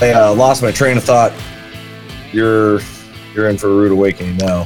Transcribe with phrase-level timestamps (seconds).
[0.00, 1.32] I uh, lost my train of thought.
[2.30, 2.80] You're
[3.34, 4.64] you're in for a rude awakening now.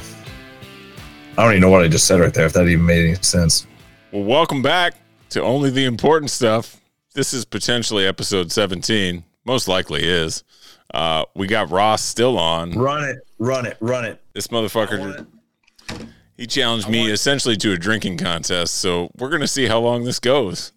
[1.35, 2.45] I don't even know what I just said right there.
[2.45, 3.65] If that even made any sense.
[4.11, 4.93] Well, welcome back
[5.29, 6.79] to only the important stuff.
[7.15, 9.23] This is potentially episode 17.
[9.43, 10.43] Most likely is.
[10.93, 12.73] Uh, we got Ross still on.
[12.73, 14.21] Run it, run it, run it.
[14.33, 15.25] This motherfucker,
[16.37, 18.75] he challenged me essentially to a drinking contest.
[18.75, 20.73] So we're gonna see how long this goes.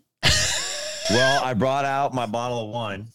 [1.10, 3.08] Well, I brought out my bottle of wine.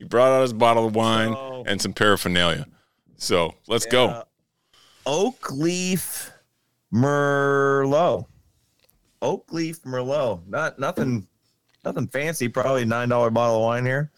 [0.00, 2.66] He brought out his bottle of wine So- and some paraphernalia.
[3.18, 4.06] So let's go.
[4.08, 4.24] Uh,
[5.04, 6.30] Oak leaf
[6.92, 8.24] Merlot.
[9.20, 10.46] Oak leaf Merlot.
[10.48, 11.28] Not nothing,
[11.84, 12.48] nothing fancy.
[12.48, 14.10] Probably a nine dollar bottle of wine here.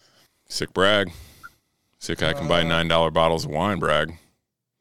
[0.47, 1.11] Sick brag.
[1.99, 2.23] Sick.
[2.23, 3.79] I can buy nine dollar bottles of wine.
[3.79, 4.17] Brag.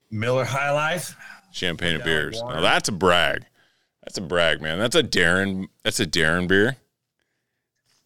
[0.08, 1.16] Miller High Life.
[1.50, 2.40] Champagne and beers.
[2.40, 2.56] water.
[2.56, 3.44] Now that's a brag.
[4.04, 4.78] That's a brag, man.
[4.78, 5.66] That's a Darren.
[5.82, 6.76] That's a Darren beer.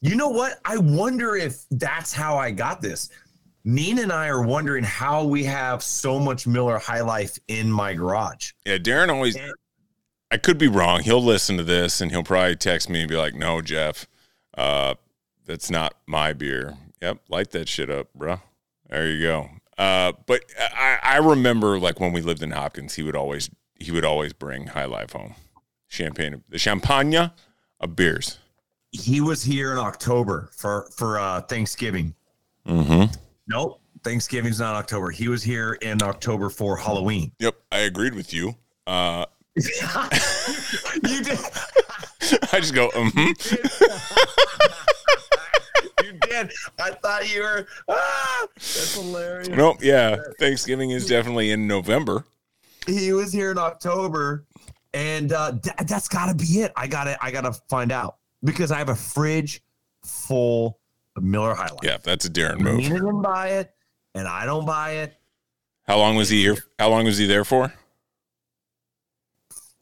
[0.07, 0.61] You know what?
[0.65, 3.11] I wonder if that's how I got this.
[3.65, 7.93] Nina and I are wondering how we have so much Miller High Life in my
[7.93, 8.53] garage.
[8.65, 9.35] Yeah, Darren always.
[9.35, 9.53] And-
[10.31, 11.03] I could be wrong.
[11.03, 14.07] He'll listen to this and he'll probably text me and be like, "No, Jeff,
[14.57, 14.95] uh,
[15.45, 18.41] that's not my beer." Yep, light that shit up, bro.
[18.89, 19.51] There you go.
[19.77, 23.91] Uh, but I, I remember like when we lived in Hopkins, he would always he
[23.91, 25.35] would always bring High Life home,
[25.89, 27.15] champagne, the champagne
[27.81, 28.39] of beers.
[28.97, 32.15] He was here in October for for uh, Thanksgiving.
[32.67, 33.15] Mm-hmm.
[33.49, 35.11] Nope, Thanksgiving's not October.
[35.11, 37.33] He was here in October for Halloween.
[37.39, 38.55] Yep, I agreed with you.
[38.87, 39.63] Uh, you
[41.23, 41.39] did.
[42.53, 43.19] I just go, mm-hmm.
[46.05, 46.53] you did.
[46.81, 47.67] I thought you were.
[47.89, 49.49] Ah, that's hilarious.
[49.49, 50.17] Nope, yeah.
[50.39, 52.25] Thanksgiving is definitely in November.
[52.87, 54.45] He was here in October,
[54.95, 56.73] and uh, th- that's got to be it.
[56.77, 59.63] I gotta, I gotta find out because I have a fridge
[60.03, 60.79] full
[61.17, 61.81] of Miller High Life.
[61.83, 62.79] Yeah, that's a Darren move.
[62.79, 63.75] Nina didn't buy it,
[64.15, 65.15] and I don't buy it.
[65.87, 66.57] How long was he here?
[66.79, 67.73] How long was he there for?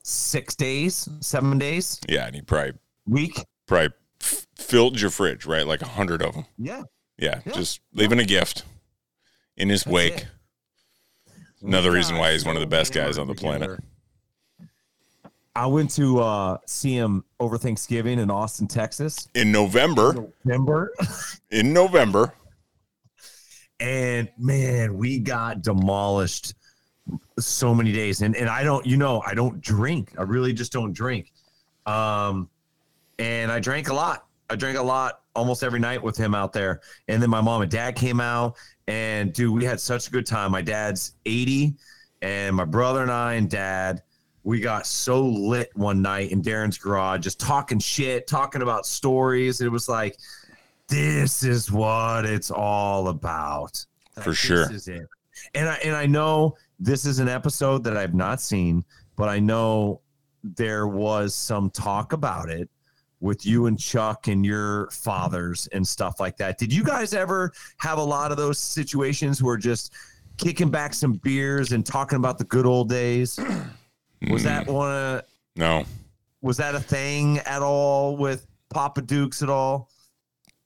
[0.03, 2.73] Six days, seven days, Yeah, and he probably
[3.07, 3.43] week.
[3.67, 5.67] probably f- filled your fridge, right?
[5.67, 6.45] Like a hundred of them.
[6.59, 6.83] Yeah.
[7.17, 7.53] Yeah, Yeah.
[7.53, 8.65] just leaving a gift
[9.57, 10.17] in his That's wake.
[10.17, 10.27] it.
[11.63, 13.81] Another reason why he's one of the best guys on the planet.
[15.57, 19.29] I went to uh, see him over Thanksgiving in Austin, Texas.
[19.35, 20.93] In November, November.
[21.51, 22.35] in November,
[23.79, 26.55] and man, we got demolished
[27.39, 28.23] so many days.
[28.23, 30.13] And and I don't, you know, I don't drink.
[30.19, 31.33] I really just don't drink.
[31.87, 32.49] Um,
[33.19, 34.27] and I drank a lot.
[34.51, 36.81] I drank a lot almost every night with him out there.
[37.09, 40.27] And then my mom and dad came out, and dude, we had such a good
[40.27, 40.53] time.
[40.53, 41.75] My dad's 80,
[42.23, 44.03] and my brother and I and dad.
[44.45, 49.61] We got so lit one night in Darren's garage, just talking shit, talking about stories.
[49.61, 50.19] It was like,
[50.89, 53.85] this is what it's all about.
[54.23, 54.67] For sure.
[54.69, 55.09] This is it.
[55.55, 58.85] And I and I know this is an episode that I've not seen,
[59.17, 60.01] but I know
[60.43, 62.69] there was some talk about it
[63.21, 66.59] with you and Chuck and your fathers and stuff like that.
[66.59, 69.95] Did you guys ever have a lot of those situations where just
[70.37, 73.39] kicking back some beers and talking about the good old days?
[74.31, 75.23] Was Mm, that one of
[75.57, 75.85] no,
[76.41, 79.91] was that a thing at all with Papa Dukes at all?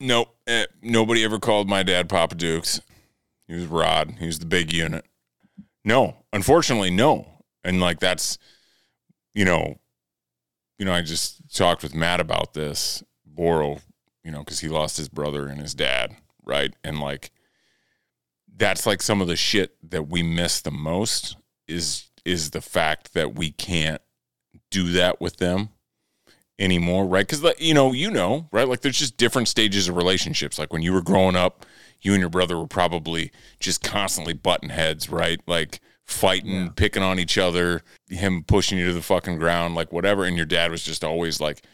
[0.00, 0.34] nope.
[0.46, 2.80] Eh, nobody ever called my dad Papa Dukes.
[3.46, 4.14] He was Rod.
[4.19, 5.04] He was the big unit.
[5.84, 7.26] No, unfortunately, no.
[7.64, 8.38] And like that's,
[9.34, 9.78] you know,
[10.78, 13.81] you know, I just talked with Matt about this Boro,
[14.25, 16.14] you know, because he lost his brother and his dad,
[16.44, 16.72] right?
[16.84, 17.31] And like,
[18.56, 23.14] that's like some of the shit that we miss the most is is the fact
[23.14, 24.02] that we can't
[24.70, 25.70] do that with them
[26.58, 27.26] anymore, right?
[27.26, 28.69] Because you know, you know, right?
[28.69, 30.58] Like, there's just different stages of relationships.
[30.58, 31.64] Like when you were growing up,
[32.00, 35.40] you and your brother were probably just constantly button heads, right?
[35.46, 40.24] Like fighting, picking on each other, him pushing you to the fucking ground, like whatever.
[40.24, 41.64] And your dad was just always like,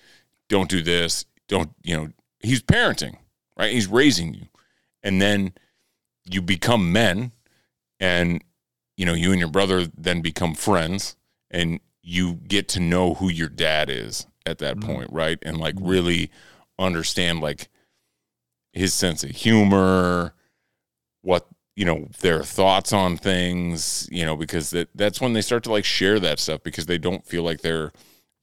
[0.49, 1.25] "Don't do this.
[1.49, 2.09] Don't you know?"
[2.41, 3.17] He's parenting,
[3.57, 3.73] right?
[3.73, 4.47] He's raising you,
[5.03, 5.53] and then
[6.31, 7.33] you become men,
[8.01, 8.43] and
[8.97, 11.17] you know, you and your brother then become friends,
[11.51, 14.83] and you get to know who your dad is at that Mhm.
[14.87, 15.39] point, right?
[15.43, 16.31] And like really
[16.79, 17.69] understand like
[18.73, 20.35] his sense of humor,
[21.23, 21.47] what
[21.77, 25.73] you know, their thoughts on things, you know, because that that's when they start to
[25.73, 27.91] like share that stuff because they don't feel like they're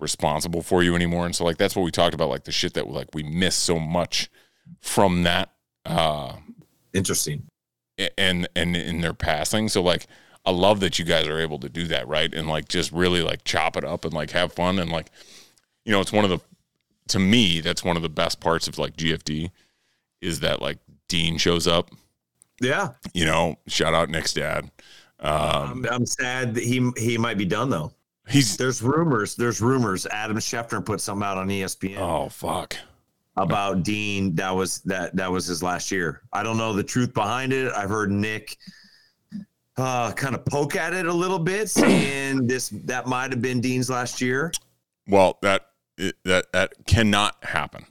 [0.01, 1.25] responsible for you anymore.
[1.25, 3.56] And so like that's what we talked about, like the shit that like we miss
[3.56, 4.30] so much
[4.81, 5.53] from that
[5.86, 6.33] uh
[6.94, 7.48] Interesting.
[8.18, 9.69] and and in their passing.
[9.69, 10.07] So like
[10.45, 12.33] I love that you guys are able to do that, right?
[12.33, 15.07] And like just really like chop it up and like have fun and like
[15.85, 16.39] you know, it's one of the
[17.09, 19.51] to me, that's one of the best parts of like GFD
[20.21, 20.77] is that like
[21.07, 21.89] Dean shows up
[22.59, 22.89] Yeah.
[23.13, 24.71] You know, shout out Nick's dad.
[25.19, 27.91] Um, I'm, I'm sad that he he might be done though.
[28.27, 29.35] he's There's rumors.
[29.35, 30.07] There's rumors.
[30.07, 32.75] Adam Schefter put something out on ESPN oh fuck.
[33.35, 34.33] about Dean.
[34.35, 36.21] That was that that was his last year.
[36.33, 37.71] I don't know the truth behind it.
[37.73, 38.57] I've heard Nick
[39.77, 43.62] uh, kind of poke at it a little bit, saying this that might have been
[43.62, 44.51] Dean's last year.
[45.07, 45.68] Well, that
[46.25, 47.85] that that cannot happen.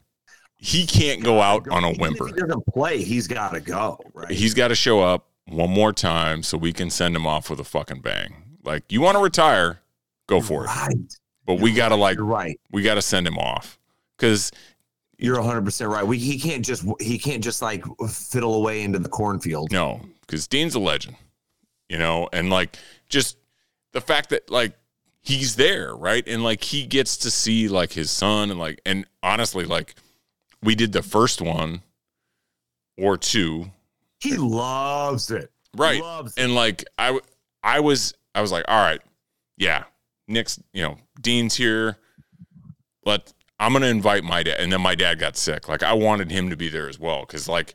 [0.56, 2.26] He can't go out on a whimper.
[2.26, 3.02] He doesn't play.
[3.02, 3.98] He's got to go.
[4.12, 4.30] Right.
[4.30, 7.60] He's got to show up one more time so we can send him off with
[7.60, 8.58] a fucking bang.
[8.62, 9.80] Like you want to retire,
[10.26, 10.66] go for it.
[10.66, 11.16] Right.
[11.46, 12.60] But we got to like You're right.
[12.70, 13.78] we got to send him off
[14.18, 14.52] because
[15.18, 16.06] You're 100 percent right.
[16.06, 19.72] We, he can't just he can't just like fiddle away into the cornfield.
[19.72, 21.16] no, because Dean's a legend,
[21.90, 22.78] you know, and like
[23.10, 23.36] just
[23.92, 24.72] the fact that like
[25.20, 29.04] he's there, right, and like he gets to see like his son and like and
[29.22, 29.94] honestly like
[30.62, 31.82] we did the first one
[32.96, 33.70] or two
[34.20, 35.50] He loves it.
[35.76, 37.18] right Loves and like I
[37.62, 39.00] I was, I was like, all right,
[39.58, 39.84] yeah,
[40.28, 41.98] Nick's, you know, Dean's here.
[43.04, 45.68] Let I'm gonna invite my dad, and then my dad got sick.
[45.68, 47.74] Like I wanted him to be there as well, because like,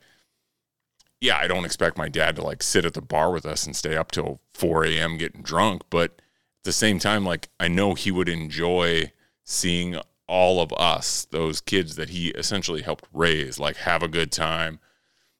[1.21, 3.75] yeah, I don't expect my dad to like sit at the bar with us and
[3.75, 5.17] stay up till 4 a.m.
[5.17, 9.11] getting drunk, but at the same time, like I know he would enjoy
[9.43, 9.97] seeing
[10.27, 14.79] all of us, those kids that he essentially helped raise, like have a good time,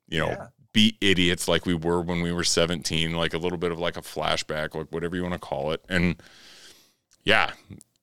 [0.07, 0.47] you know, Yeah.
[0.73, 3.97] be idiots like we were when we were 17, like a little bit of like
[3.97, 5.81] a flashback, like whatever you want to call it.
[5.89, 6.21] And
[7.23, 7.51] yeah,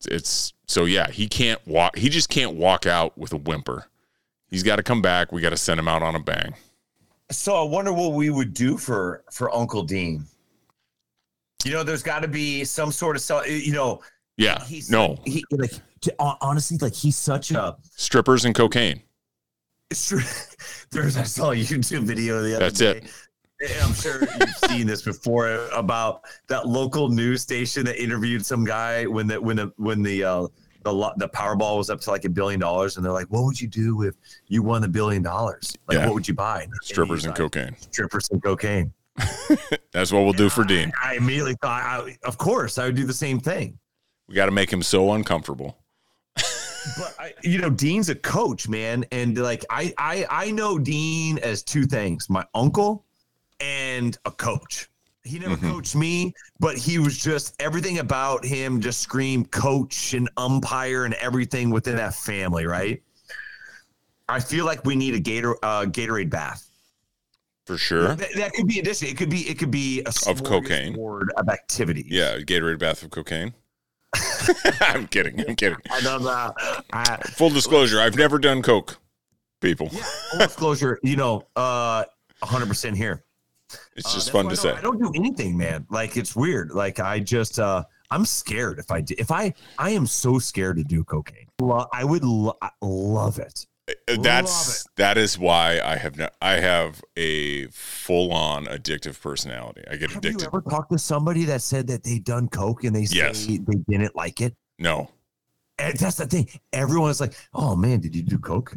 [0.09, 3.87] it's so yeah, he can't walk, he just can't walk out with a whimper.
[4.49, 5.33] He's got to come back.
[5.33, 6.55] We got to send him out on a bang.
[7.33, 10.25] So I wonder what we would do for for Uncle Dean.
[11.65, 14.01] You know, there's got to be some sort of so you know.
[14.39, 17.77] Yeah, he's no He like to- honestly, like he's such a.
[17.97, 19.03] strippers and cocaine.
[19.91, 20.21] It's true.
[20.91, 23.03] There's I saw a YouTube video the other That's day.
[23.61, 23.83] it.
[23.85, 29.05] I'm sure you've seen this before about that local news station that interviewed some guy
[29.07, 30.47] when the when the when the uh,
[30.85, 33.61] the the Powerball was up to like a billion dollars, and they're like, "What would
[33.61, 34.15] you do if
[34.49, 35.77] you won the billion dollars?
[35.89, 36.07] Like, Yeah.
[36.07, 37.77] what would you buy?" And Strippers and like, cocaine.
[37.91, 38.93] Strippers and cocaine.
[39.93, 40.93] That's what we'll do for Dean.
[41.03, 43.79] I immediately thought, I, of course, I would do the same thing.
[44.29, 45.79] We got to make him so uncomfortable.
[46.35, 51.39] But I, you know, Dean's a coach, man, and like I, I, I know Dean
[51.39, 53.05] as two things: my uncle
[53.61, 54.89] and a coach.
[55.25, 55.71] He never Mhm.
[55.71, 61.15] coached me, but he was just everything about him just screamed coach and umpire and
[61.15, 63.01] everything within that family, right?
[64.29, 66.69] I feel like we need a Gator uh, Gatorade bath.
[67.67, 68.15] For sure.
[68.17, 69.09] That, that could be addition.
[69.09, 70.97] It could be it could be a Of cocaine.
[71.37, 72.05] of activity.
[72.09, 73.55] Yeah, Gatorade bath of cocaine.
[74.81, 75.39] I'm kidding.
[75.49, 75.79] I'm kidding.
[75.91, 76.27] I don't.
[76.93, 78.99] I, Full disclosure, I've never done coke.
[79.61, 82.05] People, yeah, full disclosure, you know, uh,
[82.43, 83.23] 100% here.
[83.97, 84.73] It's Uh, just that's fun to say.
[84.73, 85.87] I don't do anything, man.
[85.91, 86.71] Like it's weird.
[86.73, 89.15] Like I just, uh, I'm scared if I do.
[89.19, 91.47] If I, I am so scared to do cocaine.
[91.61, 93.67] Lo- I would lo- love it.
[94.09, 99.83] Uh, That's that is why I have no, I have a full on addictive personality.
[99.91, 100.43] I get Have addicted.
[100.45, 103.17] Have you ever talked to somebody that said that they done coke and they say
[103.17, 103.45] Yes.
[103.47, 104.55] they didn't like it?
[104.79, 105.11] No,
[105.79, 106.49] And that's the thing.
[106.73, 108.75] Everyone's like, "Oh man, did you do coke?"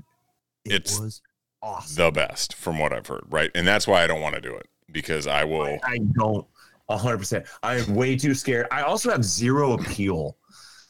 [0.66, 1.22] It It's was
[1.62, 2.04] awesome.
[2.04, 3.26] the best from what I've heard.
[3.30, 5.78] Right, and that's why I don't want to do it because I will.
[5.84, 6.48] I don't
[6.90, 7.46] 100%.
[7.62, 8.66] I'm way too scared.
[8.72, 10.38] I also have zero appeal,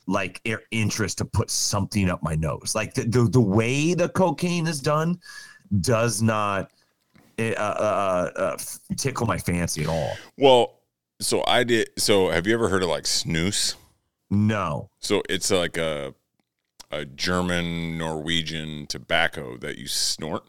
[0.05, 2.74] like interest to put something up my nose.
[2.75, 5.19] Like the, the, the way the cocaine is done
[5.81, 6.69] does not
[7.39, 8.57] uh, uh, uh,
[8.95, 10.15] tickle my fancy at all.
[10.38, 10.81] Well,
[11.19, 11.89] so I did.
[11.97, 13.74] So have you ever heard of like snus?
[14.29, 14.91] No.
[15.00, 16.13] So it's like a
[16.91, 20.43] a German Norwegian tobacco that you snort.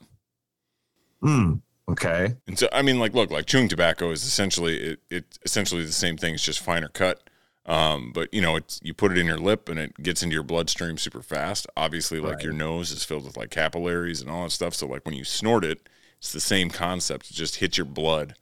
[1.23, 1.55] Hmm.
[1.89, 2.37] Okay.
[2.47, 5.93] And so I mean, like, look, like chewing tobacco is essentially it, it's essentially the
[5.93, 6.35] same thing.
[6.35, 7.29] It's just finer cut.
[7.67, 10.35] Um, but you know, it's you put it in your lip and it gets into
[10.35, 11.67] your bloodstream super fast.
[11.77, 12.45] Obviously, like Right.
[12.45, 14.75] your nose is filled with like capillaries and all that stuff.
[14.75, 15.89] So like when you snort it,
[16.19, 17.31] it's the same concept.
[17.31, 18.37] It just hits your blood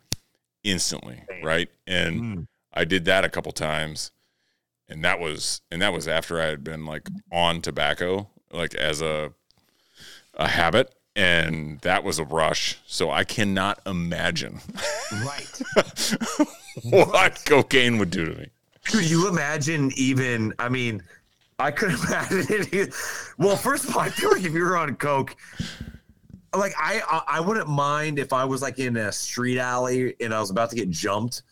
[0.65, 1.71] instantly, right?
[1.87, 2.45] And Hmm.
[2.75, 4.13] I did that a couple times,
[4.89, 9.03] and that was and that was after I had been like on tobacco, like as
[9.03, 9.33] a
[10.35, 12.79] a habit, and that was a rush.
[12.87, 14.61] So I cannot imagine
[15.13, 15.63] Right.
[16.83, 18.49] what cocaine would do to me.
[18.87, 20.53] Could you imagine even?
[20.59, 21.03] I mean,
[21.59, 22.95] I could imagine it.
[23.39, 25.37] Well, first of all, I feel like if you were on coke,
[26.57, 30.35] like I, I, I wouldn't mind if I was like in a street alley and
[30.35, 31.43] I was about to get jumped.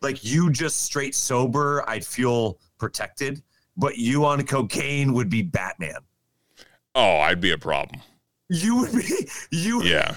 [0.00, 3.42] Like you just straight sober, I'd feel protected.
[3.76, 6.00] But you on cocaine would be Batman.
[6.94, 8.02] Oh, I'd be a problem.
[8.48, 9.82] You would be you.
[9.82, 10.16] Yeah.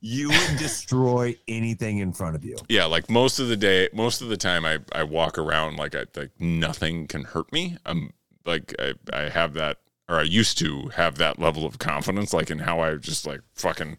[0.00, 2.56] you would destroy anything in front of you.
[2.68, 5.94] Yeah, like most of the day, most of the time, I I walk around like
[5.94, 7.76] I like nothing can hurt me.
[7.86, 8.12] I'm
[8.44, 12.50] like I I have that, or I used to have that level of confidence, like
[12.50, 13.98] in how I just like fucking,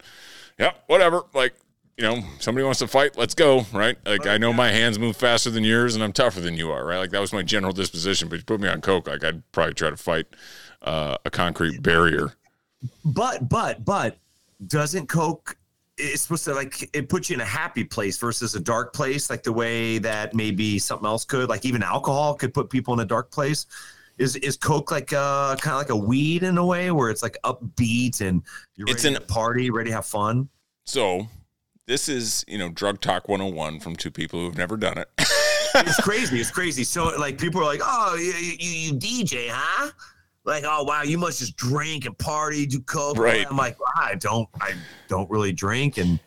[0.59, 1.23] yeah, whatever.
[1.33, 1.55] Like
[1.97, 3.95] you know, somebody wants to fight, let's go, right?
[4.05, 6.85] Like I know my hands move faster than yours, and I'm tougher than you are,
[6.85, 6.97] right?
[6.99, 8.27] Like that was my general disposition.
[8.27, 10.27] But you put me on coke, like I'd probably try to fight
[10.81, 12.33] uh, a concrete barrier.
[13.03, 14.17] But but but
[14.67, 15.57] doesn't coke
[15.97, 19.29] it's supposed to like it puts you in a happy place versus a dark place
[19.29, 22.99] like the way that maybe something else could like even alcohol could put people in
[22.99, 23.65] a dark place?
[24.17, 27.23] Is is coke like uh kind of like a weed in a way where it's
[27.23, 28.41] like upbeat and
[28.75, 30.49] you're It's ready an- to party ready to have fun?
[30.85, 31.27] So
[31.85, 35.09] this is you know drug talk 101 from two people who've never done it.
[35.75, 36.83] it's crazy it's crazy.
[36.83, 39.91] So like people are like oh you, you, you dj huh
[40.45, 43.45] like oh wow you must just drink and party do coke Right.
[43.49, 44.73] i'm like i don't i
[45.07, 46.19] don't really drink and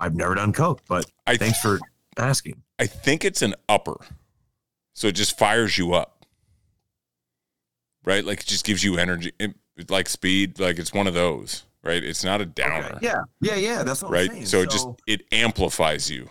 [0.00, 1.80] i've never done coke but I thanks for
[2.16, 3.96] asking I think it's an upper.
[4.92, 6.26] So it just fires you up.
[8.04, 8.22] Right?
[8.24, 9.54] Like it just gives you energy it,
[9.90, 12.02] like speed, like it's one of those, right?
[12.04, 12.98] It's not a downer.
[13.02, 13.82] Yeah, yeah, yeah.
[13.82, 14.30] That's what I'm Right?
[14.30, 14.46] saying.
[14.46, 16.28] So it just it amplifies you.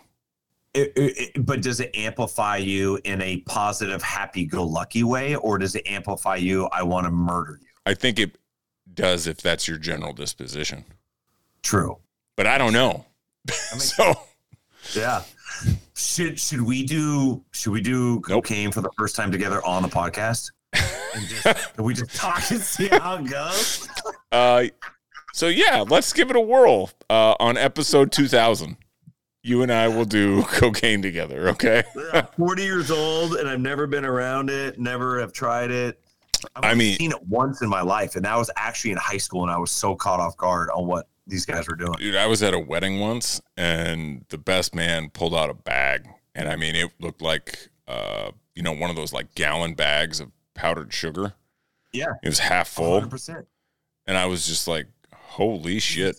[0.75, 5.87] It- it- but does it amplify you in a positive, happy-go-lucky way, or does it
[5.87, 6.65] amplify you?
[6.67, 7.67] I want to murder you.
[7.85, 8.37] I think it
[8.93, 10.85] does if that's your general disposition.
[11.63, 11.97] True.
[12.35, 13.05] But I don't know.
[13.47, 14.13] makes so
[14.93, 15.23] Yeah.
[15.95, 18.43] Should should we do should we do Nope.
[18.45, 20.51] cocaine for the first time together on the podcast?
[20.73, 23.87] And just, we just talk and see how it goes.
[24.31, 24.65] uh
[25.33, 26.89] so yeah, let's give it a whirl.
[27.09, 28.75] Uh on episode 2000.
[29.45, 31.83] You and I will do cocaine together, okay?
[32.13, 36.01] I'm 40 years old and I've never been around it, never have tried it.
[36.55, 39.17] I've I mean- seen it once in my life, and that was actually in high
[39.17, 41.93] school, and I was so caught off guard on what these guys were doing.
[41.99, 46.07] Dude, I was at a wedding once and the best man pulled out a bag.
[46.33, 50.19] And I mean, it looked like, uh, you know, one of those like gallon bags
[50.19, 51.33] of powdered sugar.
[51.93, 52.99] Yeah, It was half full.
[52.99, 53.45] 100%.
[54.07, 56.15] And I was just like, holy shit.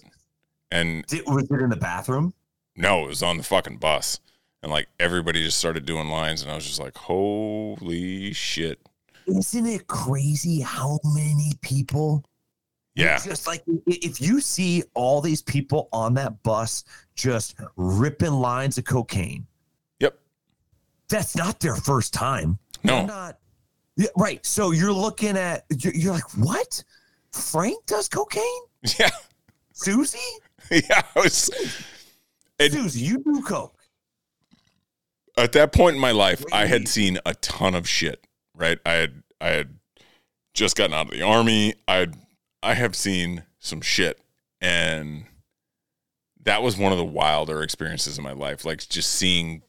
[0.71, 2.33] And Did, was it in the bathroom?
[2.77, 4.21] No, it was on the fucking bus.
[4.63, 6.43] And like everybody just started doing lines.
[6.43, 8.81] And I was just like, holy shit.
[9.27, 12.25] Isn't it crazy how many people?
[12.95, 13.19] Yeah.
[13.23, 18.85] Just like if you see all these people on that bus just ripping lines of
[18.85, 19.47] cocaine,
[20.01, 20.19] Yep.
[21.09, 22.59] that's not their first time.
[22.83, 23.07] They're No.
[23.07, 23.39] not.
[23.97, 24.45] Yeah, right.
[24.45, 26.83] So you're looking at, you're, you're like, what?
[27.33, 28.43] Frank does cocaine?
[28.99, 29.11] Yeah.
[29.73, 30.19] Susie?
[30.71, 31.03] Yeah.
[31.15, 31.51] I was,
[32.59, 33.75] It- Susie, you do coke.
[35.37, 38.27] at that point in my life, I had seen a ton of shit.
[38.55, 39.79] Right, I had I had
[40.55, 41.75] just gotten out of the army.
[41.87, 42.09] I
[42.63, 44.19] I have seen some shit,
[44.63, 45.27] and
[46.43, 48.65] that was one of the wilder experiences in my life.
[48.65, 49.63] Like just seeing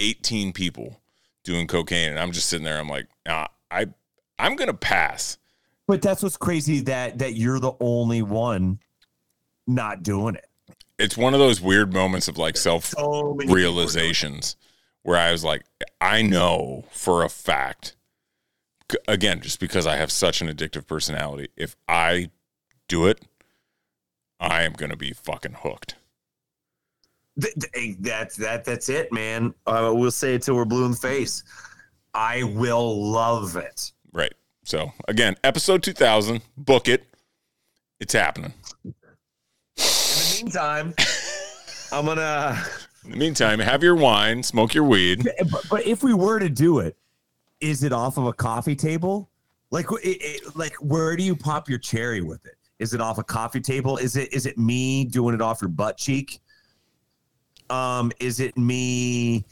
[0.00, 1.00] eighteen people
[1.44, 2.78] doing cocaine, and I'm just sitting there.
[2.80, 3.86] I'm like, nah, I
[4.40, 5.38] I'm gonna pass.
[5.86, 8.80] But that's what's crazy that that you're the only one
[9.68, 10.46] not doing it.
[10.98, 13.54] It's one of those weird moments of like self So many people are doing it.
[13.54, 14.56] realizations
[15.02, 15.64] where I was like,
[16.00, 17.96] I know for a fact,
[19.08, 22.30] again, just because I have such an addictive personality, if I
[22.88, 23.20] do it,
[24.38, 25.96] I am going to be fucking hooked.
[27.40, 28.64] Th- th- That's that.
[28.64, 29.54] That's it, man.
[29.66, 31.42] Uh, we'll say it till we're blue in the face.
[32.14, 33.92] I will love it.
[34.12, 34.34] Right.
[34.64, 37.04] So, again, episode 2000, book it.
[38.00, 38.52] It's happening.
[40.42, 40.94] In the meantime,
[41.92, 42.60] I'm gonna.
[43.04, 45.28] In the meantime, have your wine, smoke your weed.
[45.50, 46.96] But, but if we were to do it,
[47.60, 49.30] is it off of a coffee table?
[49.70, 52.56] Like, it, it, like where do you pop your cherry with it?
[52.80, 53.98] Is it off a coffee table?
[53.98, 56.40] Is it is it me doing it off your butt cheek?
[57.70, 59.44] Um, is it me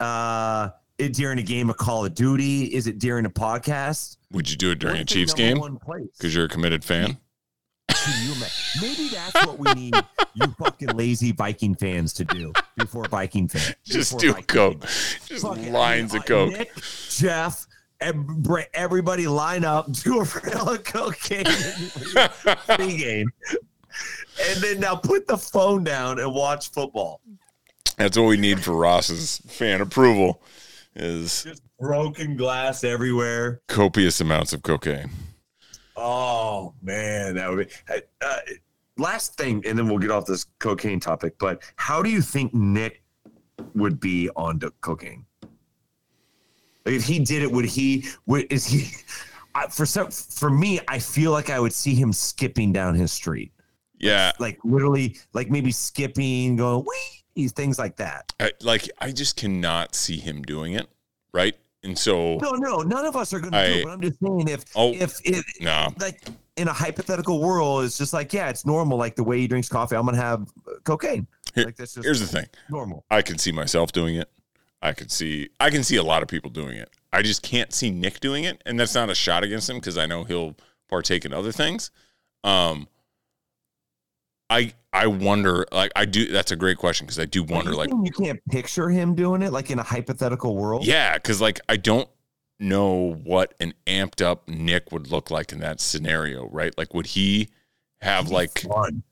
[0.00, 2.64] uh it, during a game of Call of Duty?
[2.74, 4.16] Is it during a podcast?
[4.32, 5.78] Would you do it during a What's the Chiefs game?
[6.16, 7.18] Because you're a committed fan?
[8.06, 8.34] You?
[8.80, 9.94] Maybe that's what we need
[10.34, 13.74] you fucking lazy Viking fans to do before Viking fans.
[13.84, 14.80] Just before do Viking coke.
[14.80, 15.16] games.
[15.26, 16.52] Just Fucking- lines of coke.
[16.52, 16.70] Nick,
[17.10, 17.66] Jeff,
[18.00, 21.44] and everybody line up, do a of cocaine
[22.78, 23.28] game,
[24.48, 27.20] and then now put the phone down and watch football.
[27.96, 30.40] That's what we need for Ross's fan approval
[30.94, 33.60] is Just broken glass everywhere.
[33.66, 35.10] copious amounts of cocaine.
[36.00, 37.74] Oh man, that would be.
[38.20, 38.36] Uh,
[38.96, 41.38] last thing, and then we'll get off this cocaine topic.
[41.38, 43.02] But how do you think Nick
[43.74, 45.26] would be on cocaine?
[46.84, 48.06] Like if he did it, would he?
[48.26, 48.90] Would is he?
[49.54, 53.12] I, for some, for me, I feel like I would see him skipping down his
[53.12, 53.52] street.
[53.98, 56.86] Yeah, like literally, like maybe skipping, going
[57.36, 58.32] wee, things like that.
[58.38, 60.86] I, like I just cannot see him doing it,
[61.32, 61.56] right?
[61.88, 63.84] And so No, no, none of us are going to do I- it.
[63.84, 64.92] But I'm just saying, if Oh.
[64.92, 66.20] if if no, like
[66.56, 68.98] in a hypothetical world, it's just like yeah, it's normal.
[68.98, 71.26] Like the way he drinks coffee, I'm gonna have uh, cocaine.
[71.54, 72.46] Here- like that's just here's the thing.
[72.68, 73.04] normal.
[73.10, 74.28] I can see myself doing it.
[74.82, 76.90] I could see I can see a lot of people doing it.
[77.12, 79.96] I just can't see Nick doing it, and that's not a shot against him because
[79.96, 80.56] I know he'll
[80.88, 81.90] partake in other things.
[82.44, 82.86] Um,
[84.50, 86.26] I I wonder like I do.
[86.32, 89.52] That's a great question because I do wonder like you can't picture him doing it,
[89.52, 90.86] like in a hypothetical world.
[90.86, 92.08] yeah because like I don't
[92.58, 96.76] know what an amped up Nick would look like in that scenario, right?
[96.76, 97.48] Like would he
[98.00, 99.02] have It'd like fun.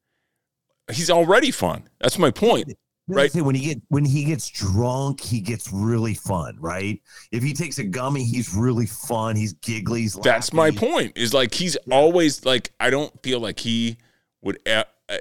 [0.90, 1.88] he's already fun?
[2.00, 2.72] That's my point.
[3.08, 3.30] Right.
[3.30, 7.00] see, When he get when he gets drunk, he gets really fun, right?
[7.30, 9.36] If he takes a gummy, he's really fun.
[9.36, 10.00] He's giggly.
[10.00, 11.16] He's That's my point.
[11.16, 13.98] Is like he's always like I don't feel like he
[14.42, 14.58] would.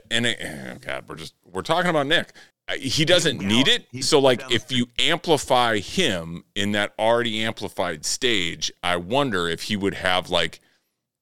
[0.09, 2.33] And it, oh God, we're just we're talking about Nick.
[2.79, 3.85] He doesn't need it.
[4.03, 9.77] So like if you amplify him in that already amplified stage, I wonder if he
[9.77, 10.59] would have like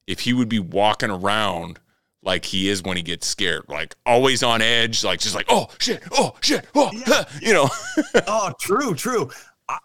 [0.08, 1.80] if he would be walking around
[2.24, 5.68] like he is when he gets scared, like always on edge, like just like oh
[5.80, 7.70] shit, oh shit, oh huh," you know.
[8.28, 9.30] oh, true, true.
[9.68, 9.80] I,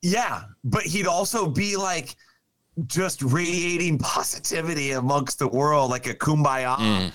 [0.00, 2.16] yeah, but he'd also be like
[2.86, 7.12] just radiating positivity amongst the world, like a kumbaya Mm.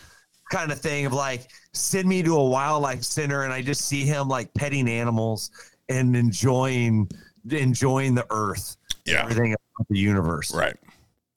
[0.50, 4.04] Kind of thing of like send me to a wildlife center and I just see
[4.04, 5.52] him like petting animals
[5.90, 7.10] and enjoying
[7.50, 9.22] enjoying the earth, Yeah.
[9.24, 10.76] everything about the universe, Right.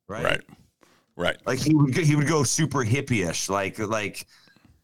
[0.09, 0.41] right, Right.
[1.15, 1.37] Right.
[1.47, 4.27] Like he would go, he would go super hippie-ish, like like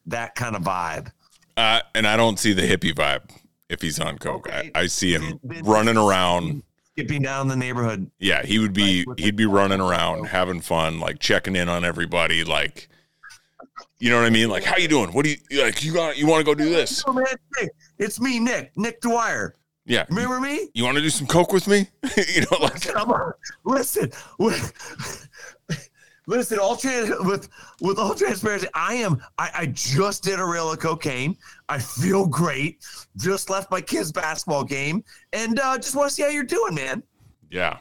[0.06, 1.10] that kind of vibe.
[1.56, 3.22] Uh, and I don't see the hippie vibe
[3.68, 4.46] if he's on coke.
[4.46, 4.70] Okay.
[4.74, 6.62] I, I see him Been- running around.
[6.92, 8.10] skipping down the neighborhood.
[8.18, 12.44] Yeah, he would be he'd be running around having fun, like checking in on everybody,
[12.44, 12.88] like
[14.00, 14.48] you know what I mean?
[14.48, 15.12] Like, how you doing?
[15.12, 15.82] What do you like?
[15.82, 16.16] You got?
[16.16, 17.04] You want to go do this?
[17.06, 17.24] Man,
[17.60, 19.54] Nick, it's me, Nick, Nick Dwyer.
[19.86, 20.04] Yeah.
[20.08, 20.68] Remember me?
[20.74, 21.88] You want to do some coke with me?
[22.34, 23.32] you know, like Come on,
[23.64, 24.12] listen,
[26.26, 26.58] listen.
[26.60, 27.48] All trans with
[27.80, 29.20] with all transparency, I am.
[29.38, 31.36] I, I just did a reel of cocaine.
[31.68, 32.84] I feel great.
[33.16, 36.74] Just left my kids' basketball game, and uh, just want to see how you're doing,
[36.74, 37.02] man.
[37.50, 37.78] yeah.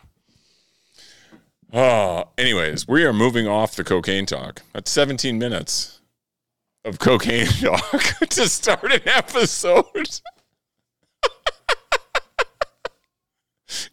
[1.74, 4.62] Oh, anyways, we are moving off the cocaine talk.
[4.72, 6.00] That's 17 minutes
[6.88, 9.86] of cocaine talk to start an episode.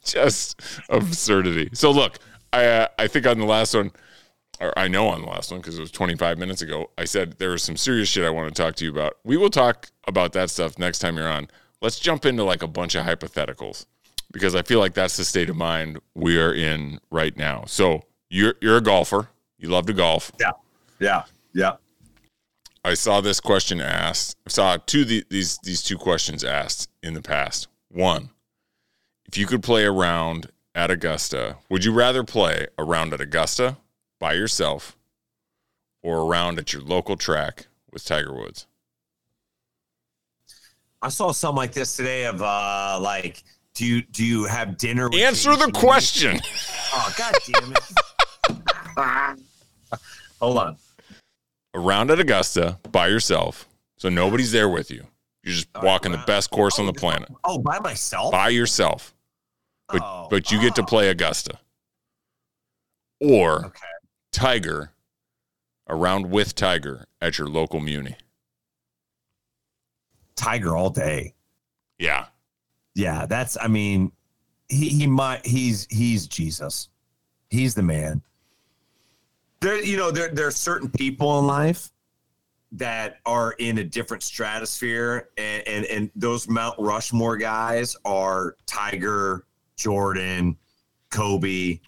[0.05, 1.71] Just absurdity.
[1.73, 2.19] So look,
[2.53, 3.91] I uh, I think on the last one,
[4.61, 7.39] or I know on the last one because it was 25 minutes ago, I said
[7.39, 9.15] there was some serious shit I want to talk to you about.
[9.25, 11.49] We will talk about that stuff next time you're on.
[11.83, 13.87] Let's jump into like a bunch of hypotheticals
[14.33, 17.65] because I feel like that's the state of mind we are in right now.
[17.67, 19.29] So you're you're a golfer.
[19.59, 20.31] You love to golf.
[20.39, 20.53] Yeah.
[21.01, 21.73] Yeah, yeah.
[22.85, 24.37] I saw this question asked.
[24.47, 27.69] I saw two the, these these two questions asked in the past.
[27.89, 28.29] One,
[29.25, 33.23] if you could play a round at Augusta, would you rather play a round at
[33.23, 33.79] Augusta
[34.21, 34.99] by yourself
[36.03, 38.67] or a round at your local track with Tiger Woods?
[41.01, 42.27] I saw something like this today.
[42.27, 43.45] Of uh, like,
[43.75, 45.09] do you do you have dinner?
[45.09, 46.39] With Answer the question.
[46.93, 49.39] Oh God damn it!
[50.41, 50.77] Hold on.
[51.75, 55.07] A round at Augusta by yourself, so nobody's there with you.
[55.43, 58.33] You're just oh, walking the best course on Oh, the planet Oh, by myself.
[58.33, 59.15] by yourself.
[59.89, 60.87] but Oh, but you get to oh.
[60.87, 61.59] play Augusta.
[63.21, 63.87] Or Okay.
[64.33, 64.93] Tiger
[65.89, 68.17] around with Tiger at your local Muni.
[70.37, 71.35] Tiger all day.
[71.99, 72.27] Yeah.
[72.95, 73.57] Yeah, that's.
[73.61, 74.13] I mean,
[74.69, 75.45] he he might.
[75.47, 76.89] He's he's Jesus.
[77.51, 78.23] He's the man.
[79.65, 81.89] There, you know, there there are certain people in life
[82.73, 89.47] that are in a different stratosphere, and and and those Mount Rushmore guys are Tiger,
[89.79, 90.59] Jordan,
[91.11, 91.81] Kobe,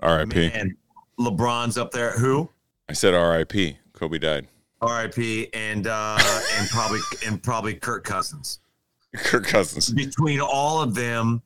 [0.00, 0.50] R.I.P.
[0.52, 0.74] and
[1.20, 2.10] LeBron's up there.
[2.18, 2.50] Who?
[2.88, 3.78] I said R.I.P.
[3.92, 4.48] Kobe died.
[4.80, 5.50] R.I.P.
[5.54, 6.18] and uh
[6.58, 8.58] and probably and probably Kirk Cousins.
[9.14, 9.92] Kirk Cousins.
[9.92, 11.42] between all of them,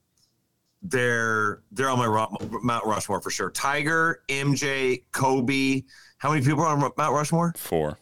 [0.83, 3.51] they're they're on my Ru- Mount Rushmore for sure.
[3.51, 5.83] Tiger, MJ, Kobe.
[6.19, 7.55] How many people are on Mount Rushmore?
[7.57, 7.99] Four.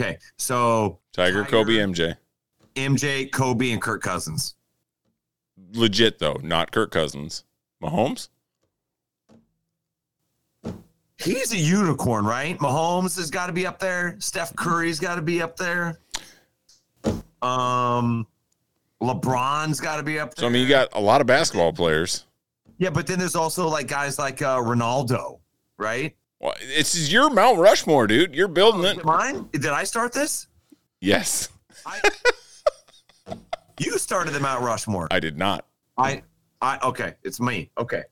[0.00, 1.50] Okay, so Tiger, Tiger.
[1.50, 2.16] Kobe, MJ.
[2.74, 4.54] MJ, Kobe, and Kirk Cousins.
[5.74, 7.44] Legit though, not Kirk Cousins.
[7.82, 8.28] Mahomes?
[11.18, 12.58] He's a unicorn, right?
[12.58, 14.16] Mahomes has got to be up there.
[14.20, 15.98] Steph Curry's got to be up there.
[17.42, 18.26] Um,
[19.02, 20.42] LeBron's got to be up there.
[20.42, 22.26] So I mean you got a lot of basketball players.
[22.78, 25.40] yeah, but then there's also like guys like uh, Ronaldo,
[25.78, 26.14] right?
[26.40, 28.34] Well, it's your Mount Rushmore, dude.
[28.34, 28.98] You're building it.
[28.98, 29.48] it mine?
[29.52, 30.46] Did I start this?
[31.00, 31.48] Yes,
[31.84, 32.00] I,
[33.78, 35.08] you started the Mount Rushmore.
[35.10, 35.66] I did not.
[35.96, 36.22] I,
[36.62, 37.70] I, okay, it's me.
[37.78, 38.02] Okay.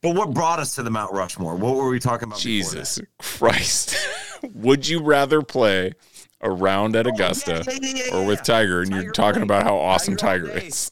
[0.00, 1.54] But what brought us to the Mount Rushmore?
[1.54, 2.40] What were we talking about?
[2.40, 3.96] Jesus Christ.
[4.54, 5.92] Would you rather play
[6.42, 7.06] a round at?
[7.06, 8.42] Augusta Oh, yeah, yeah, yeah, or with.
[8.42, 10.90] Tiger and Tiger you're talking about how awesome Tiger Tiger is?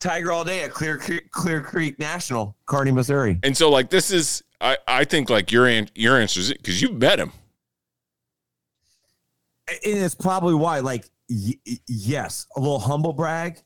[0.00, 3.38] Tiger all day at Clear Creek, Clear Creek National, Kearney, Missouri.
[3.42, 6.98] And so like this is I I think like your your answer is cuz you've
[7.00, 7.32] met him.
[9.66, 11.54] And it's probably why, like, y-
[11.86, 13.62] yes, a little humble brag.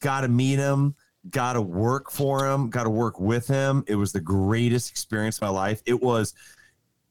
[0.00, 0.94] Got to meet him.
[1.30, 2.68] Got to work for him.
[2.68, 3.82] Got to work with him.
[3.86, 5.80] It was the greatest experience of my life.
[5.86, 6.34] It was.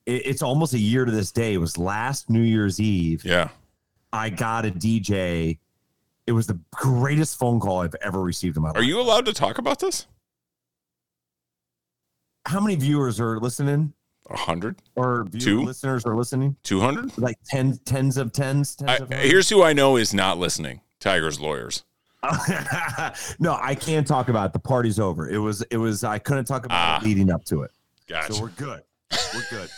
[0.05, 1.53] It- It's almost a year to this day.
[1.53, 3.23] It was last New Year's Eve.
[3.25, 3.49] Yeah.
[4.13, 5.59] I got a DJ.
[6.27, 8.77] It was the greatest phone call I've ever received in my life.
[8.77, 10.07] Are you allowed to talk about this?
[12.45, 13.93] How many viewers are listening?
[14.29, 14.77] A 100?
[14.95, 15.61] Or viewer, Two?
[15.63, 16.55] listeners are listening?
[16.63, 17.17] 200?
[17.17, 18.75] Like tens, tens of tens.
[18.75, 20.81] tens I, of here's who I know is not listening.
[20.99, 21.83] Tiger's lawyers.
[23.39, 24.53] no, I can't talk about it.
[24.53, 25.27] The party's over.
[25.29, 25.63] It was.
[25.71, 26.03] It was.
[26.03, 26.97] I couldn't talk about Ah.
[26.99, 27.71] it leading up to it.
[28.07, 28.33] Gotcha.
[28.33, 28.83] So we're good.
[29.34, 29.69] We're good.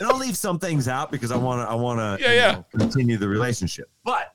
[0.00, 1.70] and I'll leave some things out because I want to.
[1.70, 2.24] I want to.
[2.24, 2.62] Yeah, yeah.
[2.78, 3.90] continue the relationship.
[4.04, 4.34] But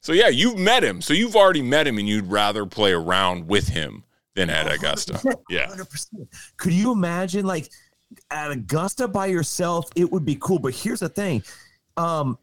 [0.00, 1.00] So yeah, you've met him.
[1.00, 5.14] So you've already met him and you'd rather play around with him than at Augusta.
[5.14, 5.66] 100%, Yeah.
[5.68, 6.26] 100%.
[6.56, 7.70] Could you imagine like
[8.30, 9.88] at Augusta by yourself?
[9.96, 10.58] It would be cool.
[10.58, 11.42] But here's the thing.
[11.96, 12.38] Um,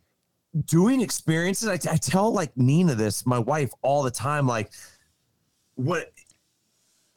[0.65, 4.47] doing experiences, I, I tell like Nina this, my wife, all the time.
[4.47, 4.71] Like,
[5.75, 6.11] what?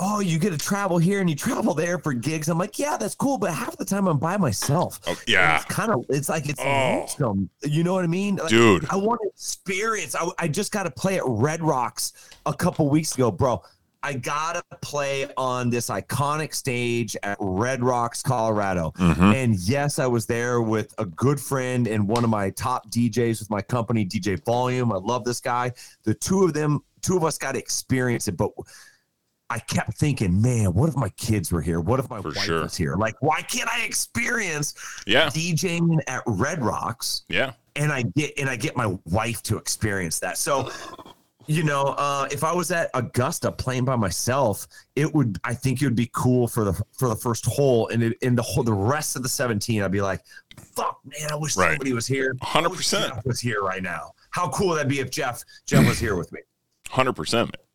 [0.00, 2.48] Oh, you get to travel here and you travel there for gigs.
[2.48, 3.38] I'm like, yeah, that's cool.
[3.38, 4.98] But half the time I'm by myself.
[5.06, 5.56] Oh, yeah.
[5.56, 6.64] It's kind of, it's like it's Oh.
[7.00, 7.48] lonesome.
[7.62, 8.36] You know what I mean?
[8.36, 8.86] Like, Dude.
[8.90, 10.16] I want to experience.
[10.16, 12.12] I, I just got to play at Red Rocks
[12.44, 13.62] a couple weeks ago, bro.
[14.02, 18.92] I gotta play on this iconic stage at Red Rocks, Colorado.
[18.98, 19.34] Mhm.
[19.34, 23.38] And yes, I was there with a good friend and one of my top DJs
[23.40, 24.92] with my company, DJ Volume.
[24.92, 25.72] I love this guy.
[26.02, 28.50] The two of them, two of us got to experience it, but
[29.50, 31.80] I kept thinking, man, what if my kids were here?
[31.80, 32.62] What if my For wife sure.
[32.62, 32.96] was here?
[32.96, 34.74] Like, why can't I experience
[35.06, 35.28] Yeah.
[35.28, 37.24] DJing at Red Rocks?
[37.28, 37.52] Yeah.
[37.76, 40.38] and I get and I get my wife to experience that.
[40.38, 40.70] So,
[41.46, 45.82] you know, uh, if I was at Augusta playing by myself, it would I think
[45.82, 48.62] it would be cool for the for the first hole, and it, in the whole
[48.62, 50.22] the rest of the seventeen, I'd be like,
[50.74, 51.70] "Fuck, man, I wish Right.
[51.72, 52.34] somebody was here.
[52.42, 53.08] 100%.
[53.08, 54.12] Jeff was here right now.
[54.30, 56.40] How cool would that be if Jeff Jeff was here with me?
[56.88, 57.73] Hundred percent, man.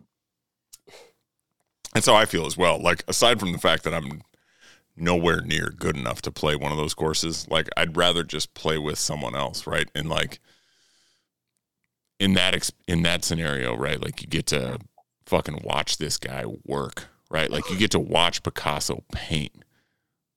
[1.93, 2.79] That's how I feel as well.
[2.81, 4.21] Like aside from the fact that I'm
[4.95, 8.77] nowhere near good enough to play one of those courses, like I'd rather just play
[8.77, 9.89] with someone else, right?
[9.95, 10.39] And like
[12.19, 14.01] in that ex- in that scenario, right?
[14.01, 14.79] Like you get to
[15.25, 17.49] fucking watch this guy work, right?
[17.49, 19.53] Like you get to watch Picasso paint.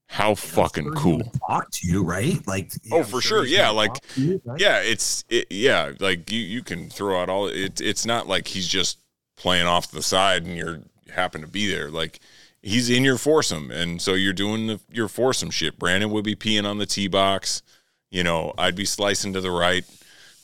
[0.07, 1.33] How fucking sure cool.
[1.49, 2.47] Talk to you, right?
[2.47, 3.45] Like, Oh, for sure.
[3.45, 4.61] he's Yeah, like- you, right?
[4.61, 7.81] Yeah, it's it, yeah, like you you can throw out all it.
[7.81, 8.99] It's not like he's just
[9.37, 10.81] playing off the side and you're
[11.13, 11.91] happen to be there.
[11.91, 12.21] Like
[12.63, 15.79] he's in your foursome, and so you're doing the, your foursome shit.
[15.79, 17.63] Brandon would be peeing on the tee box.
[18.11, 19.85] You know, I'd be slicing to the right,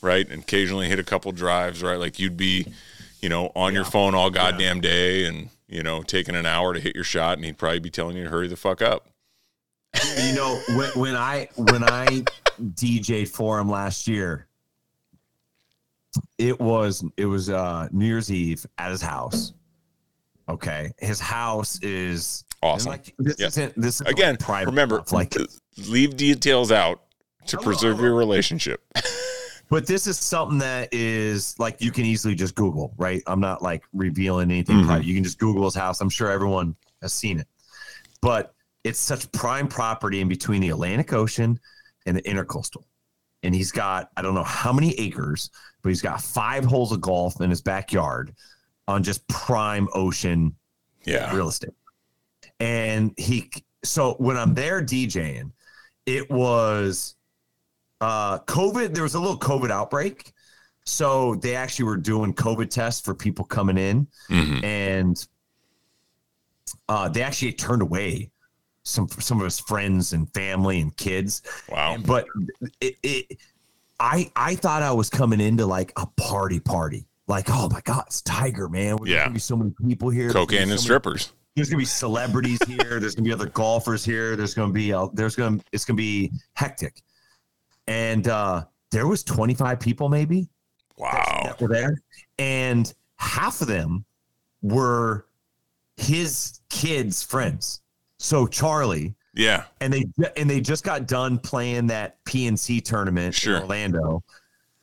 [0.01, 1.83] right, and occasionally hit a couple drives.
[1.83, 2.65] Right, like you'd be,
[3.21, 6.79] you know, on your phone all goddamn day, and you know, taking an hour to
[6.79, 9.05] hit your shot, and he'd probably be telling you to hurry the fuck up.
[10.21, 12.05] you know when, when i when i
[12.75, 14.45] dj'd for him last year
[16.37, 19.53] it was it was uh new year's eve at his house
[20.49, 22.91] okay his house is Awesome.
[22.91, 23.47] like this Yeah.
[23.47, 25.33] isn't this is Again, private remember, stuff, like
[25.87, 27.03] leave details out
[27.45, 28.83] to preserve your relationship.
[29.69, 33.61] but this is something that is like you can easily just google right i'm not
[33.61, 35.03] like revealing anything Mhm.
[35.05, 37.47] you can just google his house i'm sure everyone has seen it
[38.21, 41.59] but it's such prime property in between the atlantic ocean
[42.07, 42.83] and the intercoastal
[43.43, 45.49] and he's got i don't know how many acres
[45.83, 48.33] but he's got five holes of golf in his backyard
[48.89, 50.55] on just prime ocean
[51.05, 51.33] Yeah.
[51.35, 51.69] real estate.
[52.59, 53.49] And he,
[53.83, 55.51] so when I'm there DJing,
[56.05, 57.15] it was
[58.01, 58.93] uh, COVID.
[58.93, 60.33] There was a little COVID outbreak.
[60.85, 64.63] So they actually were doing COVID tests for people coming in, Mhm.
[64.63, 65.27] and
[66.87, 68.31] uh, they actually turned away
[68.83, 71.43] some some of his friends and family and kids.
[71.69, 71.97] Wow.
[72.03, 72.25] But
[72.81, 73.37] it, it,
[73.99, 77.05] I I thought I was coming into like a party party.
[77.29, 78.97] Like, oh my God, it's Tiger, man.
[78.97, 79.23] There's Yeah.
[79.25, 80.31] gonna be so many people here.
[80.31, 81.31] Cocaine so and many- strippers.
[81.55, 82.99] there's gonna be celebrities here.
[82.99, 84.35] There's gonna be other golfers here.
[84.35, 87.03] There's gonna be uh, there's gonna it's gonna be hectic,
[87.87, 90.49] and uh, there was 25 people maybe
[90.97, 91.41] Wow.
[91.45, 92.01] that were there,
[92.39, 94.05] and half of them
[94.63, 95.27] were
[95.97, 97.81] his kids' friends.
[98.17, 99.65] So Charlie, Yeah.
[99.81, 103.57] and they and they just got done playing that PNC tournament Sure.
[103.57, 104.23] in Orlando.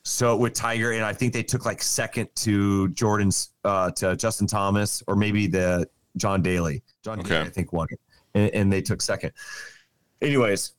[0.07, 4.47] So with Tiger, and I think they took like second to Jordan's uh, to Justin
[4.47, 6.85] Thomas, or maybe the John Daly.
[7.05, 7.31] John Okay.
[7.31, 8.01] Daly, I think, won it,
[8.35, 9.33] and, and they took second.
[10.23, 10.75] Anyways,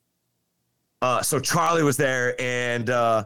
[1.02, 3.26] uh, so Charlie was there, and uh,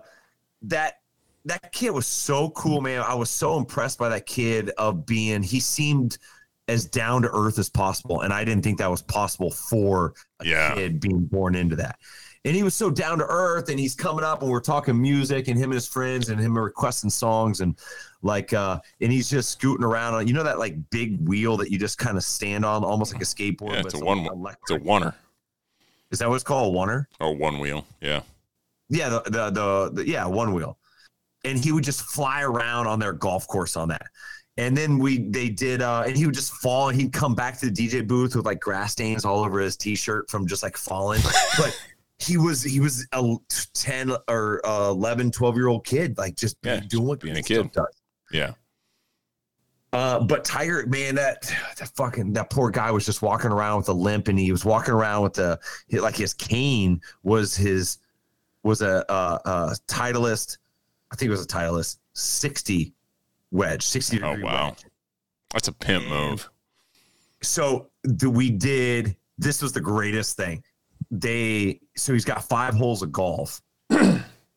[0.64, 1.02] that
[1.46, 3.02] that kid was so cool, man.
[3.02, 5.44] I was so impressed by that kid of being.
[5.44, 6.18] He seemed
[6.68, 10.48] as down to earth as possible, and I didn't think that was possible for a
[10.48, 10.74] Yeah.
[10.74, 12.00] kid being born into that.
[12.44, 15.48] And he was so down to earth, and he's coming up, and we're talking music,
[15.48, 17.78] and him and his friends, and him requesting songs, and
[18.24, 21.70] like, uh, and he's just scooting around on, you know, that like big wheel that
[21.70, 23.74] you just kind of stand on, almost like a skateboard.
[23.74, 24.26] Yeah, but it's a one-
[24.64, 25.14] It's a oneer
[26.10, 26.74] Is that what it's called?
[26.74, 27.06] A oneer?
[27.20, 27.86] or one wheel.
[28.02, 28.22] Yeah.
[28.90, 30.78] Yeah, the, the the the yeah one wheel,
[31.46, 34.08] and he would just fly around on their golf course on that.
[34.58, 37.58] And then we they did, uh, and he would just fall, and he'd come back
[37.60, 40.76] to the DJ booth with like grass stains all over his t-shirt from just like
[40.76, 41.22] falling.
[41.58, 41.80] but
[42.22, 43.36] he was he was a
[43.74, 47.38] 10 or uh, 11, 12 year old kid, like just Yeah, being doing what being
[47.38, 47.86] a kid does.
[48.32, 48.54] Yeah.
[49.94, 51.42] Uh, but Tiger, man, that
[51.78, 54.64] that fucking that poor guy was just walking around with a limp, and he was
[54.64, 55.60] walking around with the
[55.92, 57.98] like his cane was his
[58.64, 60.60] was a uh, uh, Titleist,
[61.12, 62.94] I think it was a Titleist sixty
[63.52, 64.70] wedge, sixty degree wow.
[64.70, 64.86] wedge.
[65.52, 66.50] That's a pimp move.
[67.42, 69.18] So the, we did.
[69.38, 70.64] This was the greatest thing.
[71.12, 73.62] They so he's got five holes of golf.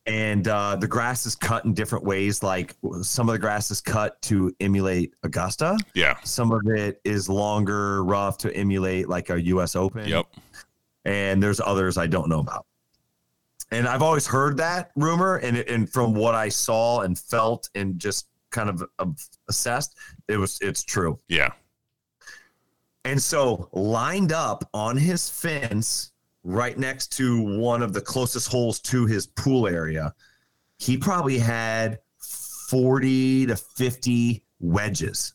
[0.07, 2.43] And uh, the grass is cut in different ways.
[2.43, 5.77] Like some of the grass is cut to emulate Augusta.
[5.95, 6.17] Yeah.
[6.23, 9.75] Some of it is longer, rough to emulate like a U.S.
[9.75, 10.07] Open.
[10.07, 10.27] Yep.
[11.05, 12.67] And there's others I don't know about.
[13.71, 17.97] And I've always heard that rumor, and and from what I saw and felt and
[17.97, 18.83] just kind of
[19.49, 21.19] assessed, it was it's true.
[21.27, 21.49] Yeah.
[23.05, 26.11] And so lined up on his fence,
[26.45, 30.13] right next to one of the closest holes to his pool area,
[30.77, 31.99] he probably had
[32.69, 35.33] 40 to 50 wedges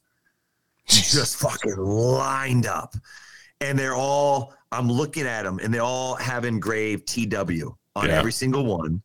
[0.86, 2.94] just fucking lined up.
[3.60, 8.18] And they're all, I'm looking at them and they all have engraved TW on Yeah.
[8.18, 9.02] every single one.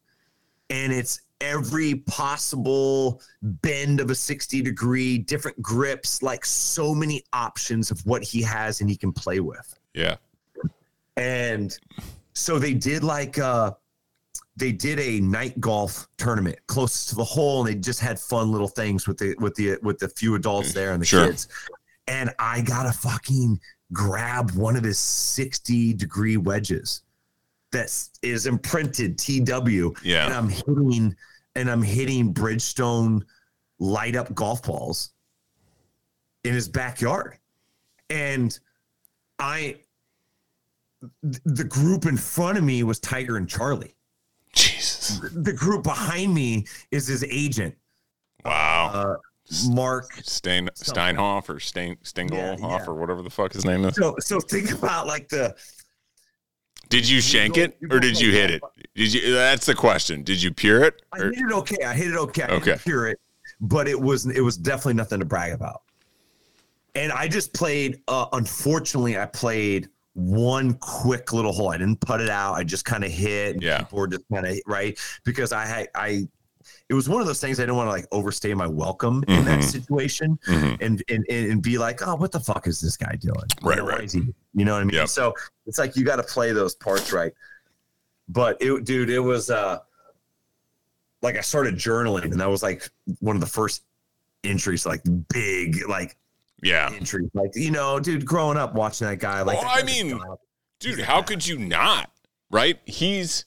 [0.70, 7.92] And it's every possible bend of a 60 degree, different grips, like so many options
[7.92, 9.78] of what he has and he can play with.
[9.94, 10.16] Yeah.
[11.18, 11.78] And
[12.34, 13.72] so they did like uh
[14.58, 18.52] they did a night golf tournament closest to the hole and they just had fun
[18.52, 21.28] little things with the with the with the few adults there and the Sure.
[21.28, 21.48] kids.
[22.08, 23.60] And I gotta fucking
[23.94, 27.02] grab one of his 60 degree wedges
[27.72, 30.26] that is imprinted TW Yeah.
[30.26, 31.16] and I'm hitting
[31.56, 33.24] and I'm hitting Bridgestone
[33.80, 35.12] light up golf balls
[36.44, 37.38] in his backyard.
[38.10, 38.58] And
[39.40, 39.78] I
[41.24, 43.96] the group in front of me was Tiger and Charlie.
[44.54, 45.20] Jesus.
[45.34, 47.76] The group behind me is his agent,
[48.46, 48.92] Wow.
[48.94, 49.16] uh,
[49.70, 50.12] Mark.
[50.24, 52.86] Stein, Steinhoff or Stein, Stingelhoff Yeah, yeah.
[52.86, 53.96] or whatever the fuck his name is.
[53.96, 55.56] So so think about like the
[56.90, 58.62] Did you shank go- it or did you hit it?
[58.96, 59.34] Did you?
[59.34, 60.24] That's the question.
[60.24, 61.02] Did you pure it?
[61.12, 61.84] I hit it okay.
[61.86, 62.44] I hit it okay.
[62.44, 62.78] I Okay.
[62.86, 63.20] didn't it,
[63.60, 65.82] but it was it was definitely nothing to brag about.
[66.96, 68.02] And I just played.
[68.08, 71.70] Uh, unfortunately, I played one quick little hole.
[71.70, 72.54] I didn't put it out.
[72.54, 73.62] I just kind of hit.
[73.62, 73.80] Yeah.
[73.80, 76.28] people were just kind of right because I had I.
[76.90, 79.46] It was one of those things I didn't want to like overstay my welcome in
[79.46, 79.64] that Mhm.
[79.64, 80.82] situation Mhm.
[80.82, 83.36] and, and and be like, oh, what the fuck is this guy doing?
[83.62, 84.12] You Right, know, why right.
[84.12, 84.96] he- you know what I mean?
[84.96, 85.10] Yep.
[85.10, 85.34] So
[85.68, 87.34] it's like you got to play those parts right.
[88.30, 89.80] But it, dude, it was uh,
[91.22, 93.84] like I started journaling, and that was like one of the first
[94.44, 96.18] entries, like big, like
[96.66, 96.90] Yeah.
[96.94, 100.20] entries, like you know, dude, growing up watching that guy, like Well, that I mean.
[100.80, 101.28] Dude, how god.
[101.28, 102.12] could you not?
[102.52, 102.80] Right?
[102.86, 103.46] He's,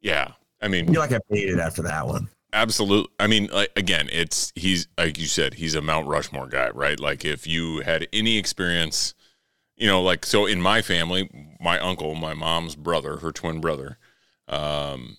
[0.00, 0.32] yeah.
[0.60, 2.28] I I mean, feel like I it after that one.
[2.52, 3.12] absolutely.
[3.20, 6.98] I mean, like, again, it's, he's, like you said, he's a Mount Rushmore guy, right?
[6.98, 9.14] Like, if you had any experience,
[9.76, 13.98] you know, like, so in my family, my uncle, my mom's brother, her twin brother,
[14.48, 15.18] um,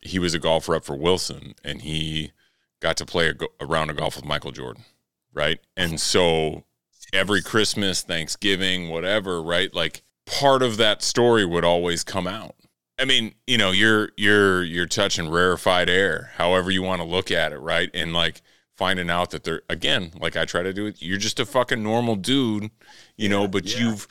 [0.00, 2.32] he was a golf rep for Wilson and he
[2.80, 4.84] got to play a, go- a round of golf with Michael Jordan,
[5.32, 5.58] right?
[5.76, 6.64] And so
[7.12, 9.72] every Christmas, Thanksgiving, whatever, right?
[9.74, 12.54] Like part of that story would always come out.
[12.98, 17.30] I mean, you know, you're you're you're touching rarefied air, however you want to look
[17.30, 17.90] at it, right?
[17.94, 18.42] And like
[18.76, 21.82] finding out that they're again, like I try to do it, you're just a fucking
[21.82, 22.70] normal dude,
[23.16, 23.78] you know, but yeah.
[23.78, 24.08] you've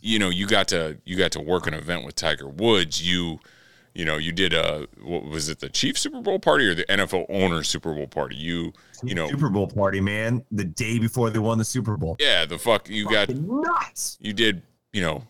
[0.00, 3.06] you know, you got to you got to work an event with Tiger Woods.
[3.06, 3.40] You
[3.98, 6.84] you know, you did a what was it the Chief Super Bowl party or the
[6.84, 8.36] NFL owner Super Bowl party?
[8.36, 12.14] You you know, Super Bowl party, man, the day before they won the Super Bowl.
[12.20, 14.16] yeah, the fuck you got nuts.
[14.20, 15.24] you did you know,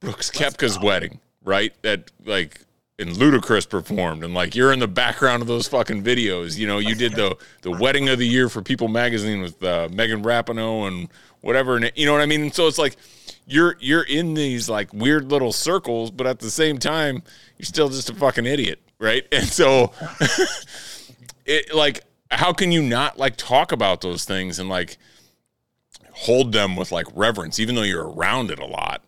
[0.00, 1.72] Brooks Koepka's wedding, right?
[1.80, 2.60] That like
[2.98, 6.58] and Ludacris performed, and like you're in the background of those fucking videos.
[6.58, 9.88] You know, you did the the wedding of the year for People Magazine with uh,
[9.90, 11.08] Megan Rapinoe and
[11.46, 12.42] whatever, and you know what I mean.
[12.42, 12.96] And so it's like
[13.46, 17.22] you're you're in these like weird little circles, but at the same time,
[17.56, 19.26] you're still just a fucking idiot, right?
[19.32, 19.92] And so,
[21.46, 24.98] it like how can you not like talk about those things and like
[26.12, 29.02] hold them with like reverence, even though you're around it a lot?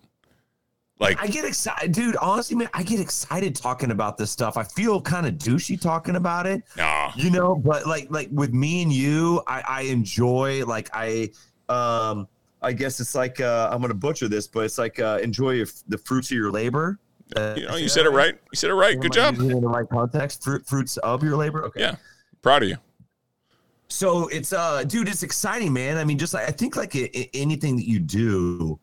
[1.01, 2.17] Like I get excited, dude.
[2.17, 4.57] Honestly, man, I get excited talking about this stuff.
[4.57, 6.63] I feel kind of douchey talking about it.
[6.77, 7.13] Nah.
[7.15, 11.31] You know, but like like with me and you, I, I enjoy like I
[11.69, 12.29] um
[12.61, 15.67] I guess it's like uh I'm gonna butcher this, but it's like uh enjoy your,
[15.89, 16.99] the fruits of your labor.
[17.37, 18.35] Uh, you know, you said it right.
[18.35, 18.99] You said it right.
[18.99, 19.39] Good job.
[19.39, 21.65] In the right context, fruit, fruits of your labor.
[21.65, 21.81] Okay.
[21.81, 21.97] Yeah,
[22.43, 22.77] proud of you.
[23.89, 25.97] So it's uh, dude, it's exciting, man.
[25.97, 26.95] I mean, just like I think like
[27.35, 28.79] anything that you do,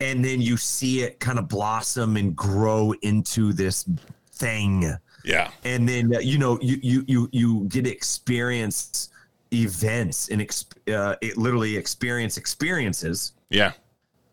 [0.00, 3.88] and then you see it kind of blossom and grow into this
[4.32, 4.96] thing.
[5.24, 5.50] Yeah.
[5.64, 9.10] And then uh, you know you you you you get experience
[9.52, 13.32] events and exp- uh, it literally experience experiences.
[13.50, 13.72] Yeah.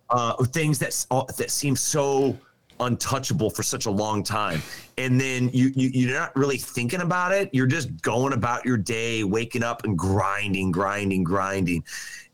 [0.09, 1.05] Uh, things that
[1.37, 2.37] that seem so
[2.79, 4.61] untouchable for such a long time.
[4.97, 7.49] And then you, you you're not really thinking about it.
[7.53, 11.83] You're just going about your day waking up and grinding grinding grinding.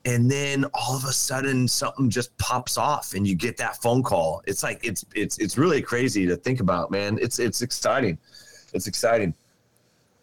[0.06, 4.04] And then all of a sudden something just pops off and you get that phone
[4.04, 4.43] call.
[4.45, 7.17] It's like it's it's it's really crazy to think about man.
[7.21, 8.17] It's it's exciting.
[8.74, 9.34] It's exciting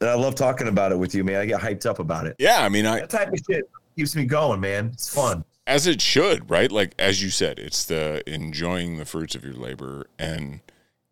[0.02, 1.36] and i love talking about it with you man.
[1.36, 2.36] I get hyped up about it.
[2.38, 4.90] Yeah i mean i that type of shit keeps me going man.
[4.92, 5.44] It's fun.
[5.66, 6.70] As it should right?
[6.70, 10.06] Like as you said it's the enjoying the fruits of your labor.
[10.18, 10.60] And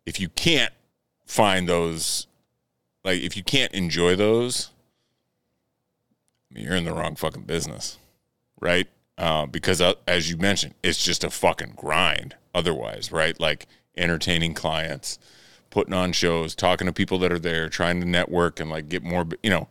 [0.05, 0.73] if you can't
[1.25, 2.27] find those
[3.03, 4.71] like if you can't enjoy those
[6.53, 7.97] you're in the wrong fucking business
[8.61, 8.87] right?
[9.17, 13.37] Uh, because uh, as you mentioned, it's just a fucking grind otherwise, right?
[13.39, 15.19] Like entertaining clients,
[15.71, 19.01] putting on shows, talking to people that are there, trying to network and like get
[19.01, 19.67] more, you know,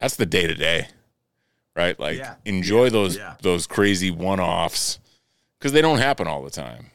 [0.00, 0.86] that's the day to day,
[1.74, 1.98] right?
[1.98, 2.36] Like yeah.
[2.44, 2.90] enjoy yeah.
[2.90, 3.34] those yeah.
[3.42, 5.00] those crazy one offs
[5.58, 6.86] because they don't happen all the time.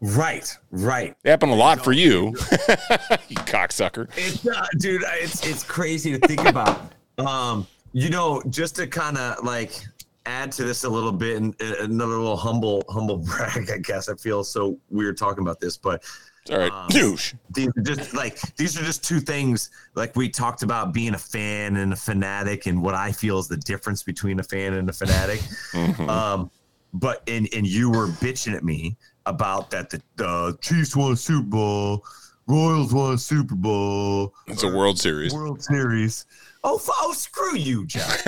[0.00, 1.16] Right, right.
[1.22, 2.26] They happen a lot for you,
[3.28, 4.08] you cocksucker.
[4.16, 6.92] It's uh, dude, it's it's crazy to think about.
[7.18, 9.72] Um, you know, just to kind of like
[10.24, 14.08] add to this a little bit and another little humble humble brag, I guess.
[14.08, 16.04] I feel so weird talking about this, but
[16.50, 17.34] all right, um, douche.
[17.50, 19.70] These are just like these are just two things.
[19.94, 23.48] Like we talked about being a fan and a fanatic, and what I feel is
[23.48, 25.40] the difference between a fan and a fanatic.
[25.72, 26.08] mm-hmm.
[26.08, 26.50] um,
[26.92, 31.46] but and and you were bitching at me about that the, the Chiefs won Super
[31.46, 32.04] Bowl,
[32.46, 34.34] Royals won Super Bowl.
[34.46, 35.34] It's a World Series.
[35.34, 36.24] World Series.
[36.64, 38.24] Oh, oh screw you, Jack.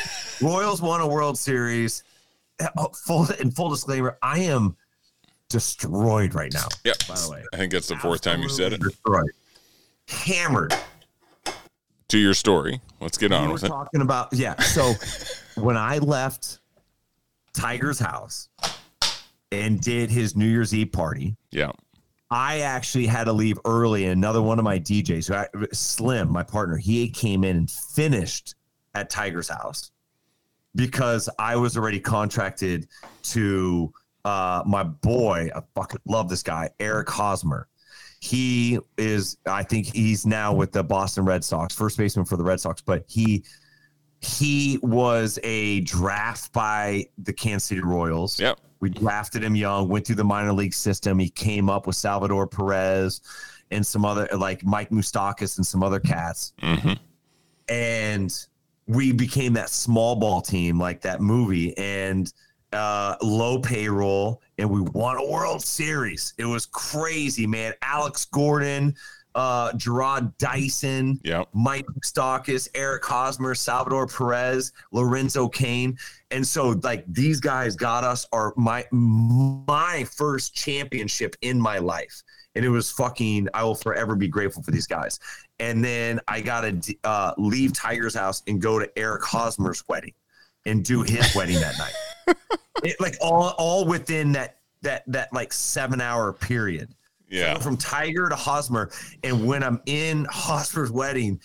[0.42, 2.04] Royals won a World Series.
[2.60, 4.76] Uh, oh, full in full disclaimer, I am
[5.52, 6.66] destroyed right now.
[6.84, 6.96] Yep.
[7.08, 8.80] By the way, I think that's the fourth time you said it.
[8.80, 9.30] Destroyed,
[10.08, 10.74] hammered.
[12.08, 13.68] To your story, let's get on we with it.
[13.68, 14.60] Talking about yeah.
[14.60, 14.92] So
[15.62, 16.58] when I left
[17.54, 18.50] Tiger's house
[19.50, 21.72] and did his New Year's Eve party, yeah,
[22.30, 24.04] I actually had to leave early.
[24.04, 27.70] And another one of my DJs, who I, Slim, my partner, he came in and
[27.70, 28.56] finished
[28.94, 29.90] at Tiger's house
[30.74, 32.88] because I was already contracted
[33.24, 33.92] to
[34.24, 35.50] uh, my boy.
[35.54, 37.68] I fucking love this guy, Eric Hosmer.
[38.20, 42.44] He is, I think he's now with the Boston Red Sox, first baseman for the
[42.44, 43.44] Red Sox, but he
[44.20, 48.38] he was a draft by the Kansas City Royals.
[48.38, 51.16] Yep we drafted him young, went through the minor league system.
[51.16, 53.20] He came up with Salvador Perez
[53.70, 56.52] and some other like Mike Moustakas and some other cats.
[56.60, 56.94] Mm-hmm.
[57.68, 58.46] And
[58.88, 62.30] we became that small ball team like that movie and
[62.72, 66.34] uh, low payroll and we won a World Series.
[66.38, 67.74] It was crazy, man.
[67.82, 68.94] Alex Gordon,
[69.34, 71.48] uh, Jarrod Dyson, yep.
[71.52, 75.96] Mike Moustakas, Eric Hosmer, Salvador Perez, Lorenzo Cain.
[76.30, 82.22] And so like these guys got us our my my first championship in my life.
[82.54, 85.18] And it was fucking I will forever be grateful for these guys.
[85.58, 90.12] And then I got to uh, leave Tiger's house and go to Eric Hosmer's wedding
[90.66, 92.36] and do his wedding that night.
[92.84, 96.94] It, like all all within that that that like 7 hour period.
[97.28, 97.54] Yeah.
[97.54, 98.90] So from Tiger to Hosmer.
[99.24, 101.40] And when I'm in Hosmer's wedding,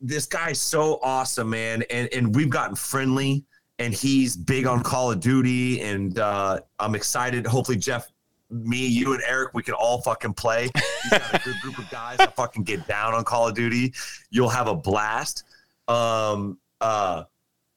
[0.00, 1.82] this guy's so awesome, man.
[1.90, 3.44] And and we've gotten friendly
[3.78, 5.80] and he's big on Call of Duty.
[5.82, 7.46] And uh, I'm excited.
[7.46, 8.08] Hopefully, Jeff,
[8.50, 10.68] me, you, and Eric, we can all fucking play.
[11.02, 13.94] He's got a good group of guys that fucking get down on Call of Duty.
[14.30, 15.44] You'll have a blast.
[15.86, 17.24] Um, uh,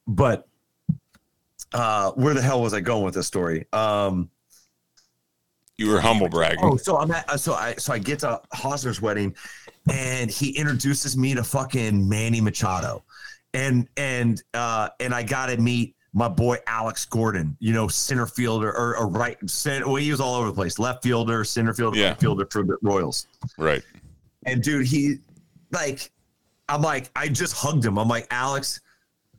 [0.08, 0.48] but
[1.74, 3.66] uh, where the hell was I going with this story?
[3.74, 4.30] Um,
[5.78, 6.60] You were humble bragging.
[6.64, 9.36] oh, so I'm at, uh, so I so I get to Hosmer's wedding,
[9.90, 13.04] and he introduces me to fucking Manny Machado,
[13.54, 18.28] and and uh, and I got to meet my boy Alex Gordon, you know, center
[18.28, 19.86] fielder or, or right center.
[19.88, 22.10] Well, he was all over the place, left fielder, center fielder, Yeah.
[22.10, 23.28] right fielder for the Royals.
[23.58, 23.82] Right.
[24.46, 25.20] And dude, he
[25.72, 26.12] like,
[26.68, 27.98] I'm like, I just hugged him.
[27.98, 28.82] I'm like, Alex,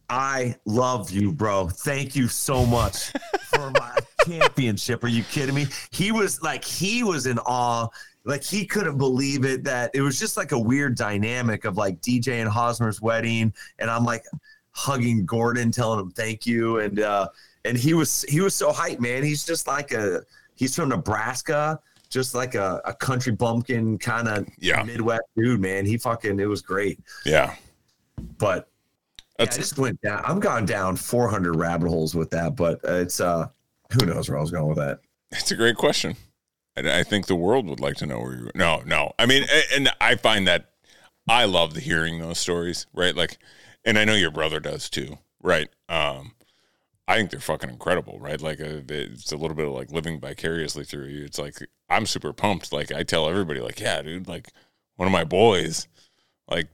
[0.08, 1.68] I love you, bro.
[1.68, 3.12] Thank you so much
[3.54, 3.96] for my
[4.26, 5.02] championship.
[5.04, 5.66] Are you kidding me?
[5.90, 7.88] He was like, he was in awe.
[8.24, 12.00] Like he couldn't believe it that it was just like a weird dynamic of like
[12.00, 13.52] DJ and Hosmer's wedding.
[13.78, 14.24] And I'm like
[14.70, 16.78] hugging Gordon, telling him thank you.
[16.78, 17.28] And uh
[17.64, 19.24] and he was he was so hyped, man.
[19.24, 20.22] He's just like a
[20.54, 21.80] he's from Nebraska,
[22.10, 24.82] just like a, a country bumpkin kind of Yeah.
[24.84, 25.84] Midwest dude, man.
[25.84, 27.00] He fucking it was great.
[27.24, 27.56] Yeah.
[28.38, 28.68] But
[29.44, 30.22] yeah, I just went down.
[30.24, 33.48] I'm gone down 400 rabbit holes with that, but uh, it's uh,
[33.92, 35.00] who knows where I was going with that.
[35.30, 36.16] It's a great question.
[36.76, 38.50] And I think the world would like to know where you.
[38.54, 39.12] No, no.
[39.18, 40.70] I mean, a- and I find that
[41.28, 43.14] I love the hearing those stories, right?
[43.14, 43.38] Like,
[43.84, 45.68] and I know your brother does too, right?
[45.88, 46.32] Um,
[47.08, 48.40] I think they're fucking incredible, right?
[48.40, 51.24] Like, uh, it's a little bit of like living vicariously through you.
[51.24, 51.56] It's like
[51.90, 52.72] I'm super pumped.
[52.72, 54.48] Like, I tell everybody, like, yeah, dude, like
[54.96, 55.88] one of my boys,
[56.48, 56.68] like,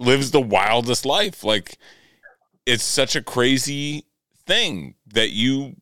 [0.00, 1.44] lives the wildest life.
[1.44, 1.78] Like,
[2.66, 4.04] it's such a crazy
[4.46, 5.76] thing that you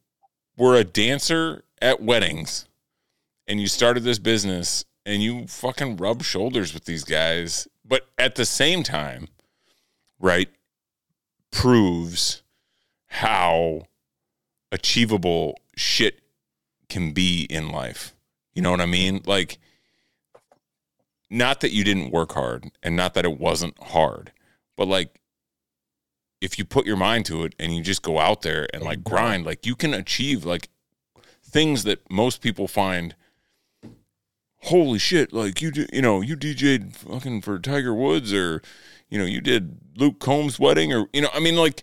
[0.57, 2.67] were a dancer at weddings
[3.47, 8.35] and you started this business and you fucking rub shoulders with these guys but at
[8.35, 9.29] the same time
[10.19, 10.49] right
[11.51, 12.43] proves
[13.07, 13.83] how
[14.71, 16.21] achievable shit
[16.89, 18.15] can be in life
[18.55, 19.59] you know what i mean like
[21.31, 24.33] not that you didn't work hard and not that it wasn't hard
[24.77, 25.21] but like
[26.41, 29.05] if you put your mind to it and you just go out there and like
[29.05, 30.69] grind like you can achieve like
[31.45, 33.15] things that most people find
[34.63, 38.63] holy shit like you do, you know you DJ'd fucking for Tiger Woods or
[39.09, 41.83] you know you did Luke Combs wedding or you know I mean like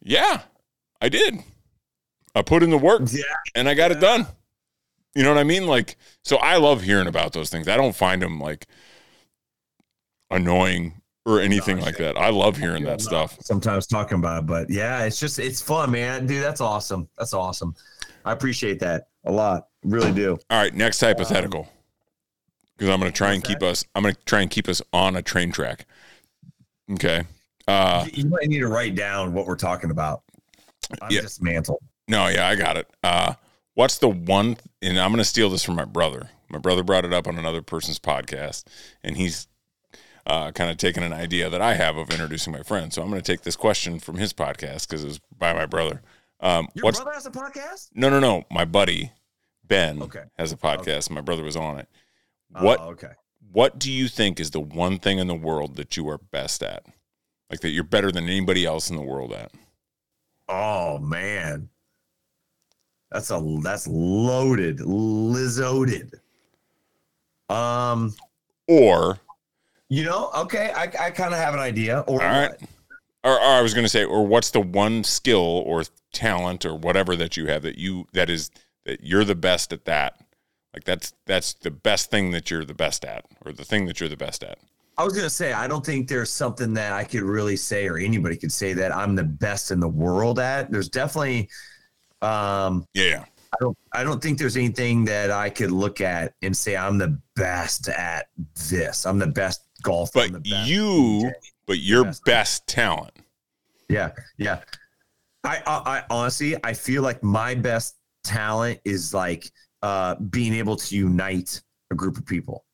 [0.00, 0.42] yeah
[1.00, 1.40] I did.
[2.34, 3.22] I put in the work Yeah,
[3.54, 4.26] and I got it done
[5.14, 7.94] you know what I mean like so I love hearing about those things I don't
[7.94, 8.66] find them like
[10.30, 14.68] annoying or anything like that I love hearing that stuff sometimes talking about it, but
[14.70, 16.26] yeah, it's just it's fun, man.
[16.26, 17.08] Dude, that's awesome.
[17.16, 17.74] That's awesome.
[18.24, 19.68] I appreciate that a lot.
[19.84, 20.38] Really do.
[20.50, 21.68] All right, next hypothetical.
[22.76, 23.84] Because I'm going to try and keep us.
[23.94, 25.86] I'm going to try and keep us on a train track.
[26.90, 27.22] Okay.
[27.68, 30.22] Uh, you might need to write down what we're talking about.
[31.00, 31.20] I'm Yeah.
[31.22, 31.78] dismantled.
[32.08, 32.88] no, yeah, I got it.
[33.02, 33.34] Uh,
[33.74, 34.56] what's the one?
[34.82, 36.30] And I'm going to steal this from my brother.
[36.48, 38.64] My brother brought it up on another person's podcast,
[39.02, 39.48] and he's
[40.26, 42.92] uh, kind of taken an idea that I have of introducing my friend.
[42.92, 45.66] So I'm going to take this question from his podcast because it was by my
[45.66, 46.02] brother.
[46.40, 47.90] Um, Your what's brother has a podcast?
[47.94, 48.44] no, no, no?
[48.50, 49.12] My buddy
[49.66, 50.24] Ben Okay.
[50.38, 51.10] has a podcast.
[51.10, 51.88] My brother was on it.
[52.50, 53.12] What Oh, okay.
[53.52, 56.62] what do you think is the one thing in the world that you are best
[56.62, 56.84] at?
[57.50, 59.52] Like that you're better than anybody else in the world at?
[60.48, 61.70] Oh man.
[63.14, 66.14] That's a that's loaded, lizzoted.
[67.48, 68.12] Um,
[68.66, 69.20] Or,
[69.88, 72.00] you know, okay, I, I kind of have an idea.
[72.08, 72.50] Or all right.
[73.22, 76.74] Or, or I was going to say, or what's the one skill or talent or
[76.74, 78.50] whatever that you have that you that is
[78.84, 80.20] that you're the best at that?
[80.74, 84.00] Like that's that's the best thing that you're the best at, or the thing that
[84.00, 84.58] you're the best at.
[84.98, 87.96] I was gonna say I don't think there's something that I could really say or
[87.96, 90.72] anybody could say that I'm the best in the world at.
[90.72, 91.48] There's definitely
[92.24, 93.24] um Yeah.
[93.52, 96.98] I don't I don't think there's anything that I could look at and say I'm
[96.98, 98.26] the best at
[98.68, 99.06] this.
[99.06, 100.28] I'm the best golfer.
[100.28, 101.32] But best you, DJ.
[101.66, 102.24] but your Best.
[102.24, 103.12] best talent.
[103.88, 104.60] Yeah, yeah.
[105.44, 109.50] I, I, I honestly, I feel like my best talent is like
[109.82, 111.60] uh, being able to unite
[111.92, 112.64] a group of people.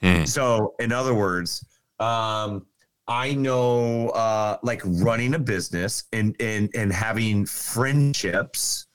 [0.00, 0.24] Hmm.
[0.24, 1.64] So, in other words,
[1.98, 2.66] um,
[3.08, 8.86] I know uh, like running a business and and and having friendships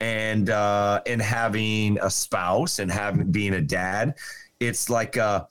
[0.00, 4.14] and uh, and having a spouse and having being a dad.
[4.58, 5.44] It's like uh,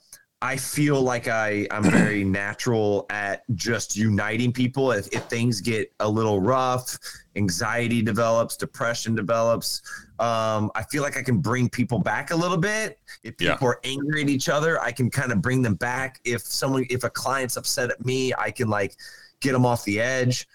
[0.44, 4.90] I feel like I I'm very natural at just uniting people.
[4.90, 6.98] If, if things get a little rough,
[7.36, 9.82] anxiety develops, depression develops.
[10.18, 12.98] Um, I feel like I can bring people back a little bit.
[13.22, 13.52] If Yeah.
[13.52, 16.20] people are angry at each other, I can kind of bring them back.
[16.24, 18.96] If someone, if a client's upset at me, I can like
[19.40, 20.46] get them off the edge.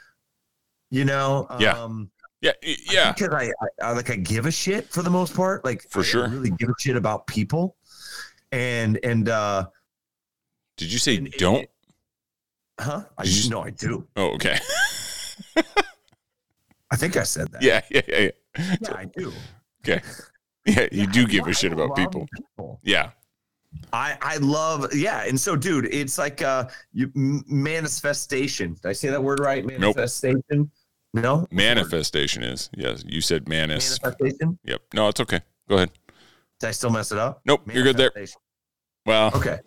[0.89, 1.81] You know, Yeah.
[1.81, 2.11] Um,
[2.41, 3.13] Yeah, yeah.
[3.13, 5.63] because I, I, I like I give a shit for the most part.
[5.65, 6.27] Like For I sure.
[6.27, 7.77] really give a shit about people.
[8.51, 9.67] And and uh,
[10.77, 11.67] Did you say and- don't?
[12.79, 13.03] huh?
[13.17, 14.07] I you- know I do.
[14.15, 14.57] Oh, okay.
[16.91, 17.61] I think I said that.
[17.61, 18.75] Yeah, yeah, yeah, yeah.
[18.81, 19.31] yeah I do.
[19.87, 20.01] Okay.
[20.65, 22.27] Yeah, you Yeah, do I give a shit about people.
[22.35, 22.79] people.
[22.83, 23.11] Yeah.
[23.93, 28.73] I I love yeah, and so dude, it's like uh you manifestation.
[28.73, 29.65] Did I say that word right?
[29.65, 29.79] Nope.
[29.97, 30.71] Manifestation.
[31.13, 31.21] No.
[31.21, 31.47] The word?
[31.51, 32.69] Manifestation is.
[32.75, 34.01] Yes, you said manis.
[34.01, 34.57] Manifestation.
[34.63, 34.81] Yep.
[34.93, 35.41] No, it's okay.
[35.69, 35.91] Go ahead.
[36.59, 37.41] Did I still mess it up?
[37.45, 38.11] Nope, you're good there.
[39.07, 39.57] Well, Okay.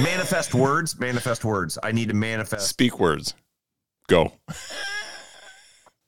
[0.00, 1.00] manifest words.
[1.00, 1.78] Manifest words.
[1.82, 2.68] I need to manifest.
[2.68, 3.34] speak words.
[4.06, 4.32] Go.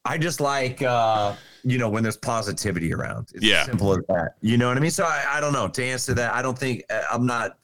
[0.05, 3.31] I just like uh, you know, when there's positivity around.
[3.35, 3.65] It's Yeah.
[3.65, 4.35] simple as that.
[4.43, 4.91] You know what I mean?
[4.91, 5.67] So I, I don't know.
[5.67, 7.57] To answer that, I don't think uh, I'm not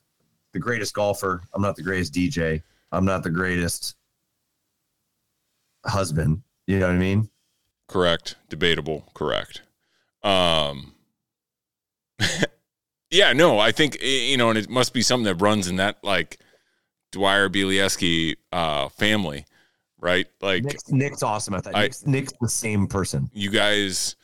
[0.52, 1.42] the greatest golfer.
[1.52, 2.62] I'm not the greatest DJ.
[2.90, 3.96] I'm not the greatest
[5.84, 6.40] husband.
[6.66, 7.28] You know what I mean?
[7.88, 8.36] Correct.
[8.48, 9.04] Debatable.
[9.12, 9.60] Correct.
[10.22, 10.94] Um.
[13.10, 13.32] yeah.
[13.32, 15.98] No, I think eh, you know, and it must be something that runs in that
[16.02, 16.38] like
[17.12, 19.44] Dwyer Bielieski uh, family,
[19.98, 20.26] right?
[20.40, 21.76] Like Nick's, Nick's awesome at that.
[21.76, 23.30] I- Nick's, Nick's the same person.
[23.32, 24.16] you guys,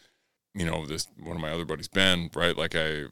[0.55, 2.57] you know, this one of my other buddies, Ben, right?
[2.57, 3.05] Like I,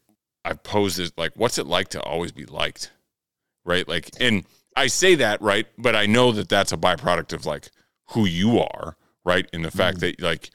[0.45, 2.93] I posed it like, what's it like to always be liked,
[3.65, 3.87] right?
[3.89, 4.45] Like, and
[4.77, 7.71] I say that right, but I know that that's a byproduct of like
[8.11, 9.49] who you are, right?
[9.53, 10.51] And the fact that like,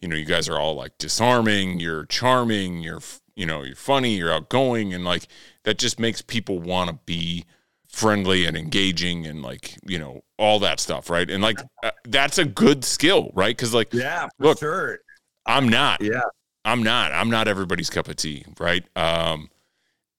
[0.00, 3.76] you know, you guys are all like disarming, you're charming, you're, f- you know, you're
[3.76, 5.26] funny, you're outgoing, and like
[5.64, 7.44] that just makes people want to be
[7.88, 12.38] friendly and engaging and like you know all that stuff right and like uh, that's
[12.38, 14.58] a good skill right because like Yeah, for Look.
[14.58, 14.98] sure.
[15.46, 16.22] i'm not Yeah.
[16.64, 17.12] I'm not.
[17.12, 18.82] I'm not everybody's cup of tea, right?
[18.96, 19.50] Um,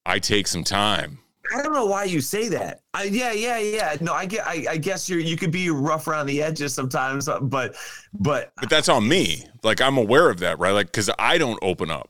[0.06, 1.18] I take some time.
[1.52, 2.82] I don't know why you say that.
[2.94, 3.96] I, yeah, yeah, yeah.
[4.00, 4.46] No, I get.
[4.46, 7.74] I, I guess you're you could be rough around the edges sometimes, but
[8.14, 9.44] but But that's on me.
[9.64, 10.70] Like I'm aware of that, right?
[10.70, 12.08] Like cuz I don't open up.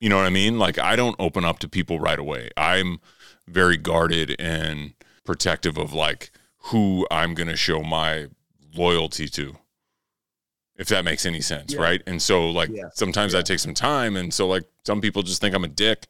[0.00, 0.58] You know what I mean?
[0.58, 2.50] Like I don't open up to people right away.
[2.56, 3.00] I'm
[3.46, 4.94] very guarded and
[5.24, 6.30] protective of like
[6.70, 8.26] who I'm going to show my
[8.74, 9.56] loyalty to.
[10.76, 11.80] If that makes any sense, Yeah.
[11.80, 12.02] right?
[12.06, 12.90] And so like Yeah.
[12.94, 16.06] sometimes I take some time and so like some people just think I'm a dick.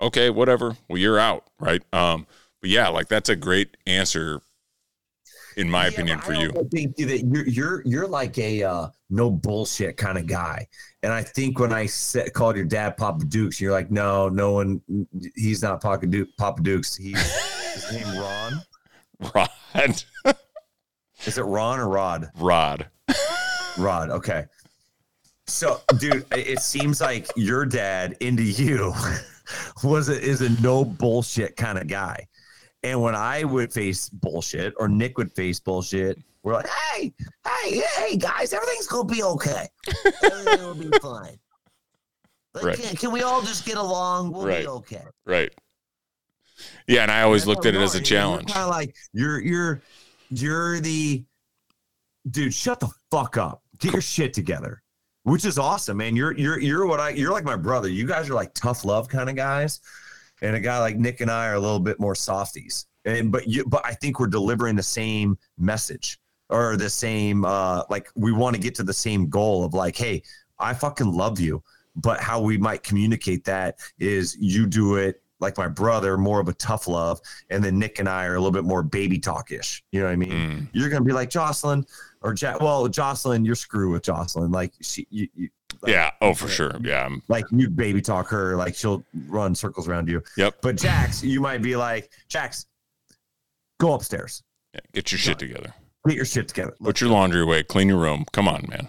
[0.00, 0.76] Okay, whatever.
[0.88, 1.82] Well, you're out, right?
[1.92, 2.26] Um
[2.60, 4.40] but yeah, like that's a great answer
[5.56, 6.50] in my Yeah, opinion for you.
[6.50, 10.66] I think that you're you're you're like a uh, no bullshit kind of guy,
[11.02, 14.52] and I think when I said, called your dad Papa Dukes, you're like, no, no
[14.52, 14.80] one,
[15.34, 16.96] he's not Papa Duke, Papa Dukes.
[16.96, 17.18] He's
[17.74, 18.62] his name Ron.
[19.34, 20.04] Rod.
[21.24, 22.30] Is it Ron or Rod?
[22.36, 22.88] Rod.
[23.78, 24.10] Rod.
[24.10, 24.44] Okay.
[25.46, 28.92] So, dude, it it seems like your dad into you
[29.84, 32.26] was a, is a no bullshit kind of guy.
[32.84, 37.12] And when I would face bullshit or Nick would face bullshit, we're like, hey,
[37.46, 39.68] hey, hey, guys, everything's gonna be okay.
[40.24, 41.38] Everything will be fine.
[42.54, 42.78] Like, Right.
[42.78, 44.32] can, can we all just get along?
[44.32, 44.62] We'll Right.
[44.62, 45.04] be okay.
[45.24, 45.52] Right.
[46.88, 48.52] Yeah, and I always looked at it as a challenge.
[48.52, 49.82] Kind of like you're you're
[50.30, 51.24] you're the
[52.30, 52.52] dude.
[52.54, 53.62] Shut the fuck up.
[53.78, 54.82] Get your shit together.
[55.24, 56.14] Which is awesome, man.
[56.16, 57.88] You're you're you're what I you're like my brother.
[57.88, 59.80] You guys are like tough love kind of guys,
[60.42, 62.86] and a guy like Nick and I are a little bit more softies.
[63.04, 66.18] And but you but I think we're delivering the same message
[66.50, 69.96] or the same uh like we want to get to the same goal of like,
[69.96, 70.22] hey,
[70.58, 71.62] I fucking love you.
[71.96, 76.48] But how we might communicate that is you do it like my brother, more of
[76.48, 77.20] a tough love,
[77.50, 79.82] and then Nick and I are a little bit more baby talkish.
[79.92, 80.30] You know what I mean?
[80.30, 81.84] Mm, You're gonna be like Jocelyn
[82.22, 84.50] or ja- well, Jocelyn, you're screw with Jocelyn.
[84.50, 85.48] Like she, you, you
[85.82, 86.12] like, yeah.
[86.22, 86.72] Oh, for sure.
[86.80, 87.02] Yeah.
[87.02, 90.22] I'm- like you baby talk her, like she'll run circles around you.
[90.38, 90.58] Yep.
[90.62, 92.66] But Jax, you might be like Jax,
[93.80, 94.80] go upstairs, yeah.
[94.94, 95.74] Get your shit together.
[96.06, 96.74] get your shit together.
[96.82, 97.62] Put your laundry away.
[97.64, 98.24] Clean your room.
[98.32, 98.88] Come on, man.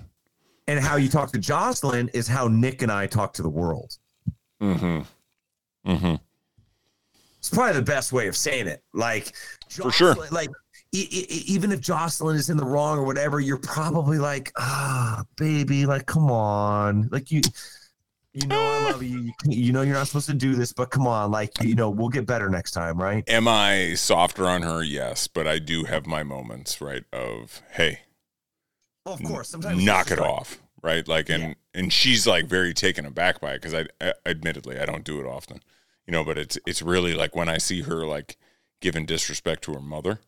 [0.68, 3.98] And how you talk to Jocelyn is how Nick and I talk to the world.
[4.62, 5.02] Mm-hmm.
[5.92, 6.16] Mm-hmm.
[7.44, 8.82] It's probably the best way of saying it.
[8.94, 9.34] Like,
[9.70, 10.16] For sure.
[10.32, 10.50] Like,
[10.94, 15.26] e- e- even if Jocelyn is in the wrong or whatever, you're probably like, ah,
[15.36, 17.42] baby, like, come on, like you,
[18.32, 19.34] you know, I love you.
[19.44, 22.08] You, know, you're not supposed to do this, but come on, like, you know, we'll
[22.08, 23.26] get better next time, right?
[23.28, 24.82] Am I softer on her?
[24.82, 27.04] Yes, but I do have my moments, right?
[27.12, 28.00] Of hey,
[29.06, 31.06] Well, of course, sometimes knock it off, right?
[31.06, 34.86] Like, and and she's like very taken aback by it because I, I admittedly I
[34.86, 35.60] don't do it often,
[36.08, 36.24] you know.
[36.24, 38.38] But it's it's really like when I see her like
[38.82, 40.20] giving disrespect to her mother,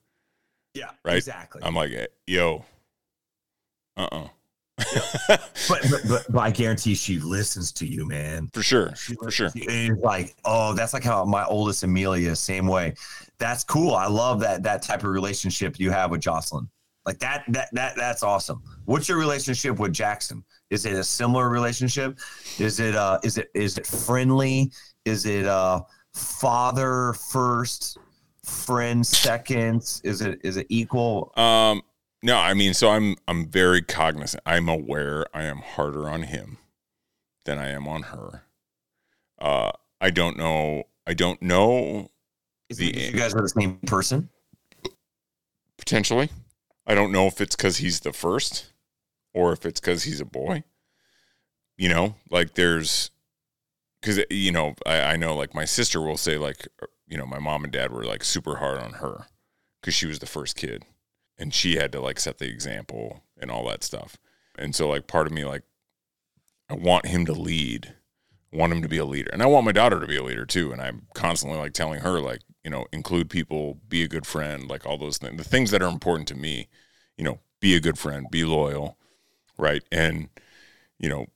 [0.73, 1.17] Yeah, Right?
[1.17, 1.61] Exactly.
[1.63, 2.65] I'm like, eh, yo,
[3.97, 4.27] uh, uh
[5.27, 8.49] but, but, but but I guarantee she listens to you, man.
[8.53, 9.47] for sure, She for sure.
[9.47, 9.79] listens to you.
[9.79, 12.93] And it's like, oh, that's like how my oldest Amelia same way.
[13.37, 13.93] That's cool.
[13.95, 16.67] I love that that type of relationship you have with Jocelyn.
[17.05, 18.63] Like that that that that's awesome.
[18.85, 20.43] What's your relationship with Jackson?
[20.71, 22.17] Is it a similar relationship?
[22.59, 24.71] Is it uh is it is it friendly?
[25.05, 25.81] Is it uh
[26.13, 27.97] father first,
[28.43, 30.01] friend second?
[30.03, 31.31] Is it is it equal?
[31.37, 31.81] Um,
[32.23, 34.41] no, I mean, so I'm I'm very cognizant.
[34.45, 36.57] I'm aware I am harder on him
[37.45, 38.43] than I am on her.
[39.39, 40.85] Uh, I don't know.
[41.05, 42.09] I don't know
[42.69, 44.29] Is The- it you guys are the same person?
[45.77, 46.29] potentially.
[46.87, 48.71] I don't know if it's because he's the first
[49.33, 50.63] or if it's because he's a boy.
[51.77, 53.11] You know, like there's
[54.05, 57.25] because you know I, I know like my sister will say like er, you know
[57.25, 59.25] my mom and dad were like super hard on her
[59.81, 60.85] because she was the first kid
[61.37, 64.17] and she had to like set the example and all that stuff.
[64.57, 65.63] And so like part of me like
[66.69, 67.95] I want him to lead,
[68.53, 70.23] I want him to be a leader, and I want my daughter to be a
[70.23, 70.71] leader too.
[70.71, 74.69] And I'm constantly like telling her like you know include people, be a good friend,
[74.69, 76.67] like all those things, the things that are important to me.
[77.17, 78.97] You know, be a good friend, be loyal,
[79.57, 80.29] right, and
[80.99, 81.27] you know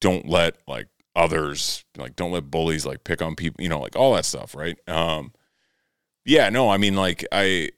[0.00, 0.88] don't let like
[1.18, 4.54] others like don't let bullies like pick on people you know like all that stuff
[4.54, 4.78] right?
[4.88, 5.32] Um
[6.24, 7.70] yeah no i mean like i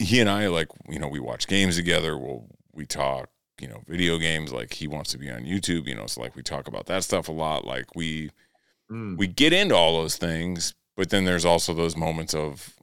[0.00, 2.16] he and i like you know we watch games together.
[2.18, 3.28] We'll we talk
[3.60, 4.52] you know video games.
[4.52, 7.04] Like he wants to be on youtube you know so like we talk about that
[7.04, 7.64] stuff a lot.
[7.64, 8.30] Like we
[8.90, 9.16] Mm.
[9.16, 12.74] we get into all those things but then there's also those moments of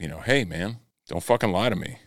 [0.00, 1.98] you know hey man don't fucking lie to me.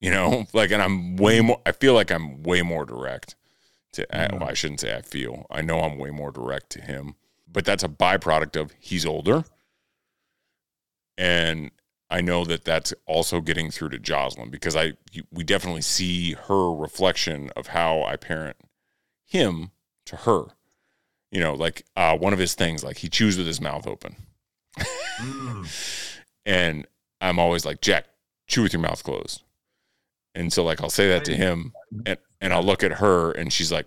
[0.00, 3.34] You know like and i'm way more i feel like i'm way more direct
[3.92, 4.42] to I- Mhm.
[4.42, 5.46] I shouldn't say I feel.
[5.50, 7.14] I know I'm way more direct to him,
[7.46, 9.44] but that's a byproduct of he's older.
[11.16, 11.70] And
[12.10, 14.92] I know that that's also getting through to Jocelyn because I
[15.32, 18.56] we definitely see her reflection of how I parent
[19.24, 19.70] him
[20.06, 20.44] to her.
[21.30, 24.16] You know, like uh, one of his things, like he chews with his mouth open,
[25.20, 26.20] Mm.
[26.46, 26.86] and
[27.20, 28.06] I'm always like, Jack,
[28.46, 29.42] chew with your mouth closed.
[30.38, 31.72] And so, like, I'll say that to him,
[32.06, 33.86] and and I'll look at her, and she's like,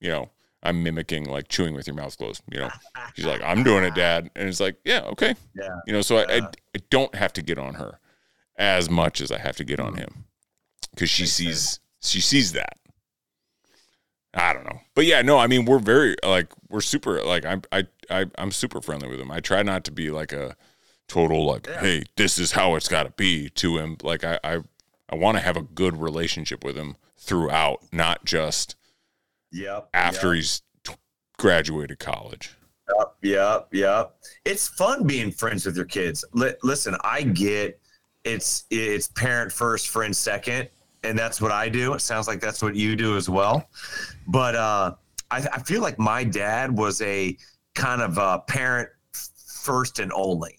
[0.00, 0.30] you know,
[0.62, 2.42] I'm mimicking like chewing with your mouth closed.
[2.52, 2.70] You know,
[3.14, 5.80] she's like, I'm doing it, Dad, and it's like, yeah, okay, Yeah.
[5.86, 6.00] you know.
[6.00, 6.38] So I, I,
[6.76, 7.98] I don't have to get on her
[8.56, 9.98] as much as I have to get on Mhm.
[9.98, 10.24] him
[10.92, 12.78] because she sees she sees that.
[14.32, 17.62] I don't know, but yeah, no, I mean, we're very like we're super like I'm
[17.72, 19.30] I, I I'm super friendly with him.
[19.30, 20.56] I try not to be like a
[21.08, 21.80] total like, Yeah.
[21.80, 23.96] hey, this is how it's got to be to him.
[24.02, 24.58] Like I I,
[25.08, 28.76] I want to have a good relationship with him throughout, not just
[29.52, 29.88] Yep.
[29.94, 30.36] after yep.
[30.36, 30.94] he's t-
[31.38, 32.54] graduated college.
[32.98, 34.16] Yep, yep, yep.
[34.44, 36.24] It's fun being friends with your kids.
[36.32, 37.80] Li- listen, I get
[38.24, 40.68] it's it's parent first, friend second,
[41.02, 41.94] and that's what I do.
[41.94, 43.68] It sounds like that's what you do as well.
[44.26, 44.94] But uh,
[45.30, 47.36] I, I feel like my dad was a
[47.74, 48.88] kind of uh, parent
[49.62, 50.58] first and only.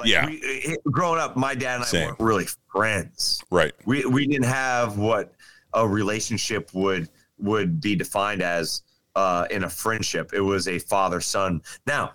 [0.00, 0.26] Like Yeah.
[0.26, 2.06] we, growing up, my dad and I Same.
[2.08, 3.42] weren't really friends.
[3.50, 3.72] Right.
[3.86, 5.34] We we didn't have what
[5.74, 8.82] a relationship would would be defined as
[9.16, 10.32] uh, in a friendship.
[10.34, 11.62] It was a father son.
[11.86, 12.12] Now,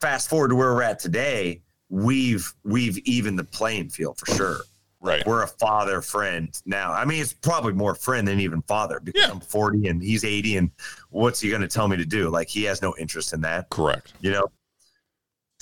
[0.00, 4.60] fast forward to where we're at today, we've we've evened the playing field for sure.
[5.04, 5.26] Right.
[5.26, 6.92] We're a father friend now.
[6.92, 9.32] I mean, it's probably more friend than even father because Yeah.
[9.32, 10.70] I'm 40 and he's 80, and
[11.10, 12.30] what's he going to tell me to do?
[12.30, 14.12] Like he has no interest in that, Correct.
[14.20, 14.46] you know.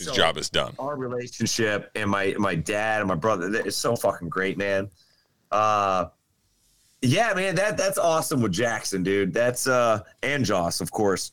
[0.00, 0.74] His So- job is done.
[0.78, 4.90] our relationship and my my dad and my brother it's so fucking great man.
[5.52, 6.06] Uh
[7.02, 9.32] yeah man that that's awesome with jackson dude.
[9.32, 11.32] That's uh and joss of course.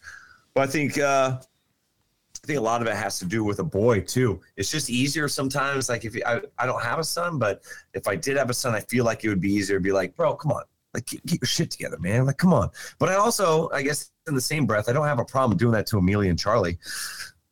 [0.53, 3.63] But i think uh i think a lot of it has to do with a
[3.63, 4.39] boy too.
[4.55, 7.63] It's just easier sometimes like if you, I, I don't have a son but
[7.93, 9.91] if i did have a son i feel like it would be easier to be
[9.91, 10.63] like bro come on.
[10.93, 12.25] Like get, get your shit together man.
[12.25, 12.69] Like come on.
[12.99, 15.73] But i also i guess in the same breath i don't have a problem doing
[15.73, 16.77] that to amelia and charlie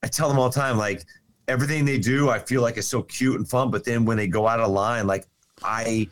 [0.04, 1.04] i tell them all the time like
[1.48, 4.28] everything they do i feel like is so cute and fun but then when they
[4.28, 5.26] go out of line like
[5.64, 6.08] i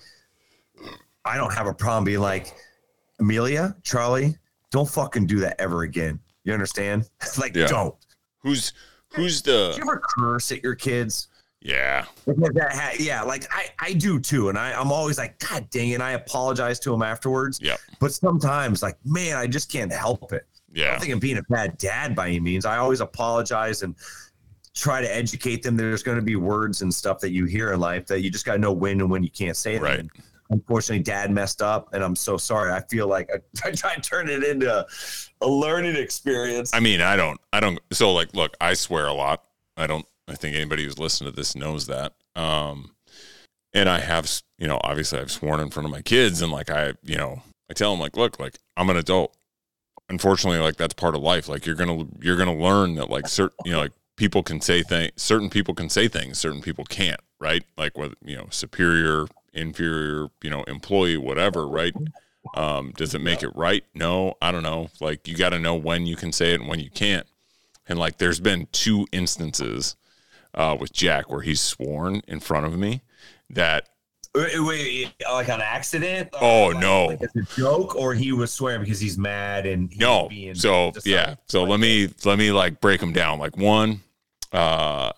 [1.25, 2.53] i don't have a problem being like
[3.19, 4.35] amelia charlie
[4.71, 6.19] don't fucking do that ever again.
[6.45, 7.07] You understand?
[7.37, 7.67] Like Yeah.
[7.67, 7.93] don't.
[8.39, 8.73] Who's
[9.13, 11.27] who's do you the ever curse at your kids?
[11.61, 12.05] Yeah.
[12.25, 15.93] That yeah like i i do too and i i'm always like god dang it
[15.93, 17.59] and i apologize to them afterwards.
[17.61, 17.77] Yeah.
[17.99, 20.47] but sometimes like man i just can't help it
[20.87, 22.65] I don't think I'm being a bad dad by any means.
[22.65, 23.95] I always apologize and
[24.73, 25.77] try to educate them.
[25.77, 28.45] There's going to be words and stuff that you hear in life that you just
[28.45, 29.83] got to know when and when you can't say them.
[29.83, 30.05] Right.
[30.49, 32.71] Unfortunately, dad messed up, and I'm so sorry.
[32.73, 34.85] I feel like I, I try to turn it into a,
[35.41, 36.71] a learning experience.
[36.73, 37.79] I mean, I don't, I don't.
[37.91, 39.43] So, like, look, I swear a lot.
[39.77, 40.05] I don't.
[40.27, 42.13] I think anybody who's listened to this knows that.
[42.35, 42.91] Um,
[43.73, 46.69] and I have, you know, obviously I've sworn in front of my kids, and like
[46.69, 49.35] I, you know, I tell them like, look, like I'm an adult.
[50.09, 51.47] Unfortunately, like that's part of life.
[51.47, 54.83] Like you're gonna, you're gonna learn that like certain, you know, like people can say
[54.83, 55.11] things.
[55.15, 56.37] Certain people can say things.
[56.37, 57.21] Certain people can't.
[57.39, 57.63] Right?
[57.77, 61.67] Like whether you know, superior, inferior, you know, employee, whatever.
[61.67, 61.93] Right?
[62.55, 63.83] Um, does it make it right?
[63.93, 64.89] No, I don't know.
[64.99, 67.25] Like you got to know when you can say it and when you can't.
[67.87, 69.95] And like there's been two instances
[70.53, 73.01] uh, with Jack where he's sworn in front of me
[73.49, 73.89] that
[74.35, 76.29] Wait, wait, like an accident?
[76.41, 77.05] Oh, like- no.
[77.05, 80.27] like it's a joke, or he was swearing because he's mad and he's No.
[80.29, 81.29] being So just yeah.
[81.29, 83.37] like- So let me let me like break them down.
[83.39, 84.01] Like one,
[84.51, 85.11] uh,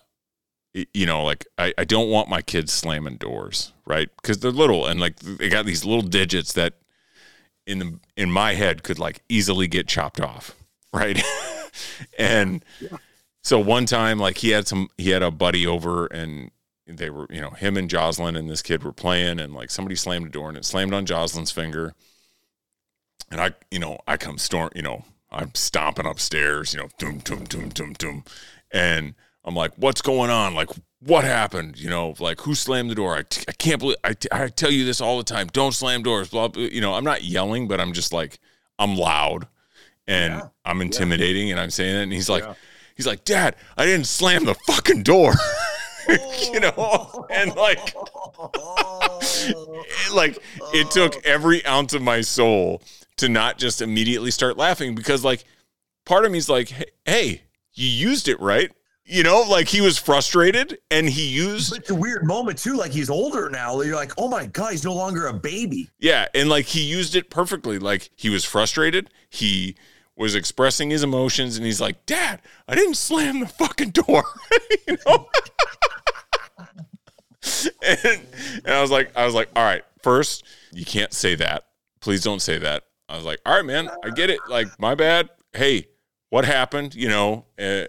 [0.92, 4.10] you know, like I, I don't want my kids slamming doors, right?
[4.20, 6.74] Because they're little and like they got these little digits that
[7.66, 10.54] in the in my head could like easily get chopped off,
[10.92, 11.22] right?
[12.18, 12.62] and
[13.42, 16.50] so one time, like he had some, he had a buddy over and
[16.86, 19.96] they were, you know, him and Jocelyn and this kid were playing and like somebody
[19.96, 21.94] slammed a door and it slammed on Jocelyn's finger.
[23.30, 27.18] And I, you know, I come storm, you know, I'm stomping upstairs, you know, doom,
[27.18, 28.24] doom, doom, doom, doom.
[28.70, 29.14] And
[29.44, 30.54] I'm like, what's going on?
[30.54, 30.68] Like,
[31.00, 31.78] what happened?
[31.78, 33.16] You know, like who slammed the door?
[33.16, 35.48] I, t- I can't believe, I, t- I tell you this all the time.
[35.48, 36.62] Don't slam doors, blah, blah.
[36.62, 38.38] You know, I'm not yelling, but I'm just like,
[38.78, 39.48] I'm loud
[40.06, 40.48] and Yeah.
[40.64, 42.02] I'm intimidating and I'm saying it.
[42.04, 42.54] And he's like, Yeah.
[42.96, 45.32] he's like, dad, I didn't slam the fucking door.
[46.52, 47.94] you know, and like,
[48.54, 50.38] it, like
[50.74, 52.82] it took every ounce of my soul
[53.16, 55.44] to not just immediately start laughing because like
[56.04, 57.42] part of me's like hey, hey
[57.72, 58.72] you used it right
[59.04, 62.74] you know like he was frustrated and he used it's a weird moment too.
[62.74, 63.80] Like he's older now.
[63.80, 65.88] You're like, oh my god, he's no longer a baby.
[65.98, 69.76] yeah and like he used it perfectly like he was frustrated he
[70.16, 74.24] was expressing his emotions and he's like dad i didn't slam the fucking door.
[74.88, 75.28] You know?
[77.82, 78.20] And,
[78.64, 81.64] and i was like i was like all right first you can't say that.
[82.00, 82.84] Please don't say that.
[83.08, 84.40] I was like all right man i get it.
[84.48, 85.30] Like my bad.
[85.52, 85.88] Hey
[86.30, 86.94] what happened?
[86.94, 87.46] You know?
[87.58, 87.84] Uh,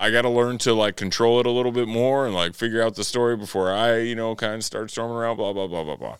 [0.00, 2.94] i gotta learn to like control it a little bit more and like figure out
[2.96, 5.96] the story before i you know kind of start storming around blah blah blah blah
[5.96, 6.16] blah.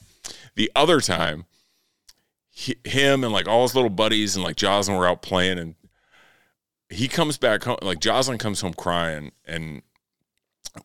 [0.54, 1.46] The other time
[2.52, 5.74] him and like all his little buddies and like jocelyn were out playing and
[6.90, 9.82] he comes back home like jocelyn comes home crying and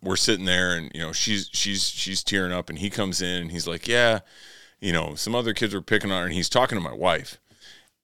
[0.01, 3.41] we're sitting there and you know she's she's she's tearing up and he comes in
[3.41, 4.19] and he's like yeah
[4.79, 6.25] you know some other kids were picking on her.
[6.25, 7.39] And he's talking to my wife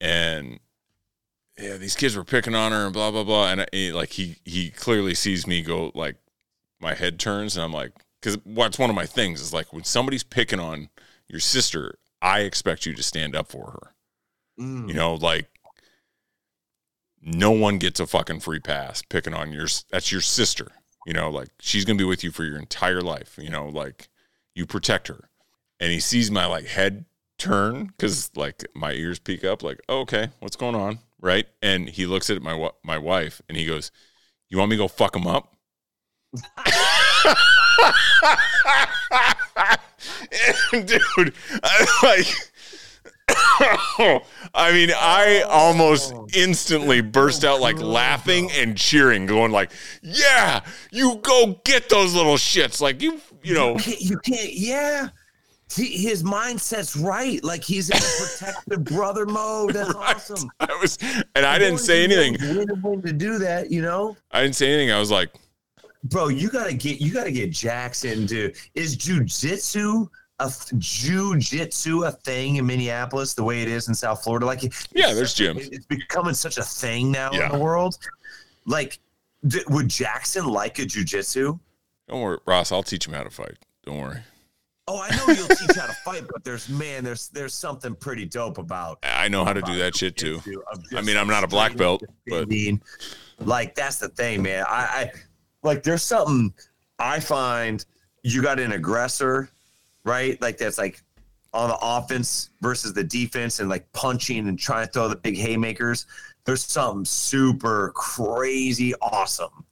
[0.02, 0.60] and
[1.58, 3.52] yeah these kids were picking on her and blah blah blah.
[3.52, 6.16] And I, like he he clearly sees me go like
[6.80, 9.86] my head turns and i'm like because what's one of my things is like when
[9.86, 10.90] somebody's picking on
[11.30, 13.92] your sister i expect you to stand up for her.
[14.60, 14.88] Mm.
[14.88, 15.48] you know like
[17.22, 20.72] no one gets a fucking free pass picking on your that's your sister
[21.06, 24.10] you know like she's gonna be with you for your entire life you know like
[24.56, 25.30] you protect her.
[25.80, 27.06] And he sees my like head
[27.38, 31.00] turn because like my ears peek up like oh, okay what's going on?
[31.20, 31.48] Right?
[31.62, 33.92] And he looks at my my wife and he goes
[34.50, 35.56] you want me to go fuck him up
[40.72, 42.28] dude I, like
[44.54, 49.72] I mean, I almost instantly burst out like laughing and cheering, going like,
[50.02, 50.60] "Yeah,
[50.92, 55.10] you go get those little shits!" Like you, you know, You can't, you can't yeah.
[55.74, 57.42] He, his mindset's right.
[57.44, 59.74] Like he's in protective brother mode.
[59.74, 60.16] That's Right.
[60.16, 60.50] awesome.
[60.60, 60.98] I was,
[61.36, 62.36] and I didn't say anything.
[62.84, 64.92] Win to do that, you know, I didn't say anything.
[64.92, 65.32] I was like,
[66.04, 66.28] bro.
[66.30, 70.08] You gotta get you gotta get Jackson to is jujitsu
[70.40, 74.46] a jujitsu a thing in Minneapolis the way it is in South Florida?
[74.46, 75.70] Like, Yeah, there's gyms.
[75.72, 77.46] It's becoming such a thing now Yeah.
[77.48, 77.98] in the world.
[78.66, 79.00] Like,
[79.48, 81.60] d- would Jackson like a jujitsu?
[82.08, 82.72] "Don't worry, Ross.
[82.72, 83.58] I'll teach him how to fight.
[83.86, 84.20] Don't worry."
[84.88, 88.26] Oh, I know you'll teach how to fight, but there's man, there's there's something pretty
[88.26, 89.00] dope about.
[89.04, 90.42] I know how to do that shit too.
[90.96, 92.50] I mean, I'm not a black belt, but
[93.40, 94.66] like that's the thing, man.
[94.68, 95.12] I, I
[95.64, 96.54] like there's something
[97.00, 97.84] I find
[98.24, 99.50] you got an aggressor,
[100.04, 100.42] right?
[100.42, 101.02] Like that's like
[101.54, 105.38] on the offense versus the defense and like punching and trying to throw the big
[105.38, 106.06] haymakers.
[106.46, 109.66] There's something super crazy awesome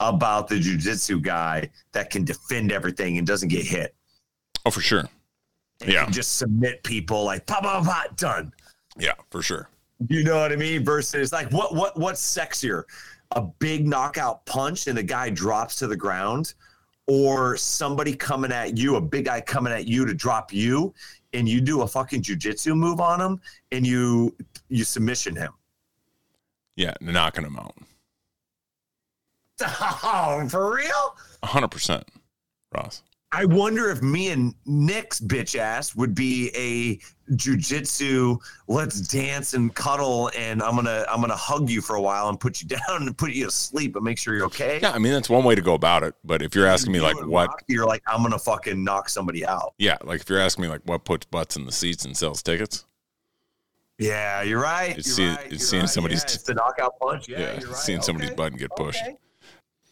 [0.00, 3.94] about the jujitsu guy that can defend everything and doesn't get hit.
[4.66, 5.04] oh, for sure.
[5.80, 6.08] And Yeah.
[6.10, 8.52] just submit people like pop, pop, pop, done.
[8.96, 9.68] Yeah, for sure.
[10.08, 10.84] You know what I mean?
[10.84, 12.84] Versus like what what what's sexier?
[13.32, 16.54] A big knockout punch and the guy drops to the ground,
[17.06, 20.94] or somebody coming at you, a big guy coming at you to drop you,
[21.32, 23.40] and you do a fucking jujitsu move on him
[23.72, 24.34] and you
[24.68, 25.52] you submission him.
[26.76, 27.74] Yeah, knocking him out.
[30.10, 31.16] Oh, for real?
[31.44, 32.04] hundred percent,
[32.72, 33.02] Ross.
[33.30, 36.96] I wonder if me and Nick's bitch ass would be a
[37.34, 38.38] jujitsu.
[38.68, 42.40] Let's dance and cuddle, and I'm gonna I'm gonna hug you for a while and
[42.40, 44.78] put you down and put you to sleep and make sure you're okay.
[44.80, 46.14] Yeah, I mean that's one way to go about it.
[46.24, 49.74] But if you're asking me like what, you're like I'm gonna fucking knock somebody out.
[49.76, 52.42] yeah, like if you're asking me like what puts butts in the seats and sells
[52.42, 52.86] tickets,
[53.98, 54.96] Yeah, you're right.
[54.96, 55.90] It's you're see- right, it's seeing right.
[55.90, 57.28] somebody's Yeah, it's the knockout punch.
[57.28, 57.76] Yeah, yeah, you're right.
[57.76, 59.02] seeing somebody's Okay, button get pushed.
[59.02, 59.18] okay.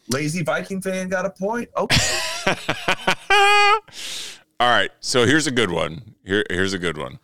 [0.09, 1.69] Lazy Viking fan got a point.
[1.77, 1.97] Okay.
[4.59, 4.91] All right.
[4.99, 6.15] So here's a good one.
[6.25, 7.19] Here here's a good one.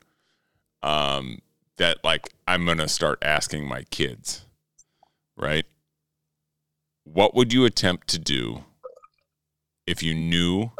[0.81, 1.39] Um
[1.77, 4.45] that like I'm going to start asking my kids.
[5.35, 5.65] Right?
[7.03, 8.63] What would you attempt to do
[9.87, 10.71] if you knew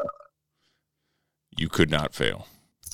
[1.56, 2.46] you could not fail?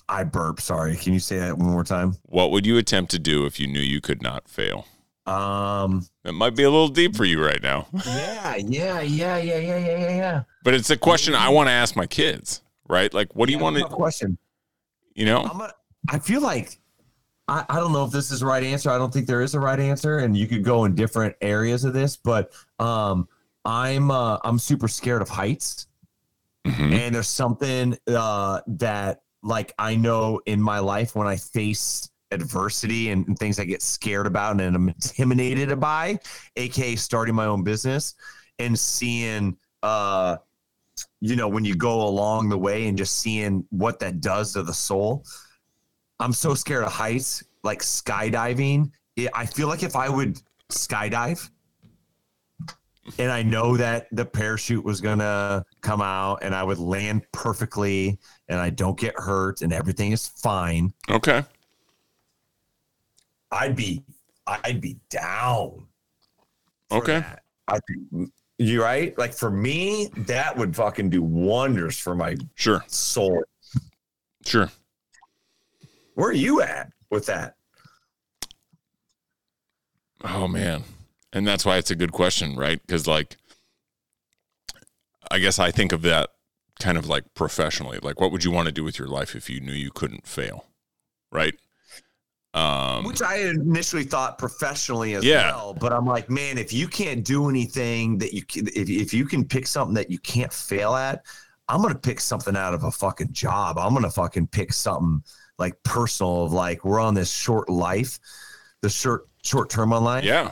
[0.09, 0.61] I burp.
[0.61, 0.97] Sorry.
[0.97, 2.17] Can you say that one more time?
[2.25, 4.87] What would you attempt to do if you knew you could not fail?
[5.27, 7.87] Um, it might be a little deep for you right now.
[8.07, 10.43] yeah, yeah, yeah, yeah, yeah, yeah, yeah.
[10.65, 13.13] But it's a question I want to ask my kids, right?
[13.13, 14.39] Like, what do you want to question?
[15.15, 15.73] You know, a,
[16.09, 16.79] i feel like
[17.49, 18.91] I, I don't know if this is the right answer.
[18.91, 21.85] I don't think there is a right answer, and you could go in different areas
[21.85, 22.17] of this.
[22.17, 23.29] But um,
[23.65, 25.87] I'm uh, I'm super scared of heights,
[26.67, 26.93] mm-hmm.
[26.93, 33.11] and there's something uh, that like I know in my life when I face adversity
[33.11, 36.19] and, and things I get scared about and I'm intimidated by,
[36.57, 38.15] aka starting my own business
[38.59, 40.37] and seeing uh
[41.21, 44.63] you know when you go along the way and just seeing what that does to
[44.63, 45.25] the soul.
[46.19, 48.91] I'm so scared of heights, like skydiving.
[49.35, 50.39] I feel like if I would
[50.71, 51.49] skydive
[53.19, 58.19] and I know that the parachute was gonna come out and I would land perfectly
[58.49, 61.43] and I don't get hurt and everything is fine, Okay.
[63.51, 64.03] I'd be
[64.47, 65.87] I'd be down.
[66.91, 67.21] Okay.
[67.21, 67.43] that.
[67.69, 69.17] I think you right?
[69.19, 72.85] Like for me, that would fucking do wonders for my Sure.
[72.89, 73.43] soul.
[74.45, 74.71] Sure.
[76.15, 77.55] Where are you at with that?
[80.25, 80.85] Oh man.
[81.33, 82.81] And that's why it's a good question, right?
[82.85, 83.37] Because like
[85.31, 86.31] I guess I think of that
[86.81, 87.99] kind of like professionally.
[88.03, 90.27] Like what would you want to do with your life if you knew you couldn't
[90.27, 90.67] fail?
[91.31, 91.55] Right?
[92.55, 95.53] Um Which I initially thought professionally as Yeah.
[95.53, 99.15] well, but I'm like, man, if you can't do anything that you can, if, if
[99.15, 101.25] you can pick something that you can't fail at,
[101.69, 103.79] I'm gonna pick something out of a fucking job.
[103.79, 105.23] I'm gonna fucking pick something
[105.59, 108.19] like personal of like we're on this short life,
[108.83, 110.25] the short short term online.
[110.25, 110.51] yeah.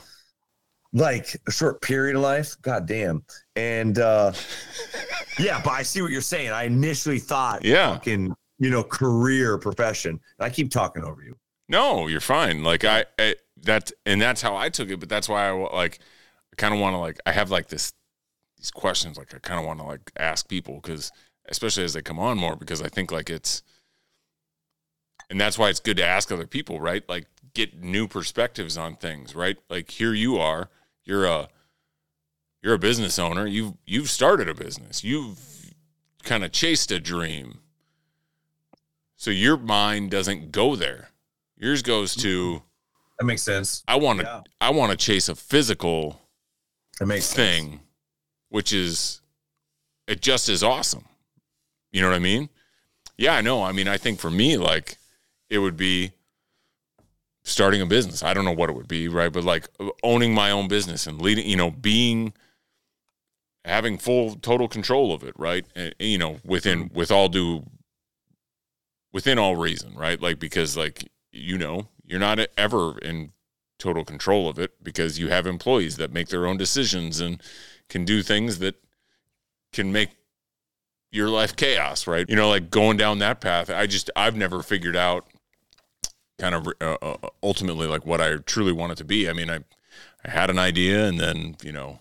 [0.92, 2.54] like a short period of life.
[2.62, 3.24] God damn.
[3.56, 4.32] And uh
[5.40, 6.50] yeah, but I see what you're saying.
[6.52, 7.92] I initially thought Yeah.
[7.94, 10.20] fucking, you know, career profession.
[10.38, 11.36] I keep talking over you.
[11.68, 12.62] No, you're fine.
[12.62, 15.00] Like I, I that's and that's how I took it.
[15.00, 15.98] But that's why I like
[16.52, 17.92] I kind of want to like I have like this
[18.56, 21.12] these questions like I kind of want to like ask people because
[21.48, 23.62] especially as they come on more because I think like it's
[25.30, 27.06] and that's why it's good to ask other people, right?
[27.08, 29.58] Like get new perspectives on things, right?
[29.68, 30.70] Like here you are,
[31.04, 31.48] you're a
[32.62, 33.46] you're a business owner.
[33.46, 35.04] You've you've started a business.
[35.04, 35.74] You've
[36.22, 37.60] kind of chased a dream.
[39.16, 41.10] So your mind doesn't go there.
[41.58, 42.64] Yours goes to mm-hmm.
[43.18, 43.82] That makes sense.
[43.88, 44.40] I want to Yeah.
[44.60, 46.20] I want to chase a physical
[47.00, 47.36] That makes sense.
[47.36, 47.80] thing,
[48.48, 49.20] which is
[50.06, 51.04] it just as awesome.
[51.90, 52.48] You know what I mean?
[53.16, 53.64] Yeah, I know.
[53.64, 54.98] I mean, I think for me, like
[55.50, 56.12] it would be
[57.42, 58.22] starting a business.
[58.22, 59.32] I don't know what it would be, right?
[59.32, 59.66] But like
[60.02, 62.34] owning my own business and leading, you know, being
[63.64, 65.66] having full total control of it, right?
[65.74, 66.96] And, you know, within mm-hmm.
[66.96, 67.64] with all due
[69.12, 70.20] within all reason, right?
[70.20, 73.32] Like because like you know, you're not ever in
[73.78, 77.42] total control of it because you have employees that make their own decisions and
[77.88, 78.74] can do things that
[79.72, 80.10] can make
[81.10, 82.28] your life chaos, right?
[82.28, 83.70] You know, like going down that path.
[83.70, 85.26] I just I've never figured out
[86.38, 89.28] kind of uh, uh, ultimately like what I truly want it to be.
[89.28, 89.60] I mean, I
[90.24, 92.00] I had an idea and then, you know,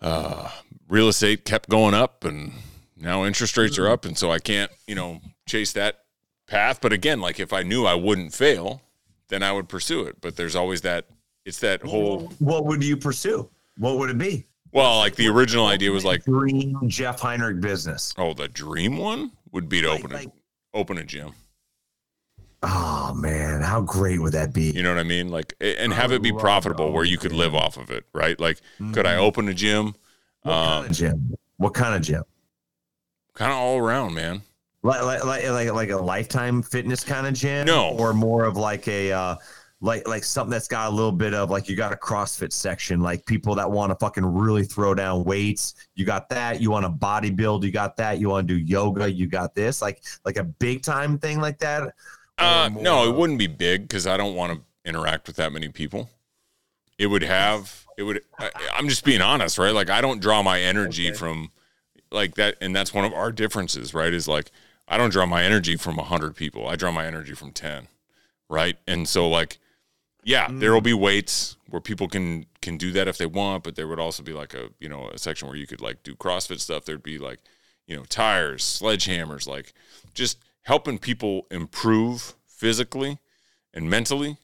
[0.00, 0.50] uh
[0.88, 2.52] real estate kept going up and
[2.96, 6.04] now interest rates are up and so I can't, you know, chase that
[6.50, 8.82] path, but again, like if I knew I wouldn't fail,
[9.28, 10.20] then I would pursue it.
[10.20, 11.06] But there's always that
[11.46, 13.48] it's that whole What would you pursue?
[13.78, 14.44] What would it be?
[14.72, 18.12] well, like the original idea was like dream Jeff Heinrich business.
[18.18, 20.28] Oh, the dream one would be to Like- open a like-
[20.74, 21.32] open a gym.
[22.62, 24.70] Oh man, how great would that be?
[24.70, 25.30] You know what I mean?
[25.30, 28.38] Like, and I have it be profitable where you could live off of it, right?
[28.38, 28.60] Like,
[28.92, 29.18] could I Mhm.
[29.20, 29.94] open a gym?
[30.42, 31.36] What Um, kind of gym?
[31.56, 32.22] What kind of gym?
[33.34, 34.42] kind of all around, man.
[34.82, 37.66] Like like like like, like a lifetime fitness kind of gym?
[37.66, 37.90] No.
[37.90, 39.36] or more of like a uh,
[39.82, 43.00] like like something that's got a little bit of like you got a CrossFit section,
[43.00, 45.74] like people that want to fucking really throw down weights.
[45.94, 46.60] You got that.
[46.62, 47.62] You want to bodybuild.
[47.62, 48.18] You got that.
[48.20, 49.10] You want to do yoga.
[49.10, 49.82] You got this.
[49.82, 51.94] Like like a big time thing like that.
[52.38, 55.68] Uh, no, it wouldn't be big because I don't want to interact with that many
[55.68, 56.08] people.
[56.98, 59.74] It would have, it would, I, I'm just being honest, right?
[59.74, 61.16] Like, I don't draw my energy Okay.
[61.18, 61.50] from
[62.10, 62.56] like that.
[62.62, 64.12] And that's one of our differences, right?
[64.12, 64.50] Is like,
[64.90, 66.66] I don't draw my energy from 100 people.
[66.68, 67.88] I draw my energy from 10,
[68.50, 68.76] right?
[68.86, 69.58] And so, like,
[70.24, 70.60] yeah, mm.
[70.60, 73.88] there will be weights where people can can do that if they want, but there
[73.88, 76.60] would also be like a you know a section where you could like do CrossFit
[76.60, 76.84] stuff.
[76.84, 77.38] There'd be like
[77.90, 79.72] you know, tires, sledgehammers, like
[80.14, 83.18] just helping people improve physically
[83.74, 84.36] and mentally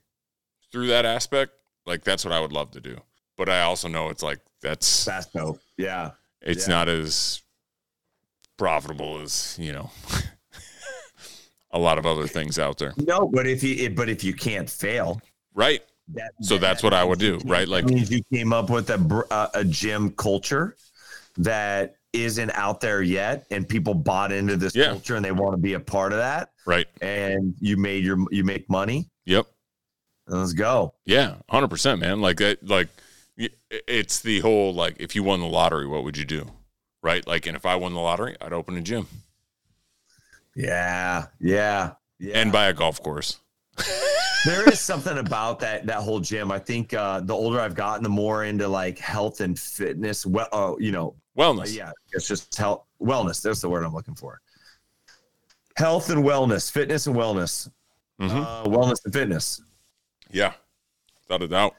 [0.72, 1.52] through that aspect.
[1.86, 3.00] Like that's what I would love to do.
[3.36, 5.60] But I also know it's like that's That's dope.
[5.76, 6.12] Yeah.
[6.42, 6.74] it's Yeah.
[6.74, 7.42] not as
[8.56, 9.90] profitable as, you know,
[11.76, 12.94] a lot of other things out there.
[12.96, 15.20] No, but if you but if you can't fail,
[15.54, 15.82] Right.
[16.14, 17.66] that, So that's what I would do, right?
[17.68, 20.76] Like That means you came up with a br- uh, a gym culture
[21.38, 24.86] that isn't out there yet, and people bought into this Yeah.
[24.88, 26.50] culture and they want to be a part of that.
[26.66, 26.86] right.
[27.00, 29.08] And you made your you make money.
[29.26, 29.46] Yep.
[30.28, 30.94] Let's go.
[31.04, 32.20] Yeah, hundred percent, man.
[32.20, 32.88] Like that, like
[33.68, 36.50] it's the whole like if you won the lottery, what would you do?
[37.02, 37.24] Right?
[37.26, 39.06] Like, and if I won the lottery, I'd open a gym
[40.56, 42.38] Yeah, yeah, yeah.
[42.38, 43.40] and buy a golf course.
[44.46, 46.50] there is something about that that whole gym.
[46.50, 50.24] I think uh, the older I've gotten, the more into like health and fitness.
[50.24, 51.76] Well, uh, you know, Wellness.
[51.76, 53.42] yeah, it's just health, wellness.
[53.42, 54.40] That's the word I'm looking for.
[55.76, 57.68] Health and wellness, fitness and wellness,
[58.18, 58.30] Mhm.
[58.42, 59.60] uh, wellness and fitness.
[60.30, 60.54] Yeah,
[61.28, 61.74] without a doubt.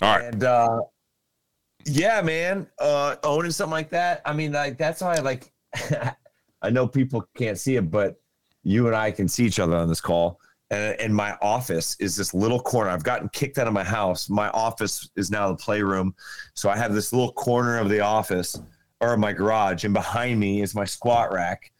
[0.00, 0.32] All right.
[0.32, 0.80] And uh,
[1.86, 4.22] yeah, man, uh, owning something like that.
[4.24, 5.52] I mean, like that's why I like.
[6.62, 8.20] I know people can't see it, but
[8.62, 10.40] you and I can see each other on this call.
[10.70, 12.90] And, and my office is this little corner.
[12.90, 14.28] I've gotten kicked out of my house.
[14.28, 16.14] My office is now the playroom.
[16.54, 18.60] So I have this little corner of the office
[19.00, 21.72] or my garage, and behind me is my squat rack.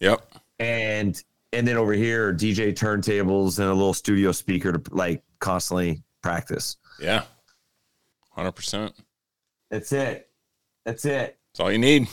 [0.00, 0.22] Yep.
[0.58, 6.02] And and then over here DJ turntables and a little studio speaker to like constantly
[6.22, 6.76] practice.
[7.00, 7.24] Yeah.
[8.30, 8.94] Hundred percent.
[9.70, 10.28] That's it.
[10.84, 11.38] That's it.
[11.52, 12.08] That's all you need.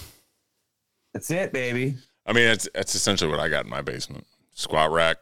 [1.17, 1.95] That's it, baby.
[2.27, 5.17] I mean, that's that's essentially what I got in my basement: squat rack,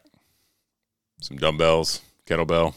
[1.21, 2.73] some dumbbells, kettlebell,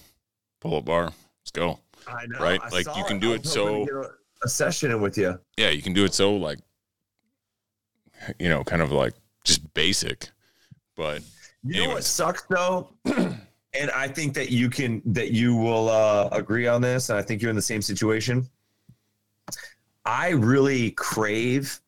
[0.60, 1.06] pull-up bar.
[1.40, 1.80] Let's go.
[2.06, 2.38] I know.
[2.38, 2.60] Right?
[2.62, 3.20] I Like, you can it.
[3.20, 5.36] do it was hoping to so- a, a session in with you.
[5.56, 6.60] Yeah, you can do it so like,
[8.38, 10.28] you know, kind of like just basic,
[10.94, 11.20] but
[11.64, 16.28] You know what sucks though, and I think that you can that you will uh,
[16.30, 18.48] agree on this, and I think you're in the same situation.
[20.04, 21.80] I really crave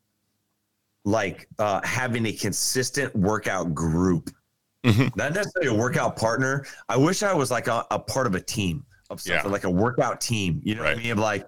[1.05, 4.31] like uh, having a consistent workout group,
[4.85, 5.15] Mhm.
[5.17, 6.67] not necessarily a workout partner.
[6.89, 9.51] I wish I was like a, a part of a team of something, Yeah.
[9.51, 10.61] like a workout team.
[10.65, 11.11] You know what I mean?
[11.13, 11.47] Of like,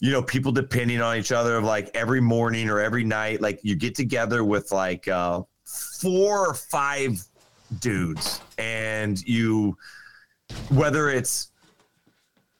[0.00, 1.56] you know, people depending on each other.
[1.56, 6.48] Of like every morning or every night, like you get together with like uh, four
[6.48, 7.22] or five
[7.80, 9.76] dudes, and you,
[10.70, 11.50] whether it's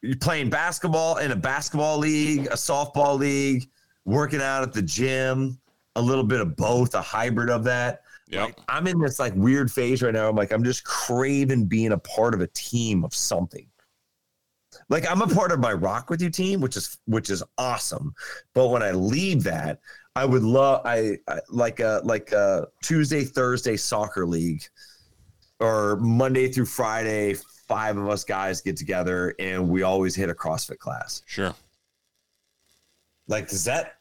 [0.02, 3.68] you're playing basketball in a basketball league, a softball league,
[4.04, 5.58] working out at the gym,
[5.96, 8.02] a little bit of both, a hybrid of that.
[8.28, 8.42] Yep.
[8.42, 10.28] Like, I'm in this like weird phase right now.
[10.28, 13.66] I'm like, I'm just craving being a part of a team of something.
[14.88, 18.14] Like I'm a part of my rock with you team, which is which is awesome.
[18.54, 19.80] But when I leave that,
[20.16, 24.64] I would love I, I like a like a Tuesday Thursday soccer league,
[25.60, 27.36] or Monday through Friday.
[27.66, 31.22] Five of us guys get together and we always hit a CrossFit class.
[31.24, 31.54] Sure.
[33.26, 33.94] Like, does that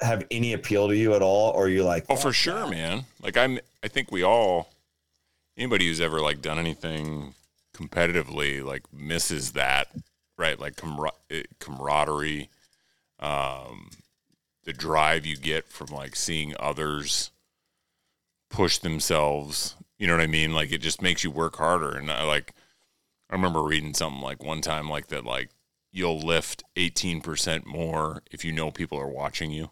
[0.00, 1.50] have any appeal to you at all?
[1.52, 3.04] Or you like, Oh, for "Fuck sure, man.
[3.22, 4.70] Like I'm, I think we all,
[5.56, 7.34] anybody who's ever like done anything
[7.74, 9.88] competitively, like misses that,
[10.38, 10.58] right?
[10.58, 12.48] Like camar- eh, camaraderie,
[13.20, 13.90] um,
[14.64, 17.30] the drive you get from like seeing others
[18.50, 19.76] push themselves.
[19.98, 20.52] You know what I mean?
[20.52, 21.92] Like it just makes you work harder.
[21.96, 22.52] And I like,
[23.30, 25.50] I remember reading something like one time like that, like
[25.92, 29.70] you'll lift 18% more if you know people are watching you.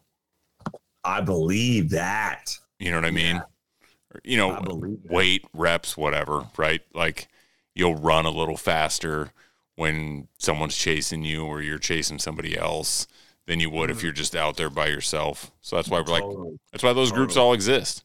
[1.04, 2.56] I believe that.
[2.78, 3.36] You know what I mean?
[3.36, 6.82] Or, You know, weight, reps, whatever, right?
[6.94, 7.28] Like
[7.74, 9.30] you'll run a little faster
[9.76, 13.06] when someone's chasing you or you're chasing somebody else
[13.46, 15.50] than you would if you're just out there by yourself.
[15.60, 17.46] So that's why we're like, that's why those groups Totally.
[17.46, 18.04] all exist.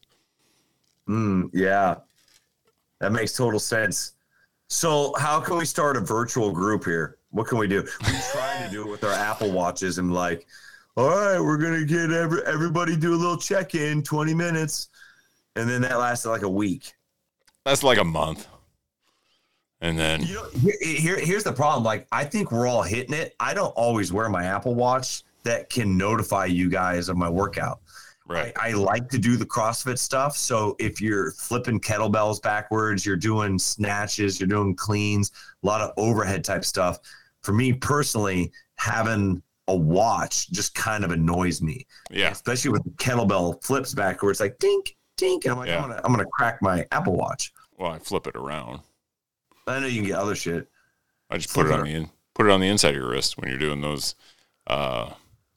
[1.08, 1.96] Mm, yeah,
[3.00, 4.12] that makes total sense.
[4.68, 7.16] So, how can we start a virtual group here?
[7.30, 7.82] What can we do?
[7.82, 10.46] We try to do it with our Apple watches and like,
[10.96, 14.88] all right, we're gonna get every everybody do a little check in, twenty minutes,
[15.56, 16.92] and then that lasted like a week.
[17.64, 18.46] That's like a month.
[19.82, 21.84] And then, You know, here, here here's the problem.
[21.84, 23.34] Like, I think we're all hitting it.
[23.40, 27.80] I don't always wear my Apple Watch that can notify you guys of my workout.
[28.26, 28.52] right.
[28.56, 30.36] I, I like to do the CrossFit stuff.
[30.36, 35.32] So if you're flipping kettlebells backwards, you're doing snatches, you're doing cleans,
[35.62, 36.98] a lot of overhead type stuff.
[37.42, 42.30] For me personally, having a watch just kind of annoys me, Yeah.
[42.30, 45.76] especially with the kettlebell flips back where it's like dink, dink, and I'm like, Yeah.
[45.82, 47.52] I'm gonna, I'm gonna crack my Apple Watch.
[47.78, 48.80] Well, I flip it around.
[49.66, 50.68] I know you can get other shit.
[51.30, 53.38] I just put it on the in, put it on the inside of your wrist
[53.38, 54.16] when you're doing those
[54.66, 55.12] uh,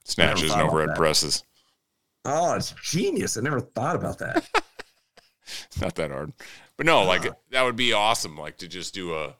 [0.05, 1.43] snatches and overhead presses.
[2.25, 3.35] Oh, it's genius.
[3.37, 4.47] I never thought about that.
[5.67, 6.31] It's not that hard.
[6.77, 8.37] But no, like that would be awesome.
[8.37, 9.35] Like to just do a,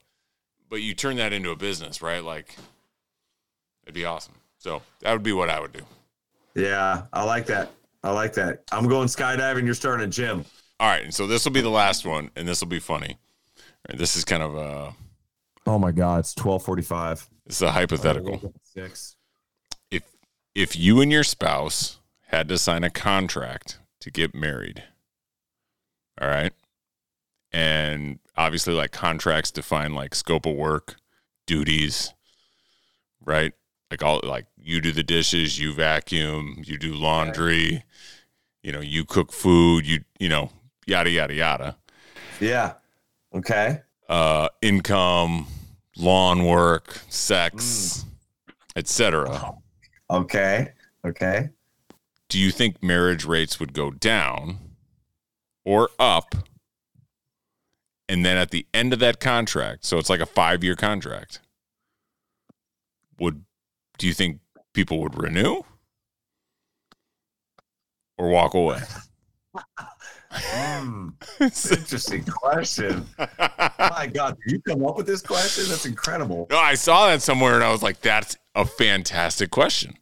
[0.69, 2.21] but you turn that into a business, right?
[2.23, 2.55] Like
[3.83, 4.33] it'd be awesome.
[4.63, 5.81] So that would be what I would do.
[6.55, 7.71] yeah, I like that.
[8.01, 8.63] I like that.
[8.71, 9.65] I'm going skydiving.
[9.65, 10.45] You're starting a gym.
[10.79, 11.03] All right.
[11.03, 13.17] And so this will be the last one, and this will be funny.
[13.57, 14.95] All right, this is kind of a,
[15.67, 17.29] Oh my God, it's 1245.
[17.45, 18.53] this is a hypothetical.
[18.63, 19.17] Six.
[19.91, 20.03] If
[20.55, 24.83] if you and your spouse had to sign a contract to get married,
[26.21, 26.53] all right,
[27.51, 30.95] and obviously like contracts define like scope of work,
[31.47, 32.13] duties,
[33.25, 33.53] right?
[33.93, 37.83] Like all like you do the dishes, you vacuum, you do laundry,
[38.63, 40.49] you know, you cook food, you you know,
[40.87, 41.77] yada yada yada.
[42.39, 42.73] Yeah.
[43.35, 43.81] Okay.
[44.09, 45.45] Uh income,
[45.95, 48.03] lawn work, sex,
[48.75, 49.53] etc.
[50.09, 50.69] Okay.
[51.05, 51.49] Okay.
[52.29, 54.57] Do you think marriage rates would go down
[55.63, 56.33] or up?
[58.09, 61.41] And then at the end of that contract, so it's like a 5-year contract.
[63.19, 63.45] Would
[64.03, 64.41] do you think
[64.73, 65.61] people would renew
[68.17, 68.81] or walk away?
[70.29, 71.11] Hmm.
[71.39, 73.07] Interesting question.
[73.17, 75.69] My God, did you come up with this question?
[75.69, 76.47] That's incredible.
[76.49, 79.93] No, I saw that somewhere and I was like, that's a fantastic question.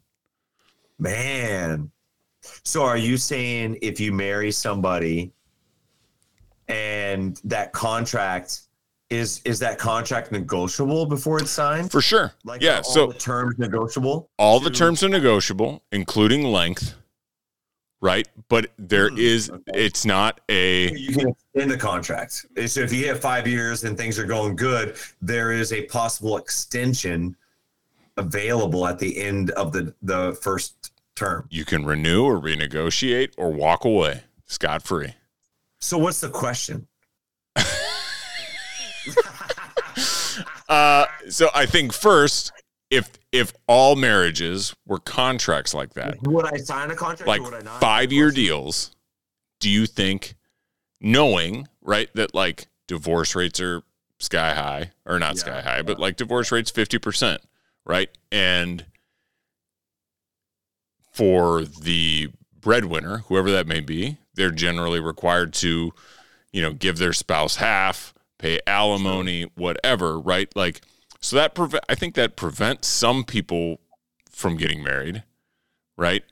[0.98, 1.92] Man.
[2.64, 5.30] So are you saying if you marry somebody
[6.66, 8.62] and that contract
[9.12, 11.92] is is that contract negotiable before it's signed?
[11.92, 12.32] For sure.
[12.44, 12.78] Like yeah.
[12.78, 14.30] all So the terms negotiable?
[14.38, 16.94] all the terms are negotiable, including length,
[18.00, 18.26] right?
[18.48, 19.62] But there Hmm, is, okay.
[19.74, 22.46] it's not a, You can extend the contract.
[22.66, 26.36] So if you have five years and things are going good, there is a possible
[26.38, 27.36] extension
[28.16, 31.46] available at the end of the the first term.
[31.50, 35.14] you can renew or renegotiate or walk away scot free.
[35.80, 36.86] So what's the question?
[40.68, 42.50] Uh, so I think first,
[42.90, 47.28] if if all marriages were contracts like that, Would I sign a contract?
[47.28, 48.96] like or would I five year deals,
[49.60, 50.34] do you think,
[50.98, 53.82] knowing right that like divorce rates are
[54.18, 57.42] sky high or not Yeah, sky high, but like divorce rates fifty percent,
[57.84, 58.08] right?
[58.30, 58.86] And
[61.12, 65.92] for the breadwinner, whoever that may be, they're generally required to,
[66.52, 68.11] you know, give their spouse half,
[68.42, 70.54] pay alimony, whatever, right?
[70.54, 70.82] Like,
[71.20, 71.84] so that prevent.
[71.88, 73.80] I think that prevents some people
[74.30, 75.22] from getting married,
[75.96, 76.24] right?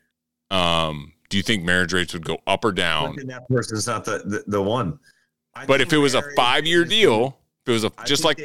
[0.50, 3.16] Um, do you think marriage rates would go up or down?
[3.26, 4.98] that person's not the the, the one.
[5.54, 8.24] I But if it was a five year deal, if it was a I just
[8.24, 8.40] like.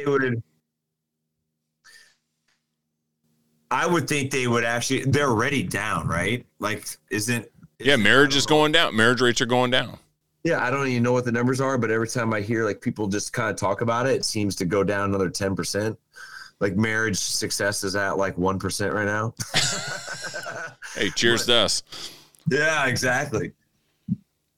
[3.68, 5.02] I would think they would actually.
[5.06, 6.46] They're already down, right?
[6.60, 7.50] Like, isn't?
[7.80, 8.94] yeah, marriage is going down.
[8.94, 9.98] Marriage rates are going down.
[10.46, 12.80] Yeah, I don't even know what the numbers are, but every time I hear like
[12.80, 15.98] people just kind of talk about it, it seems to go down another ten percent.
[16.60, 19.34] Like marriage success is at like one percent right now.
[20.94, 21.82] Hey, cheers to us.
[22.50, 23.52] Yeah, exactly.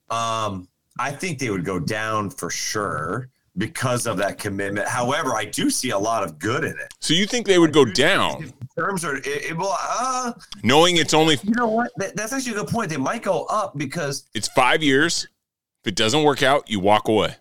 [0.09, 4.87] Um, I think they would go down for sure because of that commitment.
[4.87, 6.93] However, I do see a lot of good in it.
[7.01, 10.31] So you think they would go down, Terms are, it, it, well, uh,
[10.63, 11.91] knowing it's only you know what?
[11.97, 12.89] That, that's actually a good point.
[12.89, 15.27] They might go up because, it's five years.
[15.83, 17.35] If it doesn't work out, you walk away.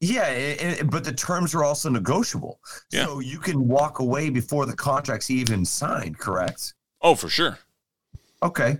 [0.00, 2.60] yeah, it, it- but the terms are also negotiable.
[2.90, 3.06] Yeah.
[3.06, 6.74] So you can walk away before the contract's even signed, correct?
[7.02, 7.58] Oh, for sure.
[8.42, 8.78] Okay.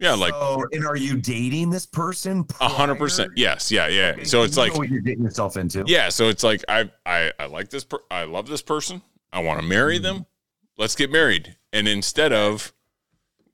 [0.00, 2.44] Yeah, like so, and are you dating this person?
[2.60, 3.30] a hundred percent.
[3.36, 4.10] Yes, yeah, yeah.
[4.16, 5.84] Okay, So it's like what you're getting yourself into.
[5.86, 9.02] Yeah, so it's like I I I like this per- I love this person.
[9.32, 10.16] I want to marry them.
[10.16, 10.24] Mm-hmm.
[10.82, 11.56] Let's get married.
[11.72, 12.72] And instead of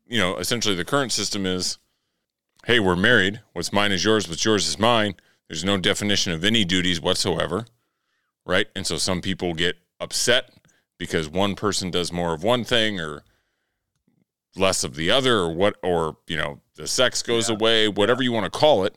[0.08, 1.76] you know, essentially the current system is
[2.66, 3.40] hey, we're married.
[3.52, 5.14] What's mine is yours, what's yours is mine.
[5.48, 7.66] There's no definition of any duties whatsoever.
[8.46, 8.66] Right?
[8.74, 10.50] And so some people get upset
[10.98, 13.22] because one person does more of one thing or
[14.56, 17.54] less of the other or what or you know, the sex goes Yeah.
[17.56, 18.96] away, whatever you want to call it,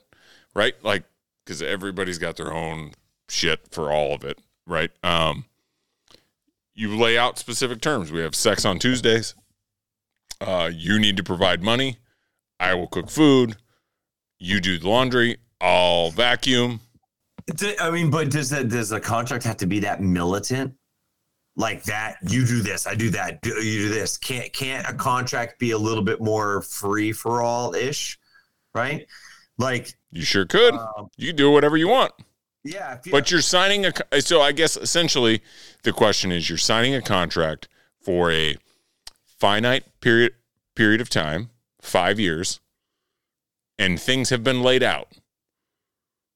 [0.56, 0.74] right?
[0.84, 1.04] Like
[1.46, 2.94] because everybody's got their own
[3.30, 4.92] shit for all of it, right?
[5.04, 5.46] Um,
[6.74, 8.12] you lay out specific terms.
[8.12, 9.36] We have sex on Tuesdays.
[10.42, 11.98] Uh, you need to provide money.
[12.64, 13.58] I will cook food.
[14.40, 15.38] You do the laundry.
[15.60, 16.80] I'll vacuum.
[17.82, 20.74] I mean, but does that does the contract have to be that militant?
[21.56, 24.18] Like that, you do this, I do that, do- you do this.
[24.18, 28.18] Can't can't a contract be a little bit more free for all ish,
[28.74, 29.06] right?
[29.60, 30.74] Like, You sure could.
[30.74, 32.12] um, You do whatever you want,
[32.64, 34.22] yeah, you- but you're signing a.
[34.22, 35.44] So I guess essentially
[35.84, 37.68] the question is you're signing a contract
[38.02, 38.56] for a
[39.40, 40.34] finite period
[40.76, 41.52] period of time,
[41.84, 42.60] five years,
[43.78, 45.10] and things have been laid out.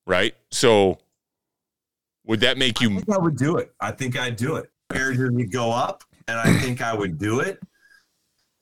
[0.06, 0.36] Right?
[0.52, 1.00] So
[2.26, 3.74] would that make I you think I would do it.
[3.80, 4.70] I think I'd do it.
[4.94, 7.62] Marriage would go up, and I think I would do it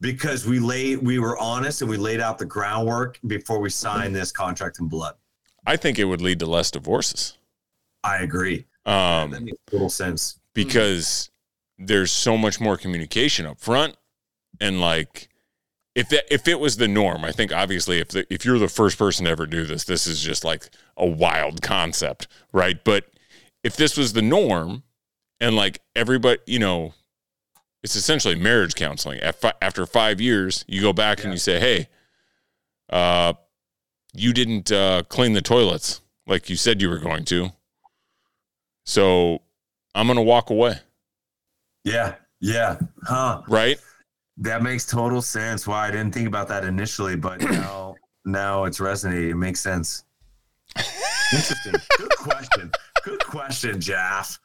[0.02, 4.16] because we laid we were honest and we laid out the groundwork before we signed
[4.16, 5.16] this contract in blood.
[5.68, 7.38] I think it would lead to less divorces.
[8.03, 8.66] I agree.
[8.86, 10.40] Um that makes total sense.
[10.53, 11.30] because
[11.78, 13.98] there's so much more communication up front
[14.60, 15.28] and like
[15.95, 18.67] if that if it was the norm i think obviously if the, if you're the
[18.67, 22.84] first person to ever do this this is just like a wild concept right?
[22.84, 23.05] But
[23.63, 24.84] if this was the norm
[25.39, 26.93] and like everybody you know
[27.84, 29.19] it's essentially marriage counseling.
[29.61, 31.88] After 5 years you go back and you say hey
[32.89, 33.34] uh
[34.13, 37.51] you didn't uh clean the toilets like you said you were going to.
[38.85, 39.41] So
[39.93, 40.80] i'm going to walk away.
[41.84, 43.43] Yeah, yeah, huh?
[43.47, 43.77] right
[44.38, 45.66] That makes total sense.
[45.66, 47.95] Why I didn't think about that initially, but now
[48.26, 49.32] now it's resonating.
[49.32, 50.03] It makes sense.
[50.76, 51.74] Interesting.
[51.98, 52.72] Good question.
[53.03, 54.40] Good question, Jeff.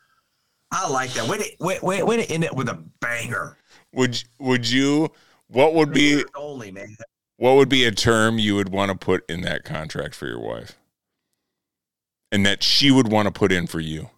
[0.70, 1.26] I like that.
[1.28, 3.56] Wait, wait, wait, wait to end it with a banger.
[3.92, 5.10] Would would you?
[5.48, 6.96] What would be only, man.
[7.36, 10.38] what would be a term you would want to put in that contract for your
[10.38, 10.78] wife,
[12.30, 14.10] and that she would want to put in for you?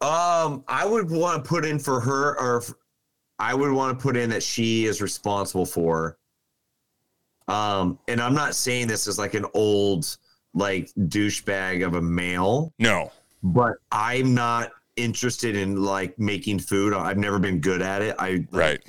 [0.00, 2.62] Um, I would want to put in for her, or
[3.40, 6.18] I would want to put in that she is responsible for.
[7.48, 10.16] Um, and I'm not saying this as like an old
[10.54, 13.10] like douchebag of a male, No.
[13.42, 16.92] but I'm not interested in like making food.
[16.92, 18.14] I've never been good at it.
[18.18, 18.80] I like, Right.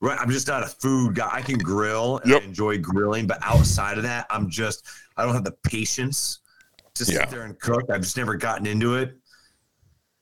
[0.00, 0.18] Right.
[0.18, 1.28] I'm just not a food guy.
[1.30, 2.42] I can grill and Yep.
[2.42, 4.86] I enjoy grilling, but outside of that, I'm just
[5.18, 6.38] I don't have the patience
[6.94, 7.26] to sit Yeah.
[7.26, 7.82] there and cook.
[7.90, 9.18] I've just never gotten into it.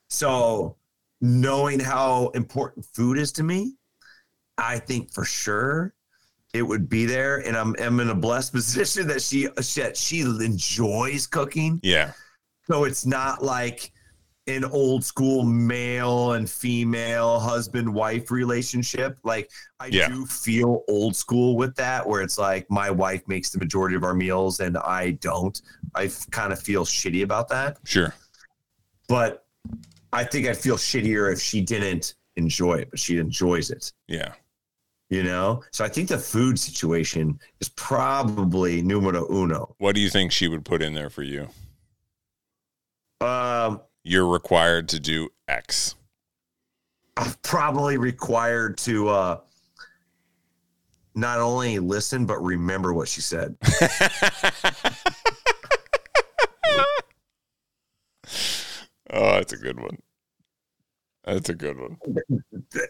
[0.08, 0.77] So
[1.20, 3.74] knowing how important food is to me,
[4.56, 5.94] I think for sure
[6.54, 7.38] it would be there.
[7.46, 11.80] And I'm, I'm in a blessed position that she that she enjoys cooking.
[11.82, 12.12] Yeah.
[12.70, 13.92] So it's not like
[14.46, 19.18] an old school male and female husband wife relationship.
[19.22, 20.08] Like I Yeah.
[20.08, 24.04] do feel old school with that, where it's like my wife makes the majority of
[24.04, 25.60] our meals and I don't.
[25.94, 27.76] I kind of feel shitty about that.
[27.84, 28.14] Sure.
[29.06, 29.44] But
[30.12, 33.92] I think I'd feel shittier if she didn't enjoy it, but she enjoys it.
[34.06, 34.32] Yeah.
[35.10, 35.62] You know?
[35.72, 39.74] So I think the food situation is probably numero uno.
[39.78, 41.48] What do you think she would put in there for you?
[43.20, 45.94] Um, You're required to do X.
[47.16, 49.40] I'm probably required to uh
[51.14, 53.56] not only listen but remember what she said.
[59.10, 59.96] Oh, that's a good one.
[61.24, 61.96] That's a good one.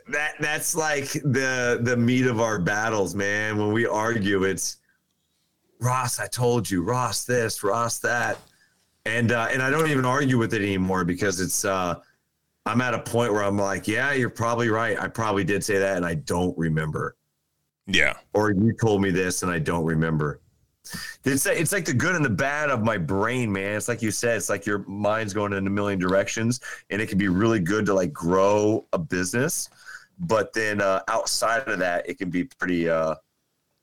[0.09, 3.59] That that's like the the meat of our battles, man.
[3.59, 4.79] When we argue, it's
[5.81, 8.39] Ross, I told you, Ross this, Ross that.
[9.07, 11.97] And uh and I don't even argue with it anymore because it's uh
[12.67, 15.01] I'm at a point where I'm like, yeah, you're probably right.
[15.01, 17.17] I probably did say that and I don't remember.
[17.87, 18.15] Yeah.
[18.35, 20.41] or you told me this and I don't remember.
[21.25, 23.77] It's it's like the good and the bad of my brain, man.
[23.77, 26.61] It's like you said, it's like your mind's going in a million directions,
[26.91, 29.71] and it can be really good to like grow a business,
[30.21, 33.15] but then uh, outside of that, it can be pretty uh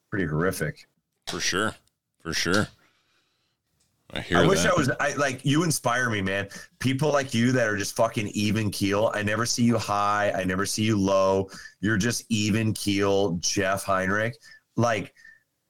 [0.10, 0.88] pretty horrific.
[1.28, 1.76] For sure.
[2.22, 2.68] For sure.
[4.14, 4.66] I hear I wish.
[4.66, 6.48] I was I like you inspire me, man.
[6.80, 9.12] People like you that are just fucking even keel.
[9.14, 10.32] I never see you high.
[10.32, 11.50] I never see you low.
[11.82, 14.36] You're just even keel, Jeff Heinrich.
[14.78, 15.14] Like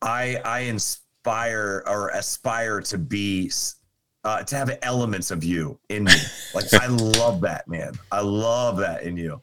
[0.01, 3.51] I I inspire or aspire to be
[4.23, 6.13] uh, to have elements of you in me.
[6.53, 7.93] Like I love that, man.
[8.11, 9.41] I love that in you.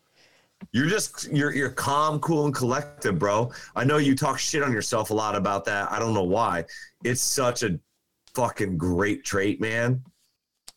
[0.73, 3.53] You're just you're you're calm, cool, and collective, bro.
[3.77, 5.91] I know you talk shit on yourself a lot about that.
[5.91, 6.65] I don't know why.
[7.05, 7.79] It's such a
[8.35, 10.03] fucking great trait, man.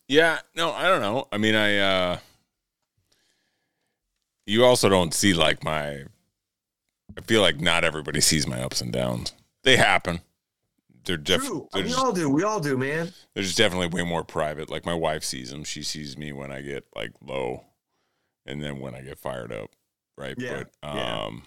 [0.08, 1.28] Yeah, no, I don't know.
[1.32, 2.18] I mean, I uh
[4.46, 6.04] you also don't see like my
[7.18, 9.34] I feel like not everybody sees my ups and downs.
[9.64, 10.22] They happen.
[11.06, 11.68] They're def- True.
[11.74, 12.30] we all do.
[12.30, 13.14] We all do, man.
[13.34, 14.70] they're just definitely way more private.
[14.70, 15.64] Like my wife sees them.
[15.64, 17.64] She sees me when I get like low
[18.46, 19.70] and then when I get fired up,
[20.18, 20.36] right?
[20.38, 21.24] Yeah, But yeah.
[21.26, 21.44] um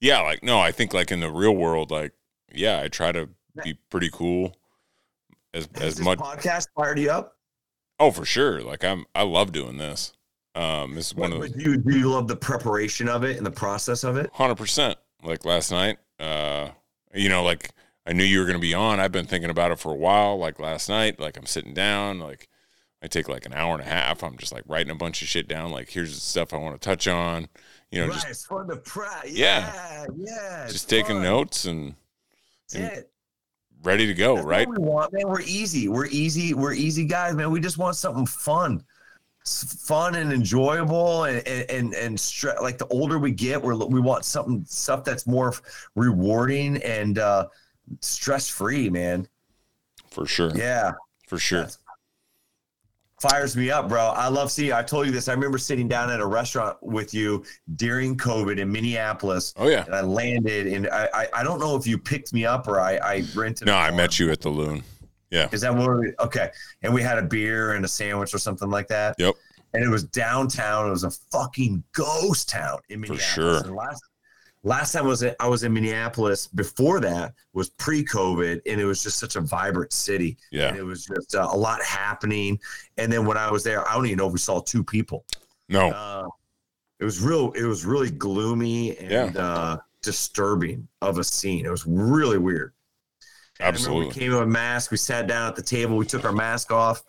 [0.00, 2.12] yeah, like no, I think like in the real world like
[2.52, 3.28] yeah, I try to
[3.64, 4.56] be pretty cool
[5.54, 7.36] as Has as this much podcast fired you up?
[7.98, 8.62] Oh, for sure.
[8.62, 10.12] Like I'm I love doing this.
[10.54, 13.44] Um this is one of the you, do you love the preparation of it and
[13.44, 14.30] the process of it?
[14.32, 14.96] Hundred percent.
[15.22, 16.68] Like last night, uh,
[17.14, 17.70] you know, like
[18.06, 19.00] I knew you were gonna be on.
[19.00, 20.38] I've been thinking about it for a while.
[20.38, 22.48] Like last night, like I'm sitting down, like
[23.02, 24.22] I take like an hour and a half.
[24.22, 25.70] I'm just like writing a bunch of shit down.
[25.72, 27.48] Like here's the stuff I want to touch on.
[27.90, 28.80] You know, right, just fun to.
[29.26, 29.72] Yeah.
[29.72, 30.66] Yeah, yeah.
[30.68, 31.22] just taking fun.
[31.22, 31.94] notes and
[32.72, 33.10] it.
[33.82, 34.68] ready to go, That's right?
[34.68, 35.28] We want, man.
[35.28, 35.88] We're easy.
[35.88, 36.54] We're easy.
[36.54, 37.50] We're easy guys, man.
[37.50, 38.82] We just want something fun,
[39.44, 44.00] fun and enjoyable, and and and, and stre- like the older we get, we're we
[44.00, 45.54] want something stuff that's more
[45.94, 47.46] rewarding and uh,
[48.00, 49.28] stress free, man.
[50.10, 50.50] For sure.
[50.54, 50.92] Yeah,
[51.26, 51.60] For sure.
[51.60, 51.78] That's-
[53.20, 54.08] fires me up, bro.
[54.08, 54.72] I love seeing.
[54.72, 55.28] I told you this.
[55.28, 57.44] I remember sitting down at a restaurant with you
[57.76, 59.54] during COVID in Minneapolis.
[59.56, 59.84] Oh yeah.
[59.86, 62.78] And I landed, and I, I, I don't know if you picked me up or
[62.80, 63.66] I, I rented.
[63.66, 64.82] No, I met you at the loon.
[65.30, 65.48] Yeah.
[65.50, 65.98] Is that what?
[65.98, 66.50] We, okay,
[66.82, 69.16] and we had a beer and a sandwich or something like that.
[69.18, 69.34] Yep.
[69.74, 70.86] And it was downtown.
[70.86, 73.26] It was a fucking ghost town in Minneapolis.
[73.26, 73.56] For sure.
[73.64, 74.02] And last
[74.66, 76.48] last time I was in, I was in Minneapolis.
[76.48, 80.36] Before that was pre-COVID, and it was just such a vibrant city.
[80.50, 80.68] Yeah.
[80.68, 82.58] And it was just uh, a lot happening.
[82.98, 85.24] And then when I was there, I don't even know if we saw two people.
[85.68, 85.90] No.
[85.90, 86.28] Uh,
[86.98, 87.52] it was real.
[87.52, 89.42] It was really gloomy and Yeah.
[89.42, 91.64] uh, disturbing of a scene.
[91.64, 92.72] It was really weird.
[93.60, 94.08] And Absolutely.
[94.08, 94.90] We came in with masks.
[94.90, 95.96] We sat down at the table.
[95.96, 97.02] We took our mask off,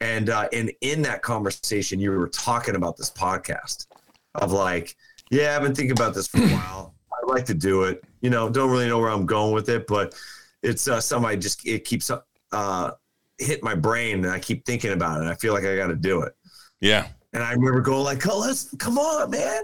[0.00, 3.86] and uh, and in that conversation, you were talking about this podcast
[4.34, 4.96] of like,
[5.30, 6.94] yeah, I've been thinking about this for a while.
[7.12, 8.02] I'd like to do it.
[8.20, 10.14] You know, don't really know where I'm going with it, but
[10.62, 12.10] it's uh, something I just it keeps
[12.52, 12.90] uh,
[13.38, 15.28] hit my brain, and I keep thinking about it.
[15.28, 16.34] I feel like I got to do it.
[16.80, 17.08] Yeah.
[17.32, 19.62] And I remember going like, "Oh, let's come on, man!"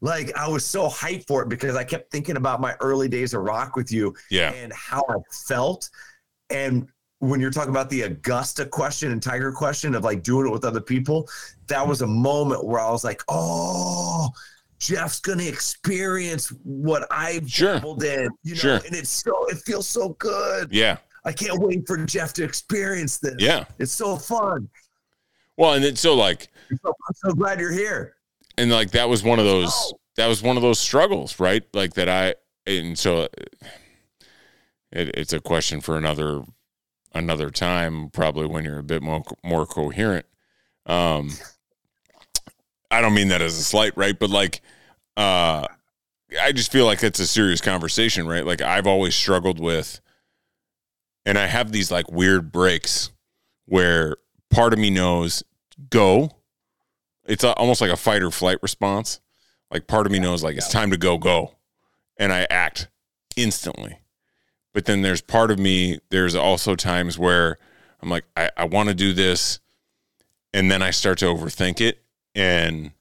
[0.00, 3.34] Like I was so hyped for it because I kept thinking about my early days
[3.34, 4.52] of rock with you Yeah.
[4.52, 5.14] and how I
[5.46, 5.88] felt.
[6.50, 6.88] And
[7.20, 10.64] when you're talking about the Augusta question and Tiger question of like doing it with
[10.64, 11.28] other people,
[11.68, 14.28] that was a moment where I was like, "Oh,
[14.82, 17.74] Jeff's gonna experience what I've Sure.
[17.74, 18.60] dabbled in," you know.
[18.60, 18.76] Sure.
[18.84, 20.72] And it's so it feels so good.
[20.72, 20.96] Yeah.
[21.24, 23.36] I can't wait for Jeff to experience this.
[23.38, 23.64] Yeah.
[23.78, 24.68] it's so fun.
[25.56, 28.16] Well, and then so like I'm so, I'm so glad you're here.
[28.58, 29.92] and like that was one of those Oh.
[30.16, 32.34] that was one of those struggles right like that i
[32.66, 33.28] and so
[34.90, 36.42] it, it's a question for another
[37.14, 40.26] another time probably when you're a bit more more coherent
[40.86, 41.30] um
[42.92, 44.60] i don't mean that as a slight right but like
[45.16, 45.66] uh
[46.40, 50.00] i just feel like it's a serious conversation right like i've always struggled with
[51.26, 53.10] and i have these like weird breaks
[53.66, 54.16] where
[54.50, 55.42] part of me knows
[55.90, 56.30] go
[57.26, 59.20] it's a, almost like a fight or flight response.
[59.70, 61.54] Like part of me knows like it's time to go, go,
[62.18, 62.88] and I act
[63.36, 64.00] instantly.
[64.74, 65.98] But then there's part of me.
[66.10, 67.58] There's also times where
[68.02, 69.60] I'm like, I, I want to do this,
[70.52, 72.02] and then I start to overthink it,
[72.34, 72.92] and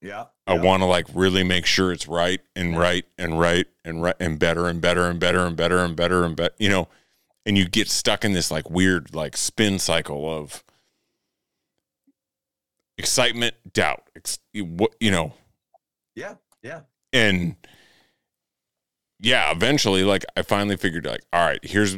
[0.00, 0.26] Yeah.
[0.46, 4.16] I want to like really make sure it's right and right and right and right
[4.20, 6.54] and better and better and better and better and better and better.
[6.58, 6.88] You know,
[7.46, 10.62] and you get stuck in this like weird like spin cycle of
[12.98, 15.32] excitement, doubt, ex- what you know,
[16.14, 16.34] Yeah.
[16.62, 16.80] Yeah.
[17.12, 17.56] and
[19.20, 21.96] yeah, eventually, like I finally figured like, all right, here's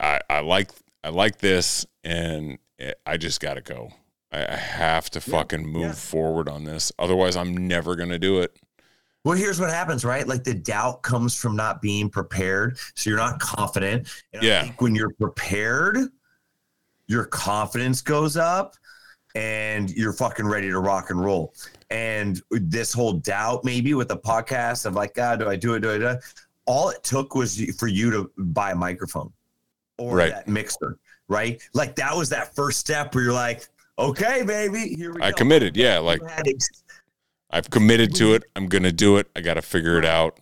[0.00, 0.70] I I like
[1.04, 3.90] I like this, and it, I just got to go.
[4.32, 5.92] I, I have to Yeah, fucking move yeah.
[5.92, 8.56] forward on this, otherwise, I'm never gonna do it.
[9.24, 10.26] Well, here's what happens, right?
[10.26, 12.78] Like the doubt comes from not being prepared.
[12.96, 14.08] So you're not confident.
[14.32, 14.60] And Yeah.
[14.60, 15.98] I think when you're prepared,
[17.06, 18.74] your confidence goes up
[19.36, 21.54] and you're fucking ready to rock and roll.
[21.90, 25.80] And this whole doubt, maybe with the podcast of like, God, do I do it?
[25.80, 26.18] Do I do it?
[26.66, 29.32] All it took was for you to buy a microphone
[29.98, 30.32] or Right.
[30.32, 30.98] that mixer,
[31.28, 31.62] right?
[31.74, 33.68] Like that was that first step where you're like,
[33.98, 35.26] okay, baby, here we go.
[35.26, 35.36] I go.
[35.36, 36.84] committed, yeah, like You had ex-
[37.50, 38.44] I've committed to it.
[38.56, 39.28] I'm gonna do it.
[39.36, 40.38] I got to figure it out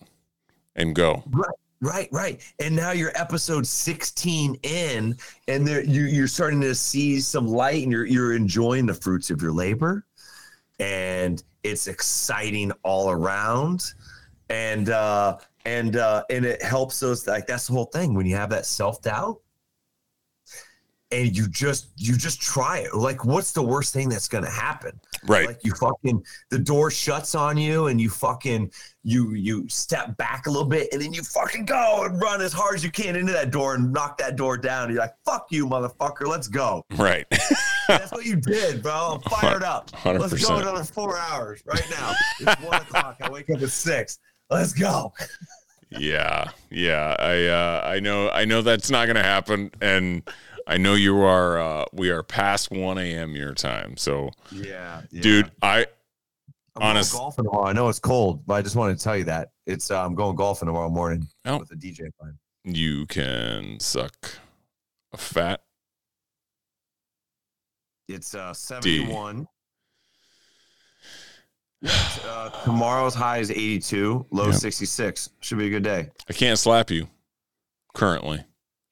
[0.75, 1.23] and go.
[1.29, 1.49] Right,
[1.81, 2.09] right.
[2.11, 2.53] Right.
[2.59, 5.17] And now you're episode 16 in,
[5.47, 9.29] and there you you're starting to see some light and you're you're enjoying the fruits
[9.29, 10.05] of your labor.
[10.79, 13.93] And it's exciting all around.
[14.49, 18.13] And uh and uh and it helps those like that's the whole thing.
[18.13, 19.41] When you have that self-doubt
[21.11, 22.93] and you just you just try it.
[22.95, 24.99] Like what's the worst thing that's gonna happen?
[25.27, 25.47] Right.
[25.47, 28.71] Like you fucking the door shuts on you and you fucking
[29.03, 32.53] you you step back a little bit and then you fucking go and run as
[32.53, 34.89] hard as you can into that door and knock that door down.
[34.89, 36.83] You're like, fuck you, motherfucker, let's go.
[36.97, 37.25] right.
[37.87, 39.19] That's what you did, bro.
[39.19, 39.91] I'm fired up.
[40.05, 40.61] Let's go 100%.
[40.61, 42.13] another four hours right now.
[42.39, 43.17] It's one o'clock.
[43.21, 44.19] I wake up at six.
[44.49, 45.13] Let's go.
[45.89, 46.49] yeah.
[46.69, 47.15] Yeah.
[47.19, 49.71] I uh I know I know that's not gonna happen.
[49.81, 50.23] And
[50.67, 53.97] I know you are uh we are past one AM your time.
[53.97, 55.87] So Yeah, dude, I
[56.75, 57.65] I'm honest- going golfing tomorrow.
[57.67, 60.15] I know it's cold, but I just wanted to tell you that it's uh, I'm
[60.15, 61.57] going golfing tomorrow morning Oh.
[61.59, 62.35] with a DJ friend.
[62.63, 64.13] you can suck
[65.13, 65.61] a fat
[68.07, 69.47] It's uh 71.
[71.83, 71.91] Yeah,
[72.25, 74.55] uh, tomorrow's high is 82, low Yep.
[74.55, 75.29] 66.
[75.39, 76.09] Should be a good day.
[76.29, 77.07] I can't slap you
[77.95, 78.43] currently.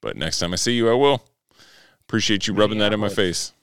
[0.02, 1.22] But next time I see you, I will.
[2.10, 3.54] Appreciate you rubbing that in my face.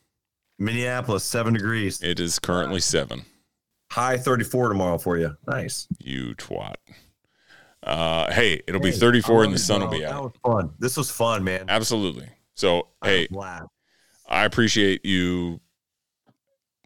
[0.56, 2.01] Minneapolis, seven degrees.
[2.01, 3.23] It is currently seven.
[3.90, 5.36] High 34 tomorrow for you.
[5.48, 5.89] Nice.
[5.98, 6.77] You twat.
[7.82, 10.23] Uh, hey, it'll be 34 and the sun will be That out.
[10.23, 10.70] was fun.
[10.78, 11.64] This was fun, man.
[11.68, 12.28] Absolutely.
[12.55, 13.28] So, I hey.
[14.28, 15.60] I appreciate you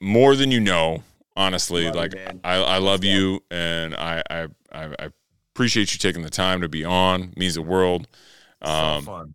[0.00, 1.02] more than you know.
[1.36, 2.14] Honestly, Love like.
[2.42, 5.10] I, I love you, and I, I, I,
[5.54, 7.34] appreciate you taking the time to be on.
[7.36, 8.08] Means the world.
[8.64, 9.34] So Um, fun.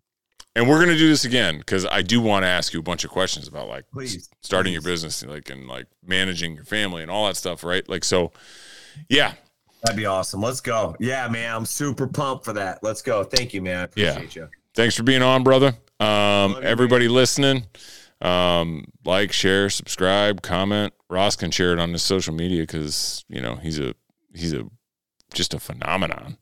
[0.56, 3.04] And we're gonna do this again because I do want to ask you a bunch
[3.04, 7.10] of questions about like Please, starting your business, like and like managing your family and
[7.10, 7.88] all that stuff, right?
[7.88, 8.32] Like so,
[9.08, 9.34] yeah,
[9.82, 10.40] That'd be awesome.
[10.40, 10.96] Let's go.
[10.98, 11.54] Yeah, man.
[11.54, 12.82] I'm super pumped for that.
[12.82, 13.22] Let's go.
[13.22, 13.86] Thank you, man.
[13.86, 14.20] I Yeah.
[14.20, 14.48] you.
[14.74, 15.76] thanks for being on, brother.
[16.00, 17.66] Um, you, everybody listening,
[18.20, 20.92] um, like, share, subscribe, comment.
[21.08, 23.94] Ross can share it on his social media because you know he's a
[24.34, 24.64] he's a
[25.32, 26.36] just a phenomenon,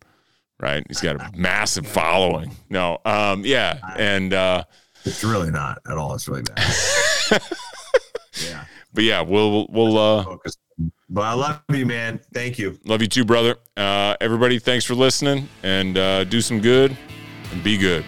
[0.60, 0.84] right?
[0.88, 2.52] He's got a massive following.
[2.70, 4.64] No, um, yeah, and uh,
[5.04, 6.14] It's really not at all.
[6.14, 6.74] It's really bad.
[8.48, 8.64] yeah.
[8.92, 10.36] but yeah, we'll we'll uh,
[11.08, 12.20] But I love you, man.
[12.32, 12.78] Thank you.
[12.84, 13.56] love you too, brother.
[13.76, 16.96] Uh, everybody, thanks for listening, and uh, do some good
[17.52, 18.04] and be good.